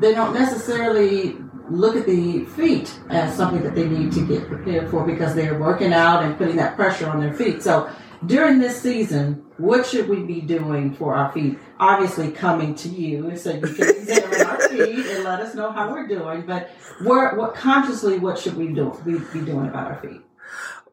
they 0.00 0.14
don't 0.14 0.34
necessarily 0.34 1.36
look 1.68 1.96
at 1.96 2.06
the 2.06 2.44
feet 2.44 2.96
as 3.10 3.34
something 3.36 3.62
that 3.62 3.74
they 3.74 3.88
need 3.88 4.12
to 4.12 4.26
get 4.26 4.46
prepared 4.46 4.88
for 4.90 5.04
because 5.04 5.34
they're 5.34 5.58
working 5.58 5.92
out 5.92 6.22
and 6.22 6.38
putting 6.38 6.56
that 6.56 6.76
pressure 6.76 7.08
on 7.08 7.20
their 7.20 7.34
feet. 7.34 7.62
So 7.62 7.90
during 8.24 8.58
this 8.58 8.80
season, 8.80 9.44
what 9.58 9.84
should 9.86 10.08
we 10.08 10.22
be 10.22 10.40
doing 10.40 10.94
for 10.94 11.14
our 11.14 11.32
feet? 11.32 11.58
Obviously, 11.78 12.30
coming 12.30 12.74
to 12.76 12.88
you 12.88 13.36
so 13.36 13.52
you 13.52 13.60
can 13.60 13.88
examine 13.88 14.46
our 14.46 14.68
feet 14.68 15.06
and 15.06 15.24
let 15.24 15.40
us 15.40 15.54
know 15.54 15.70
how 15.72 15.90
we're 15.90 16.06
doing. 16.06 16.46
But 16.46 16.70
what 17.02 17.54
consciously, 17.54 18.18
what 18.18 18.38
should 18.38 18.56
we 18.56 18.68
do? 18.68 18.96
We 19.04 19.18
be 19.18 19.44
doing 19.44 19.66
about 19.66 19.88
our 19.88 20.00
feet? 20.00 20.22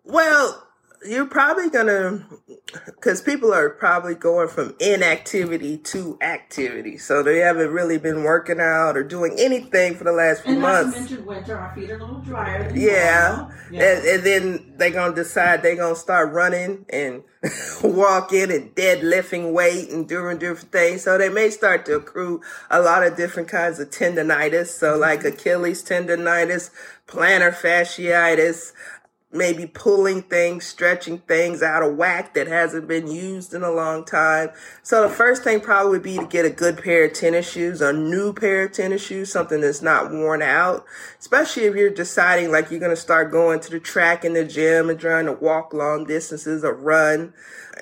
Well, 0.03 0.62
you're 1.05 1.25
probably 1.25 1.69
gonna, 1.69 2.25
because 2.85 3.21
people 3.21 3.53
are 3.53 3.69
probably 3.69 4.15
going 4.15 4.47
from 4.47 4.75
inactivity 4.79 5.77
to 5.77 6.17
activity, 6.21 6.97
so 6.97 7.23
they 7.23 7.39
haven't 7.39 7.71
really 7.71 7.97
been 7.97 8.23
working 8.23 8.59
out 8.59 8.95
or 8.97 9.03
doing 9.03 9.35
anything 9.37 9.95
for 9.95 10.03
the 10.03 10.11
last 10.11 10.43
few 10.43 10.53
And 10.53 10.61
months. 10.61 10.97
mention 10.97 11.25
winter, 11.25 11.57
our 11.57 11.73
feet 11.75 11.89
are 11.91 11.97
a 11.97 11.99
little 11.99 12.21
drier. 12.21 12.71
Yeah. 12.75 13.49
Yeah. 13.71 13.83
And, 13.83 14.05
and 14.05 14.23
then 14.23 14.73
they're 14.77 14.91
gonna 14.91 15.15
decide 15.15 15.63
they're 15.63 15.75
gonna 15.75 15.95
start 15.95 16.31
running 16.31 16.85
and 16.89 17.23
walking 17.83 18.51
and 18.51 18.73
deadlifting 18.75 19.51
weight 19.53 19.89
and 19.89 20.07
doing 20.07 20.37
different 20.37 20.71
things. 20.71 21.03
So 21.03 21.17
they 21.17 21.29
may 21.29 21.49
start 21.49 21.85
to 21.87 21.95
accrue 21.95 22.41
a 22.69 22.81
lot 22.81 23.03
of 23.03 23.17
different 23.17 23.49
kinds 23.49 23.79
of 23.79 23.89
tendonitis. 23.89 24.67
So 24.67 24.97
like 24.97 25.19
mm-hmm. 25.19 25.29
Achilles 25.29 25.83
tendonitis, 25.83 26.71
plantar 27.07 27.53
fasciitis, 27.53 28.71
maybe 29.34 29.65
pulling 29.65 30.21
things, 30.21 30.65
stretching 30.65 31.17
things 31.19 31.63
out 31.63 31.84
of 31.84 31.95
whack 31.95 32.34
that 32.36 32.47
hasn't 32.47 32.88
been 32.88 33.07
used 33.07 33.53
in 33.53 33.63
a 33.63 33.71
long 33.71 34.05
time. 34.05 34.49
So 34.84 35.01
the 35.01 35.13
first 35.13 35.43
thing 35.43 35.59
probably 35.59 35.91
would 35.91 36.03
be 36.03 36.17
to 36.17 36.25
get 36.25 36.45
a 36.45 36.49
good 36.49 36.77
pair 36.77 37.05
of 37.05 37.13
tennis 37.13 37.51
shoes, 37.51 37.81
a 37.81 37.91
new 37.91 38.34
pair 38.34 38.63
of 38.63 38.71
tennis 38.71 39.03
shoes, 39.03 39.31
something 39.31 39.61
that's 39.61 39.81
not 39.81 40.11
worn 40.11 40.41
out, 40.41 40.86
especially 41.24 41.63
if 41.63 41.74
you're 41.74 41.89
deciding 41.89 42.51
like 42.51 42.69
you're 42.69 42.82
going 42.82 42.91
to 42.91 42.97
start 42.97 43.32
going 43.32 43.57
to 43.57 43.71
the 43.71 43.80
track 43.80 44.26
in 44.26 44.34
the 44.34 44.43
gym 44.43 44.89
and 44.89 44.99
trying 44.99 45.26
to 45.26 45.32
walk 45.32 45.74
long 45.74 46.03
distances 46.03 46.65
or 46.65 46.74
run 46.74 47.34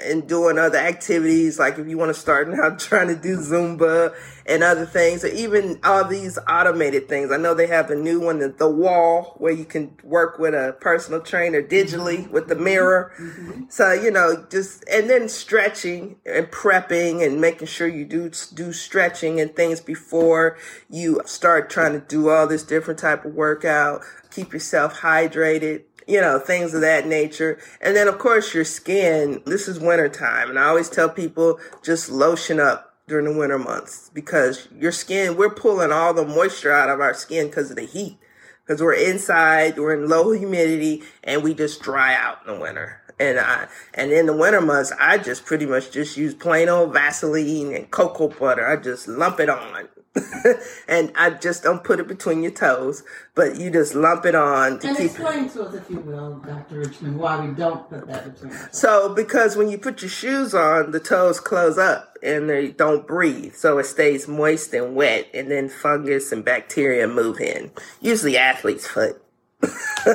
and 0.05 0.27
doing 0.27 0.57
other 0.57 0.77
activities, 0.77 1.59
like 1.59 1.77
if 1.77 1.87
you 1.87 1.97
want 1.97 2.09
to 2.09 2.19
start 2.19 2.47
now 2.49 2.69
trying 2.77 3.07
to 3.07 3.15
do 3.15 3.37
Zumba 3.37 4.13
and 4.45 4.63
other 4.63 4.85
things, 4.85 5.23
or 5.23 5.27
even 5.29 5.79
all 5.83 6.07
these 6.07 6.37
automated 6.47 7.07
things. 7.07 7.31
I 7.31 7.37
know 7.37 7.53
they 7.53 7.67
have 7.67 7.87
the 7.87 7.95
new 7.95 8.19
one, 8.19 8.39
the, 8.39 8.49
the 8.49 8.69
wall, 8.69 9.35
where 9.37 9.51
you 9.51 9.65
can 9.65 9.95
work 10.03 10.39
with 10.39 10.53
a 10.53 10.75
personal 10.79 11.21
trainer 11.21 11.61
digitally 11.61 12.29
with 12.29 12.47
the 12.47 12.55
mirror. 12.55 13.13
Mm-hmm. 13.19 13.63
So, 13.69 13.93
you 13.93 14.11
know, 14.11 14.45
just, 14.49 14.83
and 14.89 15.09
then 15.09 15.29
stretching 15.29 16.17
and 16.25 16.47
prepping 16.47 17.25
and 17.25 17.39
making 17.39 17.67
sure 17.67 17.87
you 17.87 18.05
do, 18.05 18.31
do 18.53 18.73
stretching 18.73 19.39
and 19.39 19.55
things 19.55 19.79
before 19.79 20.57
you 20.89 21.21
start 21.25 21.69
trying 21.69 21.93
to 21.93 21.99
do 21.99 22.29
all 22.29 22.47
this 22.47 22.63
different 22.63 22.99
type 22.99 23.25
of 23.25 23.30
workout. 23.33 24.01
Keep 24.31 24.53
yourself 24.53 24.99
hydrated 24.99 25.83
you 26.07 26.19
know, 26.19 26.39
things 26.39 26.73
of 26.73 26.81
that 26.81 27.07
nature. 27.07 27.57
And 27.79 27.95
then, 27.95 28.07
of 28.07 28.19
course, 28.19 28.53
your 28.53 28.65
skin. 28.65 29.41
This 29.45 29.67
is 29.67 29.79
wintertime. 29.79 30.49
And 30.49 30.59
I 30.59 30.65
always 30.65 30.89
tell 30.89 31.09
people 31.09 31.59
just 31.83 32.09
lotion 32.09 32.59
up 32.59 32.95
during 33.07 33.25
the 33.25 33.37
winter 33.37 33.59
months 33.59 34.09
because 34.13 34.67
your 34.77 34.91
skin, 34.91 35.37
we're 35.37 35.53
pulling 35.53 35.91
all 35.91 36.13
the 36.13 36.25
moisture 36.25 36.71
out 36.71 36.89
of 36.89 36.99
our 36.99 37.13
skin 37.13 37.47
because 37.47 37.69
of 37.69 37.77
the 37.77 37.85
heat. 37.85 38.17
Because 38.65 38.81
we're 38.81 38.93
inside, 38.93 39.77
we're 39.77 39.93
in 39.95 40.07
low 40.07 40.31
humidity, 40.31 41.03
and 41.23 41.43
we 41.43 41.53
just 41.53 41.81
dry 41.81 42.13
out 42.13 42.39
in 42.45 42.53
the 42.53 42.59
winter. 42.59 43.01
And 43.19 43.39
I, 43.39 43.67
and 43.93 44.11
in 44.11 44.27
the 44.27 44.35
winter 44.35 44.61
months, 44.61 44.93
I 44.99 45.17
just 45.17 45.45
pretty 45.45 45.65
much 45.65 45.91
just 45.91 46.15
use 46.15 46.33
plain 46.33 46.69
old 46.69 46.93
Vaseline 46.93 47.73
and 47.73 47.91
cocoa 47.91 48.29
butter. 48.29 48.65
I 48.65 48.77
just 48.77 49.07
lump 49.07 49.39
it 49.39 49.49
on 49.49 49.89
and 50.87 51.11
I 51.15 51.29
just 51.29 51.63
don't 51.63 51.83
put 51.83 51.99
it 51.99 52.07
between 52.07 52.43
your 52.43 52.51
toes, 52.51 53.03
but 53.33 53.57
you 53.57 53.71
just 53.71 53.95
lump 53.95 54.25
it 54.25 54.35
on 54.35 54.79
to 54.79 54.87
and 54.89 54.97
keep 54.97 55.05
explain 55.11 55.49
to 55.49 55.63
us, 55.63 55.73
if 55.73 55.89
you 55.89 55.99
will, 55.99 56.35
Dr. 56.39 56.79
Richmond, 56.79 57.17
why 57.17 57.45
we 57.45 57.53
don't 57.53 57.89
put 57.89 58.07
that 58.07 58.33
between. 58.33 58.51
So, 58.71 59.13
because 59.13 59.55
when 59.55 59.69
you 59.69 59.77
put 59.77 60.01
your 60.01 60.09
shoes 60.09 60.53
on, 60.53 60.91
the 60.91 60.99
toes 60.99 61.39
close 61.39 61.77
up 61.77 62.17
and 62.21 62.49
they 62.49 62.71
don't 62.71 63.07
breathe, 63.07 63.53
so 63.55 63.77
it 63.77 63.85
stays 63.85 64.27
moist 64.27 64.73
and 64.73 64.95
wet, 64.95 65.27
and 65.33 65.49
then 65.49 65.69
fungus 65.69 66.31
and 66.31 66.43
bacteria 66.43 67.07
move 67.07 67.39
in. 67.39 67.71
Usually, 68.01 68.37
athlete's 68.37 68.87
foot. 68.87 69.21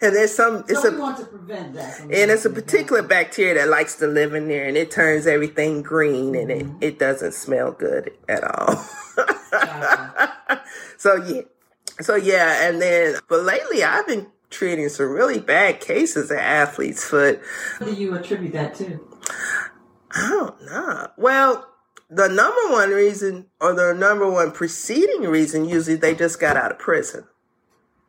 and 0.00 0.14
there's 0.14 0.34
some. 0.34 0.64
It's 0.68 0.82
so 0.82 0.94
a, 0.94 0.98
want 0.98 1.18
to 1.18 1.24
prevent 1.26 1.74
that. 1.74 2.00
And 2.00 2.30
it's 2.30 2.44
a 2.44 2.50
particular 2.50 3.02
bacteria 3.02 3.54
that 3.54 3.68
likes 3.68 3.96
to 3.96 4.06
live 4.06 4.34
in 4.34 4.48
there, 4.48 4.66
and 4.66 4.76
it 4.76 4.90
turns 4.90 5.26
everything 5.26 5.82
green, 5.82 6.34
and 6.34 6.50
mm-hmm. 6.50 6.76
it, 6.82 6.94
it 6.94 6.98
doesn't 6.98 7.34
smell 7.34 7.72
good 7.72 8.12
at 8.28 8.44
all. 8.44 8.76
so 10.96 11.16
yeah, 11.16 11.42
so 12.00 12.16
yeah, 12.16 12.68
and 12.68 12.80
then 12.80 13.16
but 13.28 13.42
lately 13.42 13.84
I've 13.84 14.06
been 14.06 14.28
treating 14.50 14.88
some 14.88 15.10
really 15.10 15.40
bad 15.40 15.80
cases 15.80 16.30
of 16.30 16.38
athlete's 16.38 17.04
foot. 17.04 17.40
What 17.78 17.94
do 17.94 18.00
you 18.00 18.14
attribute 18.14 18.52
that 18.54 18.74
to? 18.76 19.00
I 20.10 20.28
don't 20.30 20.62
know. 20.64 21.08
Well, 21.16 21.68
the 22.10 22.28
number 22.28 22.72
one 22.72 22.90
reason 22.90 23.46
or 23.60 23.74
the 23.74 23.92
number 23.92 24.30
one 24.30 24.52
preceding 24.52 25.22
reason 25.22 25.68
usually 25.68 25.96
they 25.96 26.14
just 26.14 26.40
got 26.40 26.56
out 26.56 26.72
of 26.72 26.78
prison. 26.78 27.24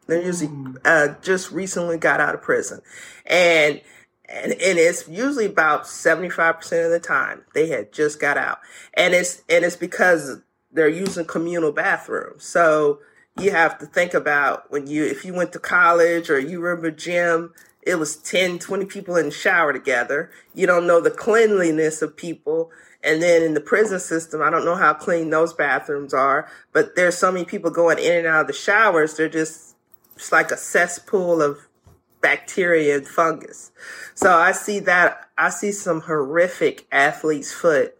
They 0.09 0.25
usually 0.25 0.49
mm. 0.49 0.77
uh, 0.83 1.15
just 1.21 1.51
recently 1.51 1.97
got 1.97 2.19
out 2.19 2.35
of 2.35 2.41
prison, 2.41 2.81
and 3.25 3.81
and, 4.27 4.51
and 4.51 4.77
it's 4.77 5.07
usually 5.07 5.45
about 5.45 5.85
75% 5.85 6.85
of 6.85 6.91
the 6.91 6.99
time 6.99 7.45
they 7.55 7.69
had 7.69 7.91
just 7.91 8.19
got 8.19 8.37
out 8.37 8.59
and 8.93 9.15
it's 9.15 9.41
and 9.49 9.65
it's 9.65 9.75
because 9.75 10.41
they're 10.71 10.87
using 10.87 11.25
communal 11.25 11.71
bathrooms. 11.71 12.43
So 12.43 12.99
you 13.39 13.51
have 13.51 13.77
to 13.79 13.85
think 13.85 14.13
about 14.13 14.71
when 14.71 14.87
you, 14.87 15.05
if 15.05 15.25
you 15.25 15.33
went 15.33 15.53
to 15.53 15.59
college 15.59 16.29
or 16.29 16.39
you 16.39 16.59
remember 16.59 16.91
gym, 16.91 17.53
it 17.81 17.95
was 17.95 18.17
10, 18.17 18.59
20 18.59 18.85
people 18.85 19.15
in 19.15 19.27
the 19.27 19.31
shower 19.31 19.73
together. 19.73 20.29
You 20.53 20.67
don't 20.67 20.85
know 20.85 21.01
the 21.01 21.11
cleanliness 21.11 22.01
of 22.01 22.17
people. 22.17 22.71
And 23.01 23.21
then 23.21 23.41
in 23.41 23.53
the 23.53 23.61
prison 23.61 23.99
system, 23.99 24.41
I 24.41 24.49
don't 24.49 24.65
know 24.65 24.75
how 24.75 24.93
clean 24.93 25.29
those 25.29 25.53
bathrooms 25.53 26.13
are, 26.13 26.49
but 26.73 26.95
there's 26.95 27.17
so 27.17 27.31
many 27.31 27.45
people 27.45 27.71
going 27.71 27.97
in 27.97 28.17
and 28.17 28.27
out 28.27 28.41
of 28.41 28.47
the 28.47 28.53
showers. 28.53 29.15
They're 29.15 29.29
just, 29.29 29.68
it's 30.19 30.33
like 30.33 30.51
a 30.51 30.57
cesspool 30.57 31.41
of 31.41 31.69
bacteria 32.19 32.97
and 32.97 33.07
fungus. 33.07 33.71
So 34.15 34.33
I 34.33 34.51
see 34.51 34.79
that, 34.79 35.29
I 35.37 35.49
see 35.49 35.71
some 35.71 36.01
horrific 36.01 36.85
athlete's 36.91 37.53
foot 37.53 37.95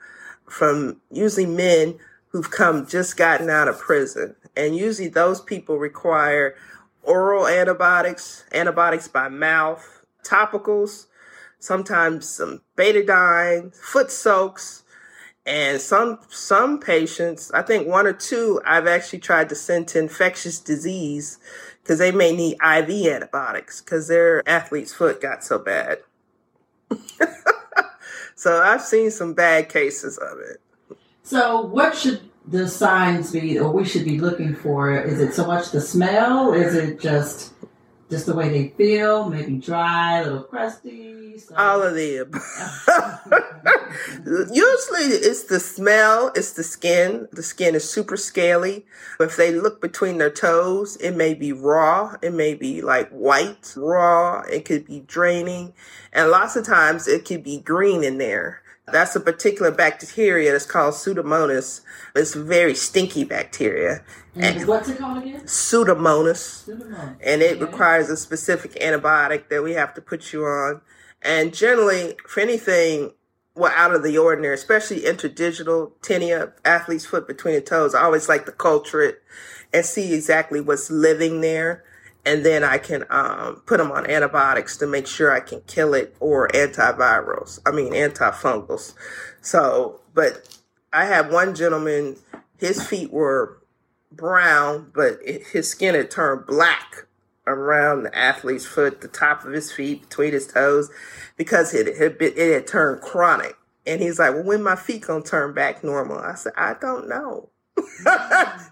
from 0.46 1.00
usually 1.10 1.46
men 1.46 1.98
who've 2.28 2.52
come 2.52 2.86
just 2.86 3.16
gotten 3.16 3.50
out 3.50 3.70
of 3.70 3.80
prison. 3.80 4.36
And 4.58 4.76
usually 4.76 5.08
those 5.08 5.40
people 5.40 5.78
require 5.78 6.56
oral 7.04 7.48
antibiotics, 7.48 8.44
antibiotics 8.52 9.08
by 9.08 9.30
mouth, 9.30 10.06
topicals, 10.22 11.06
sometimes 11.60 12.28
some 12.28 12.62
betadine, 12.76 13.74
foot 13.74 14.12
soaks, 14.12 14.84
and 15.46 15.82
some 15.82 16.20
some 16.30 16.80
patients, 16.80 17.50
I 17.52 17.64
think 17.64 17.88
one 17.88 18.06
or 18.06 18.14
two 18.14 18.62
I've 18.66 18.86
actually 18.86 19.20
tried 19.20 19.50
to 19.50 19.56
send 19.56 19.88
to 19.90 20.00
infectious 20.00 20.60
disease 20.60 21.40
because 21.90 21.98
they 21.98 22.12
may 22.12 22.32
need 22.36 22.54
IV 22.64 23.08
antibiotics 23.08 23.82
because 23.82 24.08
their 24.08 24.48
athlete's 24.48 24.94
foot 24.94 25.20
got 25.20 25.44
so 25.44 25.58
bad. 25.58 25.98
so 28.36 28.62
I've 28.62 28.84
seen 28.84 29.10
some 29.10 29.34
bad 29.34 29.70
cases 29.70 30.20
of 30.20 30.38
it. 30.38 30.62
So, 31.24 31.62
what 31.62 31.98
should 31.98 32.22
the 32.46 32.68
signs 32.68 33.32
be, 33.32 33.58
or 33.58 33.72
we 33.72 33.86
should 33.86 34.06
be 34.06 34.20
looking 34.20 34.54
for? 34.54 35.02
Is 35.02 35.20
it 35.20 35.34
so 35.34 35.48
much 35.48 35.72
the 35.72 35.82
smell? 35.82 36.54
Is 36.54 36.76
it 36.76 37.00
just 37.00 37.54
just 38.10 38.26
the 38.26 38.34
way 38.36 38.50
they 38.50 38.70
feel? 38.70 39.30
Maybe 39.30 39.58
dry, 39.58 40.20
a 40.20 40.24
little 40.24 40.44
crusty. 40.44 41.38
So. 41.38 41.56
All 41.56 41.82
of 41.82 41.94
them. 41.94 42.32
Usually, 44.26 45.06
it's 45.06 45.44
the 45.44 45.60
smell. 45.60 46.32
It's 46.36 46.52
the 46.54 46.64
skin. 46.64 47.28
The 47.32 47.44
skin 47.44 47.76
is 47.76 47.90
super 47.90 48.18
scaly. 48.18 48.86
If 49.20 49.38
they 49.38 49.52
look 49.52 49.80
between 49.80 50.18
their 50.18 50.32
toes, 50.32 50.98
it 50.98 51.16
may 51.16 51.34
be 51.34 51.54
raw. 51.54 52.16
It 52.22 52.34
may 52.34 52.56
be 52.56 52.82
like 52.82 53.10
white, 53.12 53.74
raw. 53.78 54.42
It 54.42 54.66
could 54.66 54.86
be 54.86 55.02
draining, 55.02 55.74
and 56.12 56.30
lots 56.30 56.56
of 56.56 56.66
times 56.66 57.08
it 57.08 57.26
could 57.26 57.44
be 57.44 57.60
green 57.60 58.04
in 58.04 58.18
there. 58.18 58.62
That's 58.92 59.16
a 59.16 59.20
particular 59.20 59.72
bacteria 59.72 60.52
that's 60.52 60.66
called 60.66 60.94
Pseudomonas. 60.94 61.82
It's 62.16 62.36
a 62.36 62.44
very 62.44 62.76
stinky 62.76 63.24
bacteria. 63.24 64.04
Mm-hmm. 64.32 64.44
And 64.44 64.68
what's 64.68 64.90
it 64.90 64.98
called 64.98 65.24
again? 65.24 65.42
Pseudomonas. 65.42 66.68
Pseudomonas. 66.68 67.16
And 67.24 67.42
it 67.42 67.58
okay. 67.58 67.66
requires 67.66 68.10
a 68.10 68.18
specific 68.18 68.74
antibiotic 68.76 69.50
that 69.50 69.64
we 69.64 69.74
have 69.74 69.94
to 69.96 70.02
put 70.02 70.34
you 70.34 70.46
on. 70.46 70.82
And 71.22 71.54
generally, 71.54 72.16
for 72.28 72.40
anything 72.40 73.12
well 73.56 73.74
out 73.76 73.94
of 73.94 74.04
the 74.04 74.18
ordinary, 74.18 74.56
especially 74.56 75.02
interdigital 75.02 75.92
tinea, 76.02 76.54
athlete's 76.64 77.06
foot 77.06 77.28
between 77.28 77.56
the 77.56 77.62
toes, 77.62 77.94
I 77.94 78.04
always 78.04 78.30
like 78.30 78.46
to 78.46 78.52
culture 78.52 79.02
it 79.02 79.22
and 79.74 79.86
see 79.86 80.14
exactly 80.14 80.62
what's 80.62 80.90
living 80.90 81.42
there 81.42 81.84
and 82.30 82.46
then 82.46 82.64
I 82.64 82.78
can 82.78 83.06
um, 83.10 83.64
put 83.66 83.78
them 83.78 83.92
on 83.92 84.06
antibiotics 84.06 84.78
to 84.78 84.88
make 84.88 85.08
sure 85.08 85.32
I 85.32 85.40
can 85.40 85.62
kill 85.62 85.96
it 85.96 86.16
or 86.20 86.48
antivirals. 86.50 87.60
I 87.66 87.72
mean 87.72 87.92
antifungals. 87.94 88.94
So, 89.42 90.02
but 90.14 90.48
I 90.94 91.06
had 91.06 91.32
one 91.32 91.56
gentleman. 91.56 92.18
His 92.60 92.86
feet 92.86 93.12
were 93.12 93.64
brown, 94.12 94.92
but 94.94 95.18
it, 95.26 95.48
his 95.48 95.72
skin 95.72 95.96
had 95.96 96.12
turned 96.12 96.46
black 96.46 97.08
around 97.48 98.04
the 98.04 98.16
athlete's 98.16 98.68
foot, 98.68 99.02
the 99.02 99.08
top 99.08 99.44
of 99.44 99.52
his 99.52 99.72
feet, 99.72 100.02
between 100.04 100.34
his 100.34 100.46
toes, 100.46 100.92
because 101.36 101.74
it 101.74 101.98
had 101.98 102.20
been, 102.20 102.34
it 102.38 102.54
had 102.54 102.68
turned 102.68 103.02
chronic. 103.02 103.56
And 103.88 104.02
he's 104.02 104.20
like, 104.20 104.36
"Well, 104.36 104.44
when 104.44 104.62
my 104.62 104.76
feet 104.76 105.02
gonna 105.02 105.24
turn 105.24 105.56
back 105.56 105.84
normal?" 105.84 106.20
I 106.20 106.36
said, 106.36 106.54
"I 106.56 106.76
don't 106.80 107.10
know." 107.10 107.50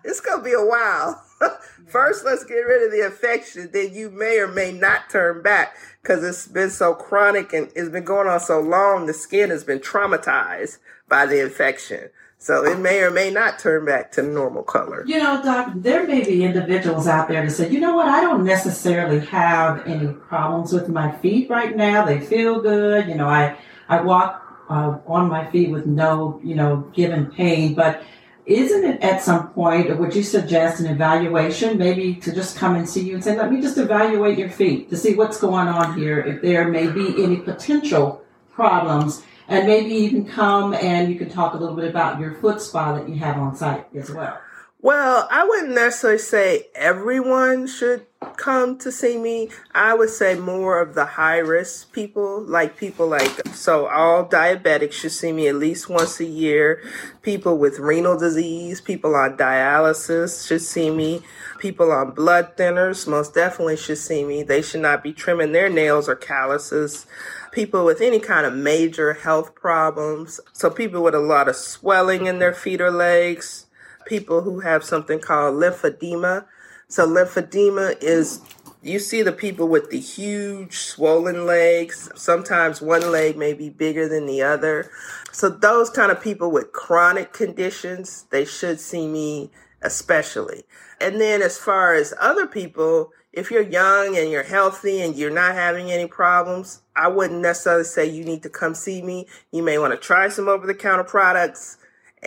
it's 0.04 0.22
gonna 0.22 0.44
be 0.44 0.54
a 0.54 0.64
while. 0.64 1.24
First, 1.88 2.26
let's 2.26 2.44
get 2.44 2.56
rid 2.56 2.86
of 2.86 2.92
the 2.92 3.06
infection. 3.06 3.70
Then 3.72 3.94
you 3.94 4.10
may 4.10 4.40
or 4.40 4.48
may 4.48 4.72
not 4.72 5.10
turn 5.10 5.42
back 5.42 5.76
because 6.02 6.24
it's 6.24 6.48
been 6.48 6.70
so 6.70 6.94
chronic 6.94 7.54
and 7.54 7.70
it's 7.76 7.90
been 7.90 8.04
going 8.04 8.28
on 8.28 8.40
so 8.40 8.60
long. 8.60 9.06
The 9.06 9.14
skin 9.14 9.50
has 9.50 9.64
been 9.64 9.80
traumatized 9.80 10.80
by 11.08 11.26
the 11.26 11.42
infection. 11.42 12.10
So 12.40 12.64
it 12.64 12.80
may 12.80 13.02
or 13.02 13.10
may 13.10 13.32
not 13.32 13.58
turn 13.58 13.86
back 13.86 14.12
to 14.14 14.22
normal 14.22 14.62
color. 14.62 15.04
You 15.08 15.18
know, 15.18 15.42
Doc, 15.42 15.72
there 15.76 16.06
may 16.06 16.24
be 16.24 16.44
individuals 16.44 17.08
out 17.08 17.28
there 17.28 17.44
that 17.44 17.52
say, 17.52 17.70
you 17.70 17.80
know 17.80 17.96
what, 17.96 18.08
I 18.08 18.22
don't 18.22 18.46
necessarily 18.46 19.26
have 19.26 19.86
any 19.88 20.14
problems 20.14 20.72
with 20.72 20.88
my 20.88 21.12
feet 21.18 21.50
right 21.50 21.76
now. 21.76 22.06
They 22.06 22.20
feel 22.20 22.62
good. 22.62 23.08
You 23.08 23.16
know, 23.16 23.28
I, 23.28 23.58
I 23.90 24.02
walk 24.02 24.44
uh, 24.70 25.00
on 25.08 25.30
my 25.30 25.50
feet 25.50 25.72
with 25.72 25.88
no, 25.88 26.40
you 26.44 26.54
know, 26.54 26.92
given 26.94 27.32
pain, 27.32 27.74
but 27.74 28.04
isn't 28.48 28.86
it 28.86 29.02
at 29.02 29.22
some 29.22 29.50
point, 29.50 29.96
would 30.00 30.16
you 30.16 30.24
suggest 30.24 30.80
an 30.80 30.88
evaluation, 30.88 31.78
maybe 31.78 32.16
to 32.16 32.34
just 32.34 32.58
come 32.58 32.76
and 32.76 32.88
see 32.88 33.02
you 33.02 33.16
and 33.16 33.24
say, 33.24 33.38
let 33.38 33.52
me 33.52 33.62
just 33.62 33.78
evaluate 33.78 34.40
your 34.40 34.50
feet 34.50 34.90
to 34.90 34.96
see 34.96 35.16
what's 35.16 35.40
going 35.40 35.68
on 35.68 35.98
here, 35.98 36.20
if 36.20 36.42
there 36.42 36.70
may 36.70 36.88
be 36.88 37.22
any 37.22 37.38
potential 37.38 38.24
problems, 38.50 39.22
and 39.50 39.68
maybe 39.68 39.94
even 39.94 40.26
come 40.26 40.74
and 40.74 41.10
you 41.12 41.20
can 41.20 41.30
talk 41.30 41.54
a 41.54 41.58
little 41.58 41.76
bit 41.76 41.90
about 41.90 42.20
your 42.20 42.36
foot 42.36 42.62
spa 42.62 42.96
that 42.96 43.10
you 43.10 43.16
have 43.16 43.38
on 43.38 43.56
site 43.56 43.86
as 43.94 44.10
well. 44.10 44.40
Well, 44.80 45.28
I 45.30 45.46
wouldn't 45.46 45.76
necessarily 45.76 46.20
say 46.20 46.68
everyone 46.74 47.68
should 47.68 48.07
come 48.38 48.78
to 48.80 48.92
see 48.92 49.18
me. 49.18 49.50
I 49.74 49.94
would 49.94 50.10
say 50.10 50.36
more 50.36 50.80
of 50.80 50.96
the 50.96 51.06
high 51.06 51.38
risk 51.38 51.92
people, 51.92 52.42
like 52.42 52.78
people 52.78 53.08
like, 53.08 53.48
so 53.50 53.88
all 53.88 54.26
diabetics 54.26 54.94
should 54.94 55.12
see 55.12 55.32
me 55.32 55.48
at 55.48 55.56
least 55.56 55.90
once 55.90 56.20
a 56.20 56.26
year. 56.26 56.82
People 57.22 57.58
with 57.58 57.80
renal 57.80 58.18
disease, 58.18 58.82
people 58.82 59.16
on 59.16 59.38
dialysis 59.38 60.48
should 60.48 60.62
see 60.62 60.90
me. 60.90 61.22
People 61.60 61.92
on 61.92 62.12
blood 62.12 62.56
thinners 62.58 63.08
most 63.08 63.34
definitely 63.34 63.78
should 63.78 63.98
see 63.98 64.24
me. 64.24 64.44
They 64.44 64.62
should 64.62 64.82
not 64.82 65.04
be 65.04 65.14
trimming 65.14 65.52
their 65.52 65.70
nails 65.70 66.08
or 66.08 66.16
calluses 66.16 67.06
people 67.52 67.86
with 67.86 68.02
any 68.02 68.20
kind 68.20 68.46
of 68.46 68.54
major 68.54 69.14
health 69.14 69.56
problems. 69.56 70.40
So 70.54 70.70
people 70.70 71.02
with 71.02 71.16
a 71.16 71.20
lot 71.20 71.48
of 71.48 71.56
swelling 71.56 72.28
in 72.28 72.38
their 72.38 72.54
feet 72.54 72.82
or 72.82 72.92
legs, 72.92 73.66
people 74.06 74.42
who 74.42 74.60
have 74.60 74.84
something 74.84 75.20
called 75.20 75.56
lymphedema. 75.56 76.46
So 76.90 77.06
lymphedema 77.08 78.02
is 78.02 78.42
you 78.82 79.00
see 79.00 79.22
the 79.22 79.34
people 79.34 79.68
with 79.68 79.90
the 79.90 80.00
huge 80.00 80.78
swollen 80.78 81.46
legs. 81.46 82.10
Sometimes 82.16 82.82
one 82.82 83.12
leg 83.12 83.36
may 83.36 83.54
be 83.54 83.70
bigger 83.70 84.08
than 84.08 84.26
the 84.26 84.42
other. 84.42 84.90
So 85.34 85.50
those 85.50 85.90
kind 85.90 86.12
of 86.12 86.22
people 86.22 86.50
with 86.50 86.72
chronic 86.72 87.34
conditions, 87.34 88.26
they 88.32 88.46
should 88.46 88.80
see 88.80 89.08
me 89.08 89.52
especially. 89.82 90.64
And 91.02 91.20
then 91.20 91.42
as 91.42 91.58
far 91.58 91.94
as 91.94 92.14
other 92.20 92.48
people, 92.48 93.12
if 93.34 93.52
you're 93.52 93.62
young 93.62 94.18
and 94.18 94.32
you're 94.32 94.44
healthy 94.44 95.02
and 95.02 95.16
you're 95.16 95.30
not 95.30 95.56
having 95.56 95.92
any 95.92 96.08
problems, 96.08 96.82
I 96.96 97.10
wouldn't 97.10 97.42
necessarily 97.42 97.84
say 97.84 98.10
you 98.10 98.24
need 98.24 98.44
to 98.44 98.50
come 98.50 98.74
see 98.74 99.02
me. 99.02 99.28
You 99.52 99.62
may 99.62 99.78
want 99.78 99.94
to 99.94 100.00
try 100.00 100.30
some 100.30 100.48
over 100.48 100.66
the 100.66 100.74
counter 100.74 101.04
products 101.04 101.78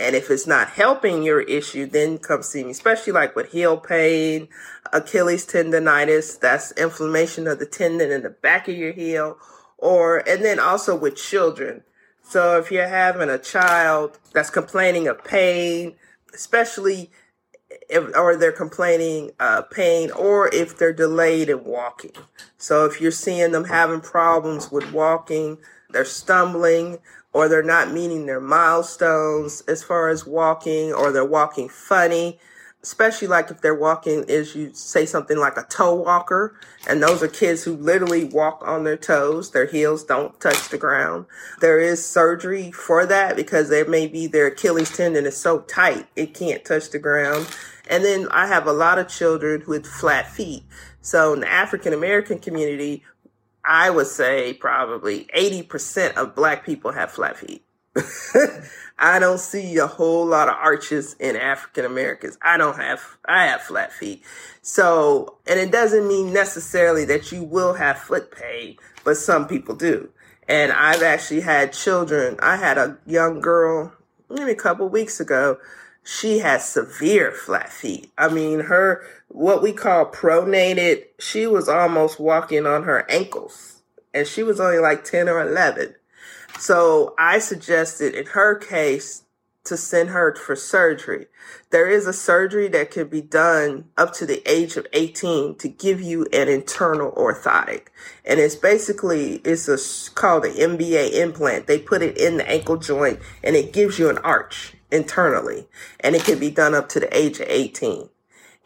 and 0.01 0.17
if 0.17 0.31
it's 0.31 0.47
not 0.47 0.71
helping 0.71 1.23
your 1.23 1.43
issue, 1.43 1.87
then 1.87 2.19
come 2.19 2.43
see 2.43 2.65
me, 2.65 2.71
especially 2.71 3.13
like 3.13 3.37
with 3.37 3.53
heel 3.53 3.77
pain, 3.77 4.49
Achilles 4.93 5.47
tendonitis, 5.47 6.41
that's 6.41 6.73
inflammation 6.73 7.47
of 7.47 7.59
the 7.59 7.67
tendon 7.67 8.11
in 8.11 8.23
the 8.23 8.31
back 8.31 8.67
of 8.67 8.75
your 8.75 8.93
heel, 8.93 9.37
or, 9.79 10.19
and 10.29 10.45
then 10.45 10.59
also 10.59 10.97
with 10.97 11.17
children. 11.17 11.83
So 12.23 12.59
if 12.59 12.71
you're 12.71 12.89
having 12.89 13.29
a 13.29 13.39
child 13.39 14.19
that's 14.33 14.51
complaining 14.51 15.07
of 15.07 15.23
pain, 15.23 15.97
especially 16.33 17.11
if, 17.89 18.17
or 18.17 18.37
they're 18.37 18.53
complaining 18.53 19.33
uh, 19.39 19.63
pain, 19.63 20.11
or 20.13 20.53
if 20.55 20.79
they're 20.79 20.93
delayed 20.93 21.51
in 21.51 21.65
walking. 21.65 22.13
So 22.57 22.87
if 22.87 23.01
you're 23.01 23.11
seeing 23.11 23.53
them 23.53 23.65
having 23.65 24.01
problems 24.01 24.71
with 24.71 24.93
walking, 24.93 25.59
they're 25.91 26.05
stumbling, 26.05 26.99
or 27.33 27.49
they're 27.49 27.63
not 27.63 27.93
meeting 27.93 28.27
their 28.27 28.41
milestones 28.41 29.63
as 29.69 29.83
far 29.83 30.09
as 30.09 30.27
walking, 30.27 30.93
or 30.93 31.13
they're 31.13 31.25
walking 31.25 31.69
funny, 31.69 32.39
especially 32.83 33.29
like 33.29 33.51
if 33.51 33.61
they're 33.61 33.75
walking 33.75 34.25
is 34.27 34.55
you 34.55 34.73
say 34.73 35.05
something 35.05 35.37
like 35.37 35.57
a 35.57 35.65
toe 35.65 35.95
walker 35.95 36.59
and 36.89 37.03
those 37.03 37.23
are 37.23 37.29
kids 37.29 37.63
who 37.63 37.77
literally 37.77 38.25
walk 38.25 38.63
on 38.67 38.85
their 38.85 38.97
toes 38.97 39.51
their 39.51 39.67
heels 39.67 40.03
don't 40.05 40.39
touch 40.41 40.71
the 40.71 40.79
ground. 40.79 41.27
There 41.61 41.79
is 41.79 42.05
surgery 42.05 42.73
for 42.73 43.05
that 43.07 43.37
because 43.37 43.69
there 43.69 43.87
may 43.87 44.07
be 44.07 44.27
their 44.27 44.47
achilles 44.47 44.97
tendon 44.97 45.27
is 45.27 45.37
so 45.37 45.61
tight 45.61 46.07
it 46.17 46.33
can't 46.33 46.65
touch 46.65 46.91
the 46.91 46.99
ground. 46.99 47.47
And 47.89 48.05
then 48.05 48.29
i 48.31 48.47
have 48.47 48.67
a 48.67 48.73
lot 48.73 48.99
of 48.99 49.09
children 49.09 49.63
with 49.67 49.87
flat 49.87 50.31
feet. 50.31 50.63
So 51.03 51.35
in 51.35 51.41
the 51.41 51.53
african 51.53 51.93
american 51.93 52.39
community 52.39 53.05
I 53.71 53.89
would 53.89 54.09
say 54.09 54.53
probably 54.53 55.29
80% 55.33 56.15
of 56.15 56.35
black 56.35 56.67
people 56.67 56.91
have 56.91 57.13
flat 57.13 57.37
feet. 57.37 57.63
I 58.99 59.21
don't 59.21 59.39
see 59.39 59.77
a 59.77 59.87
whole 59.87 60.27
lot 60.27 60.49
of 60.49 60.57
arches 60.57 61.15
in 61.21 61.37
African 61.37 61.85
Americans. 61.85 62.37
I 62.43 62.57
don't 62.57 62.77
have, 62.77 63.01
I 63.25 63.47
have 63.47 63.63
flat 63.63 63.93
feet. 63.93 64.25
So, 64.61 65.39
and 65.47 65.61
it 65.61 65.71
doesn't 65.71 66.09
mean 66.09 66.33
necessarily 66.33 67.05
that 67.05 67.31
you 67.31 67.45
will 67.45 67.75
have 67.75 67.97
foot 67.97 68.33
pain, 68.33 68.77
but 69.05 69.17
some 69.17 69.47
people 69.47 69.77
do. 69.77 70.11
And 70.49 70.73
I've 70.73 71.05
actually 71.05 71.43
had 71.43 71.73
children. 71.73 72.39
I 72.43 72.57
had 72.57 72.77
a 72.77 72.99
young 73.07 73.41
girl 73.41 73.93
maybe 74.29 74.51
a 74.51 74.57
couple 74.57 74.89
weeks 74.89 75.21
ago 75.21 75.59
she 76.11 76.41
has 76.41 76.69
severe 76.69 77.31
flat 77.31 77.71
feet. 77.71 78.11
I 78.19 78.29
mean, 78.29 78.61
her, 78.61 79.05
what 79.29 79.63
we 79.63 79.73
call 79.73 80.07
pronated, 80.07 81.05
she 81.21 81.47
was 81.47 81.69
almost 81.69 82.19
walking 82.19 82.67
on 82.67 82.83
her 82.83 83.09
ankles 83.09 83.83
and 84.13 84.27
she 84.27 84.43
was 84.43 84.59
only 84.59 84.81
like 84.81 85.05
10 85.05 85.29
or 85.29 85.41
11. 85.41 85.95
So 86.59 87.15
I 87.17 87.39
suggested 87.39 88.15
in 88.15 88.27
her 88.27 88.57
case 88.57 89.23
to 89.67 89.77
send 89.77 90.09
her 90.09 90.35
for 90.35 90.57
surgery. 90.57 91.27
There 91.71 91.87
is 91.87 92.09
a 92.09 92.13
surgery 92.13 92.67
that 92.69 92.91
can 92.91 93.07
be 93.07 93.23
done 93.23 93.85
up 93.97 94.13
to 94.15 94.27
the 94.27 94.43
age 94.51 94.77
of 94.77 94.89
18 94.93 95.59
to 95.59 95.69
give 95.69 96.01
you 96.01 96.27
an 96.33 96.49
internal 96.49 97.13
orthotic. 97.13 97.87
And 98.25 98.41
it's 98.41 98.57
basically, 98.57 99.35
it's 99.45 99.69
a, 99.69 99.79
called 100.17 100.45
an 100.45 100.55
MBA 100.55 101.13
implant. 101.13 101.69
They 101.69 101.79
put 101.79 102.03
it 102.03 102.19
in 102.19 102.39
the 102.39 102.51
ankle 102.51 102.79
joint 102.79 103.21
and 103.45 103.55
it 103.55 103.73
gives 103.73 104.01
you 104.01 104.11
an 104.11 104.19
arch 104.19 104.75
internally 104.93 105.67
and 106.01 106.15
it 106.15 106.25
can 106.25 106.39
be 106.39 106.51
done 106.51 106.75
up 106.75 106.89
to 106.91 107.01
the 107.01 107.17
age 107.17 107.41
of 107.41 107.47
18. 107.49 108.09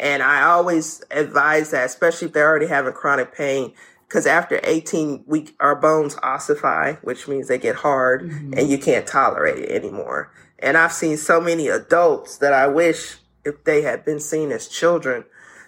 And 0.00 0.22
I 0.22 0.42
always 0.42 1.02
advise 1.10 1.70
that, 1.70 1.86
especially 1.86 2.26
if 2.26 2.34
they're 2.34 2.48
already 2.48 2.66
having 2.66 2.92
chronic 2.92 3.34
pain, 3.34 3.72
because 4.08 4.26
after 4.26 4.60
18 4.64 5.24
we 5.26 5.48
our 5.60 5.76
bones 5.76 6.16
ossify, 6.22 6.94
which 7.02 7.28
means 7.28 7.48
they 7.48 7.58
get 7.58 7.76
hard 7.76 8.22
mm-hmm. 8.22 8.54
and 8.54 8.68
you 8.68 8.78
can't 8.78 9.06
tolerate 9.06 9.58
it 9.58 9.70
anymore. 9.70 10.32
And 10.58 10.76
I've 10.76 10.92
seen 10.92 11.16
so 11.16 11.40
many 11.40 11.68
adults 11.68 12.38
that 12.38 12.52
I 12.52 12.66
wish 12.66 13.16
if 13.44 13.64
they 13.64 13.82
had 13.82 14.04
been 14.04 14.20
seen 14.20 14.50
as 14.50 14.68
children 14.68 15.24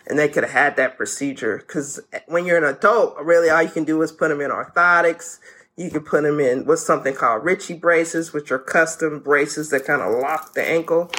and 0.07 0.19
they 0.19 0.29
could 0.29 0.45
have 0.45 0.53
had 0.53 0.77
that 0.77 0.97
procedure. 0.97 1.59
Because 1.59 2.01
when 2.27 2.47
you're 2.47 2.59
an 2.59 2.77
adult, 2.77 3.17
really 3.19 3.51
all 3.51 3.63
you 3.63 3.69
can 3.69 3.85
do 3.85 4.01
is 4.03 4.13
put 4.13 4.29
them 4.29 4.41
in 4.41 4.51
orthotics. 4.51 5.39
You 5.77 5.91
can 5.91 6.03
put 6.03 6.23
them 6.23 6.41
in 6.41 6.65
what's 6.65 6.87
something 6.87 7.15
called 7.15 7.45
Richie 7.45 7.75
braces, 7.75 8.33
which 8.33 8.51
are 8.51 8.59
custom 8.59 9.21
braces 9.21 9.71
that 9.71 9.85
kind 9.85 10.01
of 10.01 10.21
lock 10.21 10.55
the 10.55 10.63
ankle. 10.63 11.11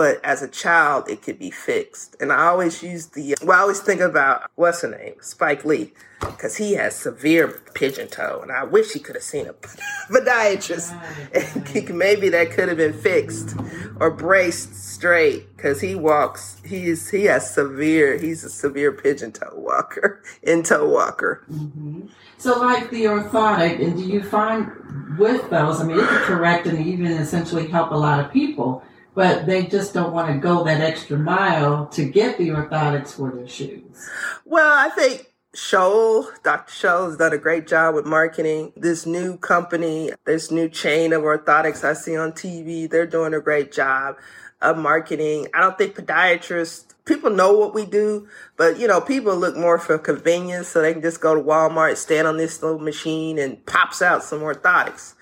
But 0.00 0.24
as 0.24 0.40
a 0.40 0.48
child, 0.48 1.10
it 1.10 1.20
could 1.20 1.38
be 1.38 1.50
fixed. 1.50 2.16
And 2.22 2.32
I 2.32 2.46
always 2.46 2.82
use 2.82 3.08
the, 3.08 3.36
well, 3.42 3.58
I 3.58 3.60
always 3.60 3.80
think 3.80 4.00
about, 4.00 4.50
what's 4.54 4.80
her 4.80 4.88
name? 4.88 5.16
Spike 5.20 5.62
Lee. 5.66 5.92
Because 6.20 6.56
he 6.56 6.72
has 6.72 6.96
severe 6.96 7.60
pigeon 7.74 8.08
toe. 8.08 8.40
And 8.40 8.50
I 8.50 8.64
wish 8.64 8.92
he 8.92 8.98
could 8.98 9.14
have 9.14 9.22
seen 9.22 9.46
a 9.46 9.52
podiatrist. 10.10 10.90
And 11.34 11.98
maybe 11.98 12.30
that 12.30 12.50
could 12.50 12.68
have 12.68 12.78
been 12.78 12.94
fixed 12.94 13.54
or 14.00 14.10
braced 14.10 14.74
straight. 14.74 15.54
Because 15.54 15.82
he 15.82 15.94
walks, 15.94 16.62
he's, 16.64 17.10
he 17.10 17.26
has 17.26 17.52
severe, 17.52 18.16
he's 18.16 18.42
a 18.42 18.48
severe 18.48 18.92
pigeon 18.92 19.32
toe 19.32 19.52
walker, 19.54 20.22
in 20.42 20.62
toe 20.62 20.88
walker. 20.88 21.44
Mm-hmm. 21.52 22.06
So, 22.38 22.58
like 22.58 22.88
the 22.88 23.04
orthotic, 23.04 23.84
and 23.84 23.98
do 23.98 24.02
you 24.02 24.22
find 24.22 25.18
with 25.18 25.50
those, 25.50 25.78
I 25.78 25.84
mean, 25.84 25.98
it 25.98 26.08
can 26.08 26.22
correct 26.22 26.66
and 26.66 26.78
even 26.86 27.12
essentially 27.12 27.68
help 27.68 27.90
a 27.90 27.96
lot 27.96 28.18
of 28.18 28.32
people, 28.32 28.82
but 29.14 29.46
they 29.46 29.66
just 29.66 29.94
don't 29.94 30.12
want 30.12 30.32
to 30.32 30.38
go 30.38 30.64
that 30.64 30.80
extra 30.80 31.18
mile 31.18 31.86
to 31.88 32.04
get 32.04 32.38
the 32.38 32.48
orthotics 32.48 33.08
for 33.08 33.30
their 33.30 33.48
shoes. 33.48 34.08
Well, 34.44 34.72
I 34.72 34.90
think 34.90 35.32
Scholl, 35.54 36.26
Dr. 36.42 36.72
Scholl 36.72 37.06
has 37.08 37.16
done 37.16 37.32
a 37.32 37.38
great 37.38 37.66
job 37.66 37.94
with 37.94 38.06
marketing 38.06 38.72
this 38.76 39.06
new 39.06 39.36
company, 39.36 40.12
this 40.24 40.50
new 40.50 40.68
chain 40.68 41.12
of 41.12 41.22
orthotics 41.22 41.84
I 41.84 41.94
see 41.94 42.16
on 42.16 42.32
TV. 42.32 42.88
They're 42.88 43.06
doing 43.06 43.34
a 43.34 43.40
great 43.40 43.72
job 43.72 44.16
of 44.60 44.78
marketing. 44.78 45.48
I 45.54 45.60
don't 45.60 45.76
think 45.76 45.96
podiatrists 45.96 46.90
people 47.10 47.30
know 47.30 47.52
what 47.52 47.74
we 47.74 47.84
do, 47.84 48.28
but 48.56 48.78
you 48.78 48.86
know, 48.86 49.00
people 49.00 49.36
look 49.36 49.56
more 49.56 49.78
for 49.78 49.98
convenience 49.98 50.68
so 50.68 50.80
they 50.80 50.92
can 50.92 51.02
just 51.02 51.20
go 51.20 51.34
to 51.34 51.40
Walmart, 51.40 51.96
stand 51.96 52.28
on 52.28 52.36
this 52.36 52.62
little 52.62 52.78
machine 52.78 53.38
and 53.38 53.64
pops 53.66 54.00
out 54.00 54.22
some 54.22 54.40
orthotics. 54.40 55.14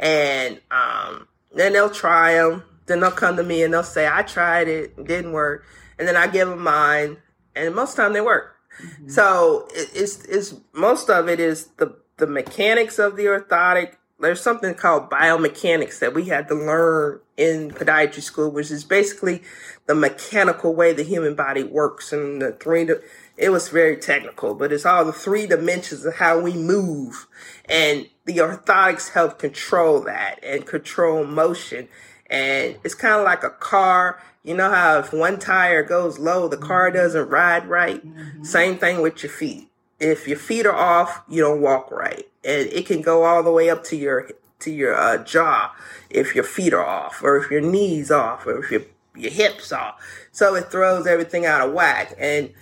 And 0.00 0.60
um, 0.70 1.28
then 1.54 1.74
they'll 1.74 1.90
try 1.90 2.34
them. 2.34 2.62
Then 2.86 3.00
they'll 3.00 3.10
come 3.10 3.36
to 3.36 3.42
me 3.42 3.62
and 3.62 3.72
they'll 3.72 3.82
say, 3.82 4.06
I 4.06 4.22
tried 4.22 4.68
it, 4.68 4.96
didn't 5.04 5.32
work. 5.32 5.64
And 5.98 6.06
then 6.06 6.16
I 6.16 6.26
give 6.26 6.48
them 6.48 6.62
mine 6.62 7.18
and 7.54 7.74
most 7.74 7.90
of 7.90 7.96
the 7.96 8.02
time 8.02 8.12
they 8.12 8.20
work. 8.20 8.56
Mm-hmm. 8.82 9.08
So 9.08 9.68
it, 9.72 9.90
it's, 9.94 10.24
it's, 10.24 10.54
most 10.72 11.08
of 11.08 11.28
it 11.28 11.40
is 11.40 11.66
the, 11.78 11.96
the 12.16 12.26
mechanics 12.26 12.98
of 12.98 13.16
the 13.16 13.24
orthotic 13.24 13.94
there's 14.20 14.40
something 14.40 14.74
called 14.74 15.10
biomechanics 15.10 15.98
that 15.98 16.14
we 16.14 16.26
had 16.26 16.48
to 16.48 16.54
learn 16.54 17.20
in 17.36 17.70
podiatry 17.70 18.22
school, 18.22 18.50
which 18.50 18.70
is 18.70 18.84
basically 18.84 19.42
the 19.86 19.94
mechanical 19.94 20.74
way 20.74 20.92
the 20.92 21.02
human 21.02 21.34
body 21.34 21.64
works 21.64 22.12
and 22.12 22.40
the 22.40 22.52
three, 22.52 22.88
it 23.36 23.50
was 23.50 23.68
very 23.68 23.96
technical, 23.96 24.54
but 24.54 24.72
it's 24.72 24.86
all 24.86 25.04
the 25.04 25.12
three 25.12 25.46
dimensions 25.46 26.04
of 26.04 26.16
how 26.16 26.38
we 26.38 26.54
move. 26.54 27.26
And 27.66 28.08
the 28.24 28.38
orthotics 28.38 29.10
help 29.10 29.38
control 29.38 30.00
that 30.02 30.38
and 30.42 30.64
control 30.64 31.24
motion. 31.24 31.88
And 32.34 32.76
it's 32.82 32.96
kind 32.96 33.14
of 33.14 33.24
like 33.24 33.44
a 33.44 33.50
car. 33.50 34.20
You 34.42 34.56
know 34.56 34.68
how 34.68 34.98
if 34.98 35.12
one 35.12 35.38
tire 35.38 35.84
goes 35.84 36.18
low, 36.18 36.48
the 36.48 36.56
car 36.56 36.90
doesn't 36.90 37.28
ride 37.28 37.68
right? 37.68 38.02
Same 38.42 38.76
thing 38.76 39.00
with 39.00 39.22
your 39.22 39.30
feet. 39.30 39.68
If 40.00 40.26
your 40.26 40.36
feet 40.36 40.66
are 40.66 40.74
off, 40.74 41.22
you 41.28 41.42
don't 41.42 41.60
walk 41.60 41.92
right. 41.92 42.26
And 42.42 42.68
it 42.70 42.86
can 42.86 43.02
go 43.02 43.22
all 43.22 43.44
the 43.44 43.52
way 43.52 43.70
up 43.70 43.84
to 43.84 43.96
your 43.96 44.30
to 44.58 44.72
your 44.72 44.96
uh, 44.96 45.18
jaw 45.22 45.74
if 46.10 46.34
your 46.34 46.42
feet 46.42 46.72
are 46.72 46.84
off 46.84 47.22
or 47.22 47.36
if 47.36 47.50
your 47.52 47.60
knees 47.60 48.10
off 48.10 48.46
or 48.46 48.64
if 48.64 48.70
your 48.70 48.82
your 49.14 49.30
hips 49.30 49.70
off. 49.70 50.00
So 50.32 50.56
it 50.56 50.72
throws 50.72 51.06
everything 51.06 51.46
out 51.46 51.66
of 51.66 51.72
whack. 51.72 52.14
And 52.18 52.52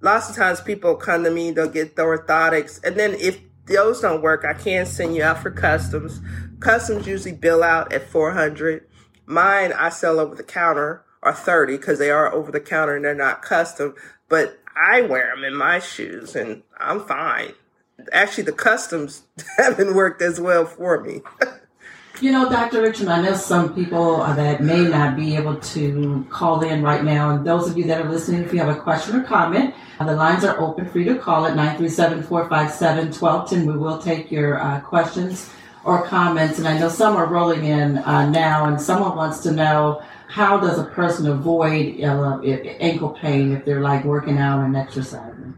lots 0.00 0.30
of 0.30 0.36
times 0.36 0.62
people 0.62 0.96
come 0.96 1.22
to 1.24 1.30
me, 1.30 1.50
they'll 1.50 1.68
get 1.68 1.96
the 1.96 2.02
orthotics. 2.02 2.82
And 2.82 2.96
then 2.96 3.14
if 3.14 3.40
those 3.66 4.00
don't 4.00 4.22
work, 4.22 4.46
I 4.48 4.54
can 4.54 4.86
send 4.86 5.14
you 5.14 5.22
out 5.22 5.42
for 5.42 5.50
customs. 5.50 6.22
Customs 6.60 7.06
usually 7.06 7.34
bill 7.34 7.62
out 7.62 7.92
at 7.92 8.08
400. 8.08 8.87
Mine, 9.28 9.72
I 9.74 9.90
sell 9.90 10.18
over 10.18 10.34
the 10.34 10.42
counter 10.42 11.04
are 11.22 11.34
30 11.34 11.76
because 11.76 11.98
they 11.98 12.10
are 12.10 12.32
over 12.32 12.50
the 12.50 12.60
counter 12.60 12.96
and 12.96 13.04
they're 13.04 13.14
not 13.14 13.42
custom. 13.42 13.94
But 14.28 14.58
I 14.74 15.02
wear 15.02 15.34
them 15.34 15.44
in 15.44 15.54
my 15.54 15.80
shoes 15.80 16.34
and 16.34 16.62
I'm 16.78 17.04
fine. 17.04 17.52
Actually, 18.10 18.44
the 18.44 18.52
customs 18.52 19.24
haven't 19.58 19.94
worked 19.94 20.22
as 20.22 20.40
well 20.40 20.64
for 20.64 21.02
me. 21.02 21.20
You 22.22 22.32
know, 22.32 22.48
Dr. 22.48 22.80
Richmond, 22.80 23.10
I 23.10 23.20
know 23.20 23.34
some 23.34 23.74
people 23.74 24.16
that 24.18 24.62
may 24.62 24.82
not 24.82 25.14
be 25.14 25.36
able 25.36 25.56
to 25.56 26.26
call 26.30 26.64
in 26.64 26.82
right 26.82 27.04
now. 27.04 27.28
And 27.30 27.46
those 27.46 27.68
of 27.68 27.76
you 27.76 27.84
that 27.84 28.00
are 28.00 28.10
listening, 28.10 28.42
if 28.42 28.50
you 28.52 28.60
have 28.60 28.74
a 28.74 28.80
question 28.80 29.16
or 29.16 29.24
comment, 29.24 29.74
the 30.00 30.16
lines 30.16 30.42
are 30.42 30.58
open 30.58 30.88
for 30.88 31.00
you 31.00 31.12
to 31.12 31.20
call 31.20 31.44
at 31.46 31.52
937-457-1210. 31.54 33.66
We 33.66 33.76
will 33.76 33.98
take 33.98 34.32
your 34.32 34.58
uh, 34.60 34.80
questions 34.80 35.50
or 35.88 36.04
comments. 36.06 36.58
And 36.58 36.68
I 36.68 36.78
know 36.78 36.90
some 36.90 37.16
are 37.16 37.26
rolling 37.26 37.64
in 37.64 37.96
uh, 37.98 38.28
now, 38.28 38.66
and 38.66 38.78
someone 38.78 39.16
wants 39.16 39.40
to 39.40 39.52
know 39.52 40.02
how 40.28 40.60
does 40.60 40.78
a 40.78 40.84
person 40.84 41.26
avoid 41.26 41.98
uh, 42.02 42.40
ankle 42.42 43.10
pain 43.10 43.52
if 43.52 43.64
they're 43.64 43.80
like 43.80 44.04
working 44.04 44.36
out 44.36 44.62
and 44.62 44.76
exercising? 44.76 45.56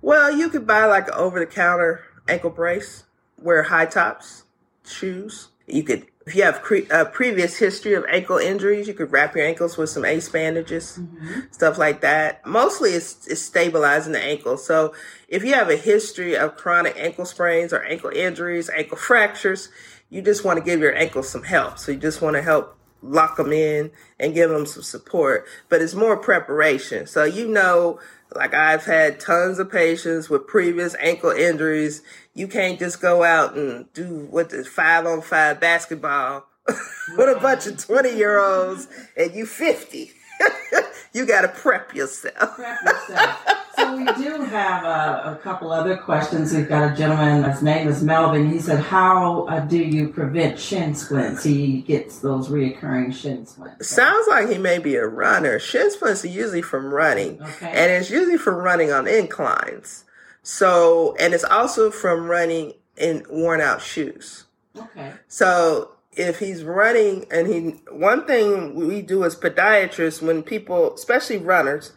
Well, 0.00 0.30
you 0.36 0.48
could 0.50 0.66
buy 0.66 0.84
like 0.84 1.08
an 1.08 1.14
over-the-counter 1.14 2.04
ankle 2.28 2.50
brace, 2.50 3.04
wear 3.36 3.64
high 3.64 3.86
tops, 3.86 4.44
shoes 4.86 5.48
you 5.66 5.82
could, 5.82 6.06
if 6.26 6.34
you 6.34 6.42
have 6.42 6.62
cre- 6.62 6.90
a 6.90 7.04
previous 7.04 7.56
history 7.56 7.94
of 7.94 8.04
ankle 8.08 8.38
injuries, 8.38 8.86
you 8.86 8.94
could 8.94 9.12
wrap 9.12 9.34
your 9.34 9.44
ankles 9.44 9.76
with 9.76 9.90
some 9.90 10.04
ace 10.04 10.28
bandages, 10.28 10.98
mm-hmm. 11.00 11.40
stuff 11.50 11.78
like 11.78 12.00
that. 12.00 12.46
Mostly 12.46 12.90
it's, 12.90 13.26
it's 13.26 13.42
stabilizing 13.42 14.12
the 14.12 14.22
ankle. 14.22 14.56
So 14.56 14.94
if 15.28 15.44
you 15.44 15.54
have 15.54 15.70
a 15.70 15.76
history 15.76 16.36
of 16.36 16.56
chronic 16.56 16.96
ankle 16.96 17.24
sprains 17.24 17.72
or 17.72 17.82
ankle 17.84 18.10
injuries, 18.10 18.70
ankle 18.70 18.98
fractures, 18.98 19.68
you 20.10 20.22
just 20.22 20.44
want 20.44 20.58
to 20.58 20.64
give 20.64 20.80
your 20.80 20.94
ankles 20.94 21.28
some 21.28 21.42
help. 21.42 21.78
So 21.78 21.92
you 21.92 21.98
just 21.98 22.22
want 22.22 22.36
to 22.36 22.42
help 22.42 22.76
lock 23.02 23.36
them 23.36 23.52
in 23.52 23.90
and 24.20 24.34
give 24.34 24.48
them 24.50 24.64
some 24.64 24.82
support, 24.82 25.44
but 25.68 25.82
it's 25.82 25.94
more 25.94 26.16
preparation. 26.16 27.06
So 27.06 27.24
you 27.24 27.48
know 27.48 27.98
like 28.34 28.54
I've 28.54 28.84
had 28.84 29.20
tons 29.20 29.58
of 29.58 29.70
patients 29.70 30.30
with 30.30 30.46
previous 30.46 30.94
ankle 30.98 31.30
injuries. 31.30 32.02
You 32.34 32.48
can't 32.48 32.78
just 32.78 33.00
go 33.00 33.22
out 33.22 33.56
and 33.56 33.92
do 33.92 34.26
what 34.30 34.50
the 34.50 34.64
five 34.64 35.06
on 35.06 35.20
five 35.20 35.60
basketball 35.60 36.46
with 36.66 37.36
a 37.36 37.38
bunch 37.40 37.66
of 37.66 37.78
20 37.78 38.16
year 38.16 38.38
olds 38.38 38.88
and 39.16 39.34
you 39.34 39.44
50. 39.44 40.12
you 41.12 41.26
got 41.26 41.42
to 41.42 41.48
prep 41.48 41.94
yourself. 41.94 42.56
Prep 42.56 42.82
yourself. 42.82 43.46
so 43.76 43.96
we 43.96 44.04
do 44.14 44.42
have 44.44 44.84
a, 44.84 45.32
a, 45.32 45.40
couple 45.42 45.70
other 45.70 45.96
questions. 45.96 46.52
We've 46.52 46.68
got 46.68 46.92
a 46.92 46.96
gentleman. 46.96 47.48
His 47.48 47.62
name 47.62 47.86
is 47.86 48.02
Melvin. 48.02 48.50
He 48.50 48.58
said, 48.58 48.80
"How 48.80 49.44
uh, 49.44 49.60
do 49.60 49.78
you 49.78 50.08
prevent 50.08 50.58
shin 50.58 50.94
splints?" 50.94 51.44
He 51.44 51.82
gets 51.82 52.18
those 52.18 52.48
reoccurring 52.48 53.14
shin 53.14 53.46
splints. 53.46 53.88
Sounds 53.88 54.26
like 54.28 54.48
he 54.48 54.58
may 54.58 54.78
be 54.78 54.96
a 54.96 55.06
runner. 55.06 55.60
Shin 55.60 55.90
splints 55.92 56.24
are 56.24 56.28
usually 56.28 56.62
from 56.62 56.92
running, 56.92 57.40
okay. 57.40 57.70
and 57.70 57.92
it's 57.92 58.10
usually 58.10 58.38
from 58.38 58.56
running 58.56 58.90
on 58.90 59.06
inclines. 59.06 60.04
So, 60.42 61.16
and 61.20 61.34
it's 61.34 61.44
also 61.44 61.90
from 61.90 62.26
running 62.26 62.74
in 62.96 63.24
worn 63.30 63.60
out 63.60 63.80
shoes. 63.80 64.44
Okay. 64.76 65.12
So 65.28 65.92
if 66.12 66.38
he's 66.38 66.62
running 66.62 67.26
and 67.30 67.46
he 67.46 67.80
one 67.90 68.26
thing 68.26 68.74
we 68.74 69.02
do 69.02 69.24
as 69.24 69.34
podiatrists 69.34 70.20
when 70.20 70.42
people 70.42 70.94
especially 70.94 71.38
runners 71.38 71.92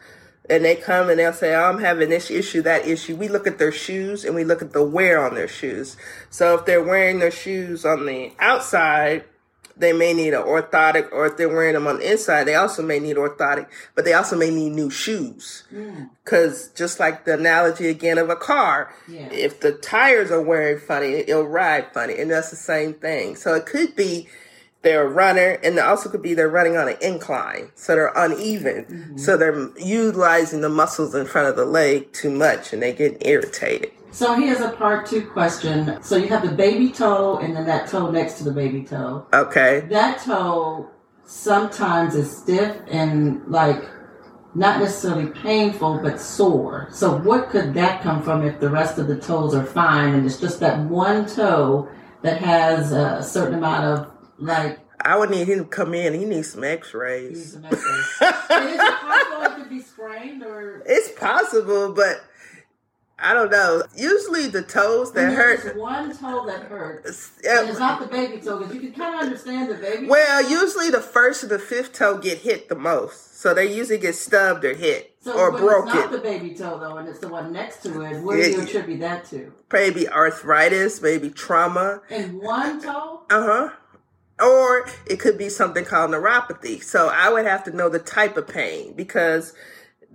and 0.50 0.64
they 0.64 0.76
come 0.76 1.10
and 1.10 1.20
they'll 1.20 1.34
say 1.34 1.54
oh, 1.54 1.66
i'm 1.66 1.80
having 1.80 2.10
this 2.10 2.32
issue 2.32 2.62
that 2.62 2.88
issue 2.88 3.16
we 3.16 3.28
look 3.28 3.46
at 3.46 3.58
their 3.58 3.74
shoes 3.74 4.24
and 4.24 4.34
we 4.34 4.46
look 4.46 4.62
at 4.62 4.72
the 4.72 4.84
wear 4.84 5.24
on 5.24 5.36
their 5.36 5.48
shoes 5.48 5.98
so 6.30 6.56
if 6.56 6.66
they're 6.66 6.84
wearing 6.84 7.20
their 7.20 7.32
shoes 7.32 7.84
on 7.84 8.06
the 8.06 8.32
outside 8.40 9.24
they 9.78 9.94
may 9.94 10.14
need 10.14 10.34
an 10.34 10.42
orthotic, 10.42 11.12
or 11.12 11.26
if 11.26 11.38
they're 11.38 11.50
wearing 11.50 11.74
them 11.74 11.88
on 11.88 12.00
the 12.00 12.12
inside, 12.12 12.46
they 12.46 12.56
also 12.56 12.82
may 12.82 13.00
need 13.00 13.18
orthotic, 13.18 13.68
but 13.94 14.06
they 14.06 14.14
also 14.14 14.38
may 14.38 14.50
need 14.50 14.72
new 14.72 14.90
shoes. 14.90 15.64
Because 16.24 16.70
mm. 16.70 16.76
just 16.76 17.00
like 17.00 17.26
the 17.26 17.34
analogy 17.34 17.88
again 17.88 18.18
of 18.18 18.30
a 18.30 18.36
car, 18.36 18.94
yeah. 19.08 19.28
if 19.32 19.60
the 19.60 19.74
tires 19.74 20.32
are 20.32 20.42
wearing 20.42 20.80
funny, 20.80 21.14
it'll 21.14 21.44
ride 21.44 21.94
funny, 21.94 22.18
and 22.18 22.32
that's 22.32 22.50
the 22.50 22.56
same 22.56 22.94
thing. 22.94 23.36
So 23.36 23.54
it 23.54 23.66
could 23.66 23.96
be 23.96 24.28
they're 24.82 25.06
a 25.06 25.10
runner, 25.10 25.60
and 25.64 25.78
it 25.78 25.84
also 25.84 26.10
could 26.10 26.22
be 26.22 26.36
they're 26.36 26.48
running 26.48 26.78
on 26.78 26.88
an 26.88 26.98
incline, 27.02 27.72
so 27.76 27.96
they're 27.96 28.14
uneven, 28.16 28.86
mm-hmm. 28.86 29.18
so 29.18 29.36
they're 29.36 29.70
utilizing 29.78 30.62
the 30.62 30.70
muscles 30.70 31.16
in 31.16 31.26
front 31.26 31.50
of 31.50 31.56
the 31.56 31.66
leg 31.66 32.14
too 32.14 32.30
much, 32.30 32.72
and 32.72 32.82
they 32.82 32.94
get 32.94 33.26
irritated. 33.26 33.92
So 34.16 34.34
here's 34.36 34.62
a 34.62 34.70
part 34.70 35.06
two 35.06 35.28
question. 35.28 36.02
So 36.02 36.16
you 36.16 36.30
have 36.30 36.42
the 36.42 36.56
baby 36.56 36.90
toe 36.90 37.40
and 37.40 37.54
then 37.54 37.66
that 37.66 37.90
toe 37.90 38.10
next 38.10 38.36
to 38.36 38.46
the 38.46 38.52
baby 38.54 38.82
toe. 38.82 39.28
Okay. 39.34 39.82
That 39.90 40.22
toe 40.22 40.90
sometimes 41.26 42.16
is 42.16 42.32
stiff 42.38 42.78
and 42.88 43.46
like 43.48 43.84
not 44.54 44.80
necessarily 44.80 45.32
painful 45.32 46.00
but 46.02 46.22
sore. 46.22 46.88
So 46.92 47.18
what 47.18 47.50
could 47.50 47.74
that 47.74 48.04
come 48.04 48.24
from 48.24 48.46
if 48.46 48.62
the 48.62 48.70
rest 48.70 49.00
of 49.00 49.08
the 49.08 49.20
toes 49.20 49.54
are 49.54 49.66
fine 49.66 50.14
and 50.14 50.26
it's 50.26 50.40
just 50.40 50.62
that 50.62 50.80
one 50.80 51.26
toe 51.26 51.90
that 52.22 52.42
has 52.42 52.94
a 52.94 53.22
certain 53.22 53.56
amount 53.56 53.84
of 53.84 54.12
like 54.38 54.80
I 55.02 55.18
would 55.18 55.30
need 55.30 55.50
him 55.50 55.60
to 55.60 55.66
come 55.66 55.94
in. 55.94 56.14
He 56.14 56.24
needs 56.24 56.54
some 56.54 56.64
X-rays. 56.64 57.52
Some 57.52 57.66
X-rays. 57.66 57.84
is 58.22 58.80
it 58.80 58.80
possible 58.80 59.42
it 59.44 59.56
could 59.56 59.70
be 59.70 59.82
sprained 59.82 60.42
or? 60.42 60.82
It's 60.86 61.12
possible, 61.12 61.94
but 61.94 62.24
I 63.18 63.34
don't 63.34 63.50
know. 63.50 63.84
Usually 63.96 64.48
the 64.48 64.62
toes 64.62 65.14
that 65.14 65.34
hurt. 65.34 65.78
one 65.78 66.16
toe 66.16 66.46
that 66.48 66.64
hurts. 66.64 67.32
And 67.48 67.70
it's 67.70 67.80
not 67.80 68.02
the 68.02 68.08
baby 68.08 68.42
toe 68.42 68.60
because 68.60 68.76
you 68.76 68.82
can 68.82 68.92
kind 68.92 69.16
of 69.16 69.22
understand 69.22 69.70
the 69.70 69.76
baby. 69.76 70.08
Well, 70.08 70.44
toe. 70.44 70.50
usually 70.50 70.90
the 70.90 71.02
first 71.02 71.44
and 71.44 71.52
the 71.52 71.60
fifth 71.60 71.94
toe 71.94 72.18
get 72.18 72.40
hit 72.40 72.68
the 72.68 72.76
most, 72.76 73.40
so 73.40 73.54
they 73.54 73.74
usually 73.74 74.00
get 74.00 74.16
stubbed 74.16 74.66
or 74.66 74.74
hit 74.74 75.16
so 75.22 75.38
or 75.38 75.52
broken. 75.52 75.88
It's 75.90 75.96
not 75.96 76.12
the 76.12 76.18
baby 76.20 76.54
toe 76.54 76.78
though, 76.78 76.98
and 76.98 77.08
it's 77.08 77.20
the 77.20 77.30
one 77.30 77.54
next 77.54 77.84
to 77.84 78.02
it. 78.02 78.22
What 78.22 78.36
do 78.36 78.52
you 78.52 78.62
attribute 78.62 79.00
that 79.00 79.26
to? 79.30 79.54
Maybe 79.72 80.10
arthritis, 80.10 81.02
maybe 81.02 81.30
trauma. 81.30 82.02
And 82.10 82.42
one 82.42 82.82
toe. 82.82 83.22
Uh 83.30 83.44
huh. 83.44 83.70
Or 84.38 84.86
it 85.08 85.22
could 85.22 85.38
be 85.38 85.48
something 85.48 85.86
called 85.86 86.12
neuropathy. 86.12 86.84
So 86.84 87.08
I 87.08 87.30
would 87.30 87.46
have 87.46 87.64
to 87.64 87.72
know 87.72 87.88
the 87.88 88.00
type 88.00 88.36
of 88.36 88.50
pain 88.50 88.94
because 88.94 89.54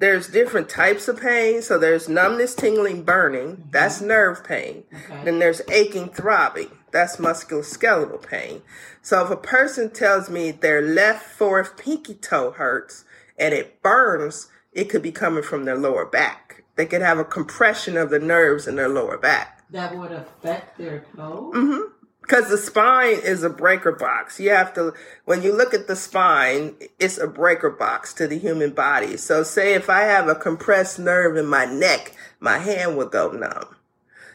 there's 0.00 0.28
different 0.28 0.68
types 0.68 1.08
of 1.08 1.20
pain. 1.20 1.62
So 1.62 1.78
there's 1.78 2.08
numbness, 2.08 2.54
tingling, 2.54 3.02
burning. 3.04 3.56
Mm-hmm. 3.56 3.70
That's 3.70 4.00
nerve 4.00 4.42
pain. 4.42 4.84
Okay. 4.92 5.24
Then 5.24 5.38
there's 5.38 5.62
aching, 5.70 6.08
throbbing. 6.08 6.70
That's 6.90 7.18
musculoskeletal 7.18 8.26
pain. 8.26 8.62
So 9.02 9.24
if 9.24 9.30
a 9.30 9.36
person 9.36 9.90
tells 9.90 10.28
me 10.28 10.50
their 10.50 10.82
left 10.82 11.24
fourth 11.24 11.76
pinky 11.76 12.14
toe 12.14 12.52
hurts 12.52 13.04
and 13.38 13.54
it 13.54 13.82
burns, 13.82 14.48
it 14.72 14.88
could 14.88 15.02
be 15.02 15.12
coming 15.12 15.42
from 15.42 15.64
their 15.64 15.78
lower 15.78 16.06
back. 16.06 16.64
They 16.76 16.86
could 16.86 17.02
have 17.02 17.18
a 17.18 17.24
compression 17.24 17.96
of 17.96 18.10
the 18.10 18.18
nerves 18.18 18.66
in 18.66 18.76
their 18.76 18.88
lower 18.88 19.18
back. 19.18 19.64
That 19.70 19.96
would 19.96 20.12
affect 20.12 20.78
their 20.78 21.04
toe? 21.14 21.52
Mm-hmm 21.54 21.99
because 22.30 22.48
the 22.48 22.58
spine 22.58 23.18
is 23.24 23.42
a 23.42 23.50
breaker 23.50 23.90
box. 23.90 24.38
You 24.38 24.50
have 24.50 24.72
to, 24.74 24.94
when 25.24 25.42
you 25.42 25.52
look 25.52 25.74
at 25.74 25.88
the 25.88 25.96
spine, 25.96 26.76
it's 27.00 27.18
a 27.18 27.26
breaker 27.26 27.70
box 27.70 28.14
to 28.14 28.28
the 28.28 28.38
human 28.38 28.70
body. 28.70 29.16
So 29.16 29.42
say 29.42 29.74
if 29.74 29.90
I 29.90 30.02
have 30.02 30.28
a 30.28 30.36
compressed 30.36 31.00
nerve 31.00 31.36
in 31.36 31.46
my 31.46 31.64
neck, 31.64 32.14
my 32.38 32.58
hand 32.58 32.96
will 32.96 33.08
go 33.08 33.32
numb. 33.32 33.74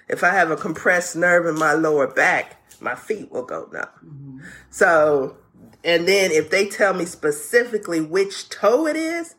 If 0.10 0.26
I 0.26 0.32
have 0.32 0.52
a 0.52 0.58
compressed 0.58 1.16
nerve 1.16 1.46
in 1.46 1.58
my 1.58 1.72
lower 1.72 2.06
back, 2.06 2.62
my 2.82 2.96
feet 2.96 3.32
will 3.32 3.46
go 3.46 3.70
numb. 3.72 3.86
Mm-hmm. 4.06 4.40
So, 4.72 5.38
and 5.86 6.06
then 6.06 6.32
if 6.32 6.50
they 6.50 6.68
tell 6.68 6.94
me 6.94 7.06
specifically 7.06 8.02
which 8.02 8.50
toe 8.50 8.88
it 8.88 8.98
is, 8.98 9.36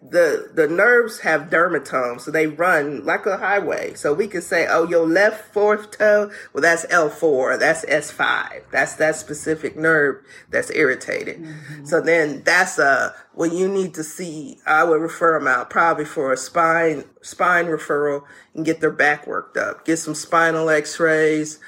the 0.00 0.50
the 0.54 0.68
nerves 0.68 1.20
have 1.20 1.50
dermatomes, 1.50 2.22
so 2.22 2.30
they 2.30 2.46
run 2.46 3.04
like 3.04 3.26
a 3.26 3.36
highway. 3.36 3.94
So 3.94 4.14
we 4.14 4.28
can 4.28 4.42
say, 4.42 4.66
oh, 4.68 4.88
your 4.88 5.06
left 5.06 5.52
fourth 5.52 5.98
toe, 5.98 6.30
well, 6.52 6.62
that's 6.62 6.86
L 6.90 7.08
four, 7.08 7.56
that's 7.56 7.84
S 7.88 8.10
five, 8.10 8.64
that's 8.70 8.94
that 8.96 9.16
specific 9.16 9.76
nerve 9.76 10.24
that's 10.50 10.70
irritated. 10.70 11.42
Mm-hmm. 11.42 11.86
So 11.86 12.00
then 12.00 12.42
that's 12.44 12.78
a 12.78 13.14
when 13.34 13.52
you 13.52 13.68
need 13.68 13.94
to 13.94 14.04
see. 14.04 14.58
I 14.66 14.84
would 14.84 15.00
refer 15.00 15.38
them 15.38 15.48
out 15.48 15.70
probably 15.70 16.04
for 16.04 16.32
a 16.32 16.36
spine 16.36 17.04
spine 17.20 17.66
referral 17.66 18.22
and 18.54 18.64
get 18.64 18.80
their 18.80 18.92
back 18.92 19.26
worked 19.26 19.56
up, 19.56 19.84
get 19.84 19.98
some 19.98 20.14
spinal 20.14 20.70
X 20.70 21.00
rays, 21.00 21.58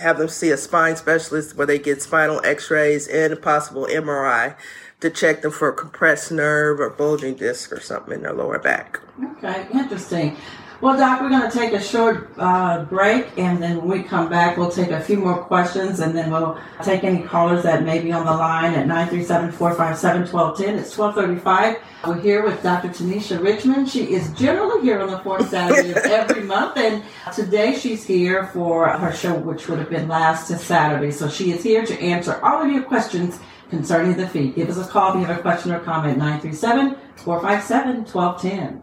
have 0.00 0.18
them 0.18 0.28
see 0.28 0.50
a 0.50 0.56
spine 0.56 0.96
specialist 0.96 1.56
where 1.56 1.66
they 1.66 1.78
get 1.78 2.02
spinal 2.02 2.40
x-rays 2.44 3.06
and 3.06 3.32
a 3.32 3.36
possible 3.36 3.86
MRI 3.86 4.56
to 5.00 5.10
check 5.10 5.42
them 5.42 5.50
for 5.50 5.68
a 5.68 5.72
compressed 5.72 6.30
nerve 6.30 6.80
or 6.80 6.90
bulging 6.90 7.34
disc 7.34 7.72
or 7.72 7.80
something 7.80 8.14
in 8.14 8.22
their 8.22 8.32
lower 8.32 8.58
back. 8.58 9.00
Okay, 9.36 9.66
interesting. 9.72 10.36
Well, 10.80 10.96
Doc, 10.96 11.20
we're 11.20 11.28
going 11.28 11.50
to 11.50 11.54
take 11.54 11.74
a 11.74 11.82
short 11.82 12.30
uh, 12.38 12.84
break, 12.84 13.36
and 13.36 13.62
then 13.62 13.76
when 13.76 13.98
we 13.98 14.02
come 14.02 14.30
back, 14.30 14.56
we'll 14.56 14.70
take 14.70 14.90
a 14.90 15.00
few 15.00 15.18
more 15.18 15.36
questions, 15.36 16.00
and 16.00 16.16
then 16.16 16.30
we'll 16.30 16.58
take 16.82 17.04
any 17.04 17.22
callers 17.22 17.64
that 17.64 17.82
may 17.82 17.98
be 17.98 18.12
on 18.12 18.24
the 18.24 18.32
line 18.32 18.72
at 18.72 18.86
937-457-1210. 18.86 20.78
It's 20.78 20.96
1235. 20.96 21.76
We're 22.06 22.20
here 22.22 22.42
with 22.42 22.62
Dr. 22.62 22.88
Tanisha 22.88 23.42
Richmond. 23.42 23.90
She 23.90 24.10
is 24.14 24.32
generally 24.32 24.80
here 24.80 25.00
on 25.00 25.10
the 25.10 25.18
fourth 25.18 25.50
Saturday 25.50 25.90
of 25.90 25.96
every 25.98 26.44
month, 26.44 26.78
and 26.78 27.04
today 27.34 27.78
she's 27.78 28.02
here 28.02 28.46
for 28.46 28.88
her 28.88 29.12
show, 29.12 29.34
which 29.34 29.68
would 29.68 29.80
have 29.80 29.90
been 29.90 30.08
last 30.08 30.48
Saturday. 30.48 31.10
So 31.10 31.28
she 31.28 31.52
is 31.52 31.62
here 31.62 31.84
to 31.84 32.00
answer 32.00 32.42
all 32.42 32.62
of 32.62 32.72
your 32.72 32.84
questions 32.84 33.38
concerning 33.70 34.16
the 34.16 34.28
feet. 34.28 34.56
Give 34.56 34.68
us 34.68 34.76
a 34.76 34.86
call 34.88 35.14
if 35.14 35.20
you 35.20 35.26
have 35.26 35.38
a 35.38 35.42
question 35.42 35.72
or 35.72 35.80
comment, 35.80 36.18
937-457-1210. 36.18 38.82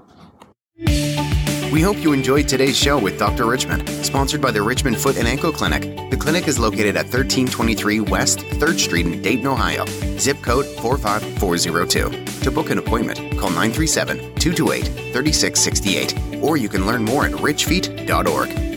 We 1.72 1.82
hope 1.82 1.98
you 1.98 2.14
enjoyed 2.14 2.48
today's 2.48 2.78
show 2.78 2.98
with 2.98 3.20
Dr. 3.20 3.46
Richmond, 3.46 3.88
sponsored 4.04 4.42
by 4.42 4.52
the 4.52 4.62
Richmond 4.62 4.98
Foot 4.98 5.18
and 5.18 5.28
Ankle 5.28 5.52
Clinic. 5.52 6.10
The 6.10 6.18
clinic 6.18 6.48
is 6.48 6.58
located 6.58 6.96
at 6.96 7.06
1323 7.06 8.00
West 8.00 8.40
3rd 8.40 8.80
Street 8.80 9.06
in 9.06 9.22
Dayton, 9.22 9.48
Ohio. 9.48 9.86
Zip 10.18 10.42
code 10.42 10.66
45402. 10.66 12.44
To 12.44 12.52
book 12.52 12.70
an 12.70 12.78
appointment, 12.78 13.20
call 13.38 13.50
937 13.50 14.18
228 14.18 14.86
3668, 14.86 16.42
or 16.42 16.58
you 16.58 16.70
can 16.70 16.88
learn 16.88 17.04
more 17.04 17.26
at 17.26 17.34
richfeet.org. 17.34 18.77